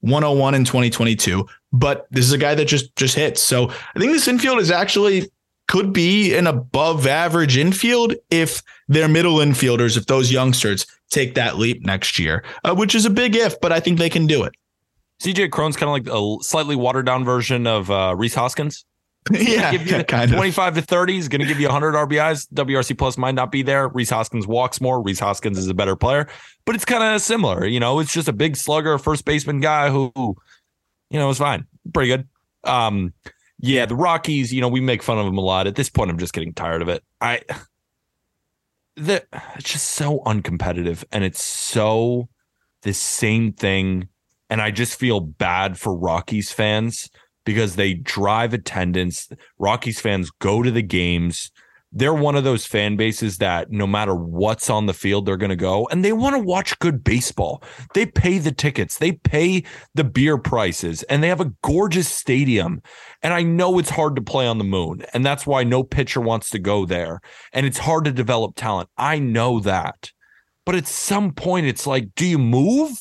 [0.00, 1.46] 101 in 2022.
[1.72, 3.40] But this is a guy that just just hits.
[3.40, 5.30] So I think this infield is actually
[5.68, 11.58] could be an above average infield if they're middle infielders, if those youngsters take that
[11.58, 14.44] leap next year, uh, which is a big if, but I think they can do
[14.44, 14.54] it.
[15.22, 18.84] CJ Cron's kind of like a slightly watered down version of uh, Rhys Hoskins.
[19.30, 22.48] Yeah, yeah kind 25 to 30 is going to give you 100 RBIs.
[22.52, 23.88] WRC plus might not be there.
[23.88, 25.02] Rhys Hoskins walks more.
[25.02, 26.28] Rhys Hoskins is a better player,
[26.64, 27.66] but it's kind of similar.
[27.66, 31.66] You know, it's just a big slugger, first baseman guy who, you know, is fine.
[31.92, 32.28] Pretty good.
[32.64, 33.12] Um,
[33.60, 35.66] yeah, the Rockies, you know, we make fun of them a lot.
[35.66, 37.02] At this point, I'm just getting tired of it.
[37.20, 37.42] I,
[38.96, 39.24] the,
[39.56, 42.28] it's just so uncompetitive and it's so
[42.82, 44.08] the same thing.
[44.50, 47.10] And I just feel bad for Rockies fans
[47.44, 49.28] because they drive attendance.
[49.58, 51.50] Rockies fans go to the games.
[51.90, 55.48] They're one of those fan bases that no matter what's on the field, they're going
[55.48, 57.62] to go and they want to watch good baseball.
[57.94, 62.82] They pay the tickets, they pay the beer prices, and they have a gorgeous stadium.
[63.22, 66.20] And I know it's hard to play on the moon, and that's why no pitcher
[66.20, 67.20] wants to go there.
[67.54, 68.90] And it's hard to develop talent.
[68.98, 70.12] I know that.
[70.66, 73.00] But at some point, it's like, do you move?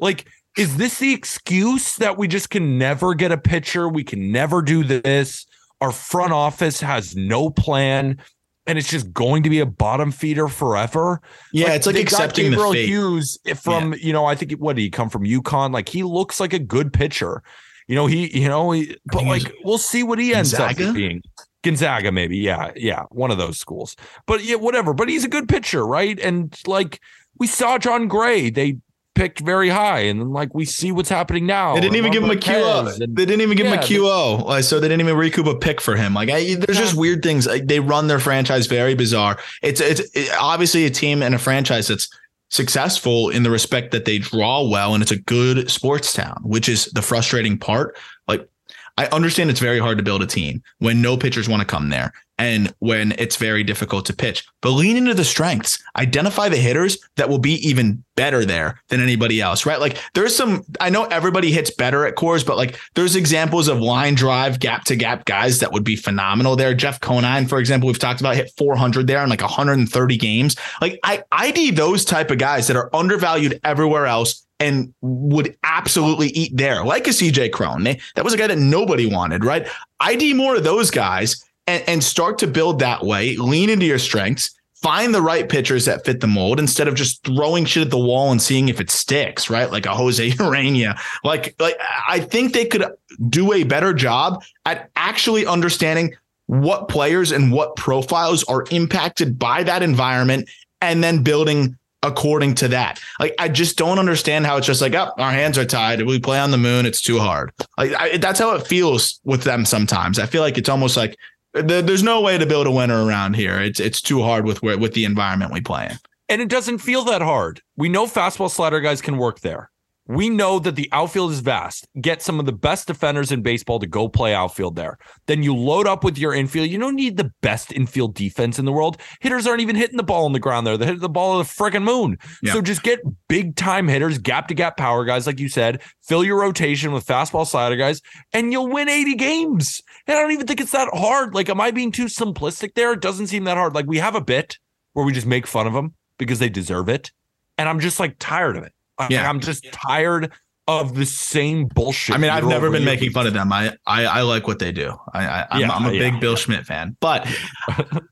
[0.00, 0.26] Like,
[0.56, 3.88] is this the excuse that we just can never get a pitcher?
[3.88, 5.46] We can never do this.
[5.80, 8.18] Our front office has no plan.
[8.66, 11.20] and it's just going to be a bottom feeder forever.
[11.52, 12.88] Yeah, it's like they got accepting the Gabriel fate.
[12.88, 15.72] Hughes from you know I think what did he come from UConn?
[15.72, 17.42] Like he looks like a good pitcher.
[17.86, 20.88] You know he you know he, but like we'll see what he ends Gonzaga?
[20.88, 21.22] up being.
[21.62, 23.96] Gonzaga maybe yeah yeah one of those schools.
[24.26, 24.92] But yeah whatever.
[24.92, 26.18] But he's a good pitcher right?
[26.18, 27.00] And like
[27.38, 28.78] we saw Jon Gray they
[29.16, 31.74] picked very high and then like we see what's happening now.
[31.74, 33.00] They didn't even give him a QO.
[33.02, 34.62] and- They didn't even give him a QO.
[34.62, 36.14] So they didn't even recoup a pick for him.
[36.14, 37.46] Like I, there's just weird things.
[37.48, 39.38] Like, they run their franchise very bizarre.
[39.62, 42.08] It's it's it- obviously a team and a franchise that's
[42.50, 46.68] successful in the respect that they draw well and it's a good sports town, which
[46.68, 47.96] is the frustrating part.
[48.28, 48.48] Like
[48.96, 51.88] I understand it's very hard to build a team when no pitchers want to come
[51.90, 54.44] there and when it's very difficult to pitch.
[54.60, 55.82] But lean into the strengths.
[55.96, 59.80] Identify the hitters that will be even better there than anybody else, right?
[59.80, 63.80] Like there's some I know everybody hits better at Coors, but like there's examples of
[63.80, 66.74] line drive, gap to gap guys that would be phenomenal there.
[66.74, 70.56] Jeff Conine, for example, we've talked about hit 400 there in like 130 games.
[70.80, 76.28] Like I ID those type of guys that are undervalued everywhere else and would absolutely
[76.28, 77.84] eat there, like a CJ Cron.
[77.84, 79.68] That was a guy that nobody wanted, right?
[80.00, 83.36] ID more of those guys and, and start to build that way.
[83.36, 84.54] Lean into your strengths.
[84.82, 87.98] Find the right pitchers that fit the mold instead of just throwing shit at the
[87.98, 89.70] wall and seeing if it sticks, right?
[89.70, 90.98] Like a Jose Ureña.
[91.24, 91.76] Like, like
[92.08, 92.84] I think they could
[93.28, 96.14] do a better job at actually understanding
[96.46, 100.48] what players and what profiles are impacted by that environment
[100.80, 103.00] and then building according to that.
[103.18, 106.02] Like I just don't understand how it's just like, oh, our hands are tied.
[106.02, 106.86] We play on the moon.
[106.86, 107.52] It's too hard.
[107.76, 110.18] Like I, that's how it feels with them sometimes.
[110.18, 111.16] I feel like it's almost like
[111.62, 113.60] there's no way to build a winner around here.
[113.60, 115.98] It's it's too hard with with the environment we play in.
[116.28, 117.62] and it doesn't feel that hard.
[117.76, 119.70] We know fastball slider guys can work there.
[120.08, 121.88] We know that the outfield is vast.
[122.00, 124.98] Get some of the best defenders in baseball to go play outfield there.
[125.26, 126.68] Then you load up with your infield.
[126.68, 129.00] You don't need the best infield defense in the world.
[129.20, 130.76] Hitters aren't even hitting the ball on the ground there.
[130.76, 132.18] They hit the ball of the freaking moon.
[132.42, 132.52] Yeah.
[132.52, 135.82] So just get big time hitters, gap to gap power guys, like you said.
[136.02, 138.00] Fill your rotation with fastball slider guys,
[138.32, 139.82] and you'll win 80 games.
[140.06, 141.34] And I don't even think it's that hard.
[141.34, 142.92] Like, am I being too simplistic there?
[142.92, 143.74] It doesn't seem that hard.
[143.74, 144.58] Like, we have a bit
[144.92, 147.10] where we just make fun of them because they deserve it.
[147.58, 148.72] And I'm just like tired of it.
[148.98, 149.28] Uh, I- Yeah.
[149.28, 150.32] I'm just tired
[150.68, 152.14] of the same bullshit.
[152.14, 153.52] I mean, I've never been making fun of them.
[153.52, 154.96] I I, I like what they do.
[155.14, 156.10] I, I I'm, Yeah, I'm a yeah.
[156.10, 157.24] big Bill Schmidt fan, but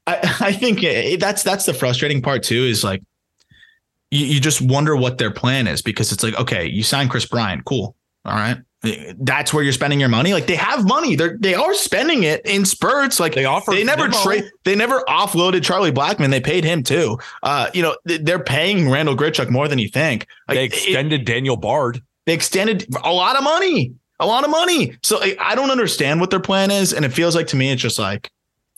[0.07, 2.63] I I think it, that's that's the frustrating part too.
[2.65, 3.03] Is like
[4.13, 7.27] you, you just wonder what their plan is because it's like okay, you sign Kris
[7.27, 8.59] Bryant, cool, all right.
[9.19, 10.33] That's where you're spending your money.
[10.33, 11.17] Like they have money.
[11.17, 13.19] They're they are spending it in spurts.
[13.19, 14.45] Like They offered they never trade.
[14.65, 16.31] They never offloaded Charlie Blackmon.
[16.31, 17.19] They paid him too.
[17.43, 20.27] Uh, you know they're paying Randall Grichuk more than you think.
[20.49, 22.01] Like, They it- extended Daniel Bard.
[22.27, 24.97] they extended a lot of money, a lot of money.
[25.03, 27.71] So I, I don't understand what their plan is, and it feels like to me
[27.71, 28.31] it's just like,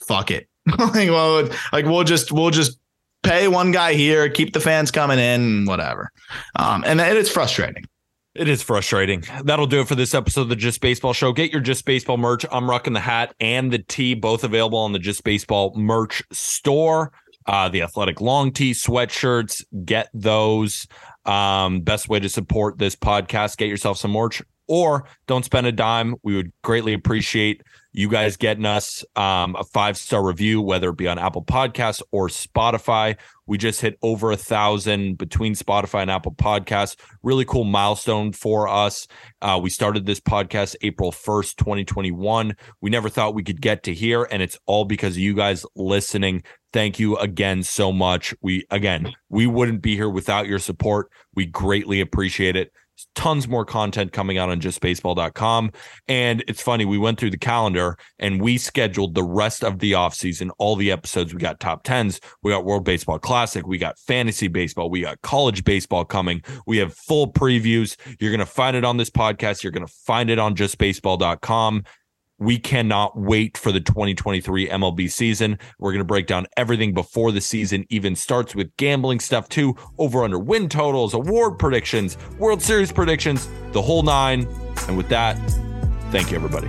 [0.07, 0.49] fuck it.
[0.79, 2.79] like, well, like we'll just we'll just
[3.23, 6.11] pay one guy here, keep the fans coming in, whatever.
[6.55, 7.85] Um, and it is frustrating.
[8.39, 9.25] It is frustrating.
[9.45, 11.33] That'll do it for this episode of the Just Baseball Show.
[11.33, 12.45] Get your Just Baseball merch.
[12.53, 17.13] I'm rocking the hat and the tee, both available on the Just Baseball merch store.
[17.47, 20.87] Uh, the athletic long tee, sweatshirts, get those.
[21.25, 25.73] Um, best way to support this podcast, get yourself some merch or don't spend a
[25.73, 26.17] dime.
[26.23, 30.97] We would greatly appreciate you guys getting us um, a five star review, whether it
[30.97, 33.17] be on Apple Podcasts or Spotify.
[33.47, 36.97] We just hit over a thousand between Spotify and Apple Podcasts.
[37.23, 39.07] Really cool milestone for us.
[39.41, 42.57] Uh, we started this podcast April 1st, 2021.
[42.81, 45.65] We never thought we could get to here, and it's all because of you guys
[45.77, 46.43] listening.
[46.73, 48.35] Thank you again so much.
[48.43, 51.11] We, again, we wouldn't be here without your support.
[51.35, 52.73] We greatly appreciate it.
[53.15, 55.73] Tons more content coming out on justbaseball.com.
[56.09, 59.93] And it's funny, we went through the calendar and we scheduled the rest of the
[59.93, 61.33] offseason, all the episodes.
[61.33, 65.21] We got top tens, we got World Baseball Classic, we got fantasy baseball, we got
[65.23, 66.43] college baseball coming.
[66.67, 67.97] We have full previews.
[68.21, 69.63] You're going to find it on this podcast.
[69.63, 71.85] You're going to find it on justbaseball.com.
[72.39, 75.59] We cannot wait for the 2023 MLB season.
[75.79, 79.75] We're going to break down everything before the season even starts with gambling stuff too,
[79.99, 84.47] over under win totals, award predictions, World Series predictions, the whole nine.
[84.89, 85.37] And with that,
[86.11, 86.69] thank you everybody.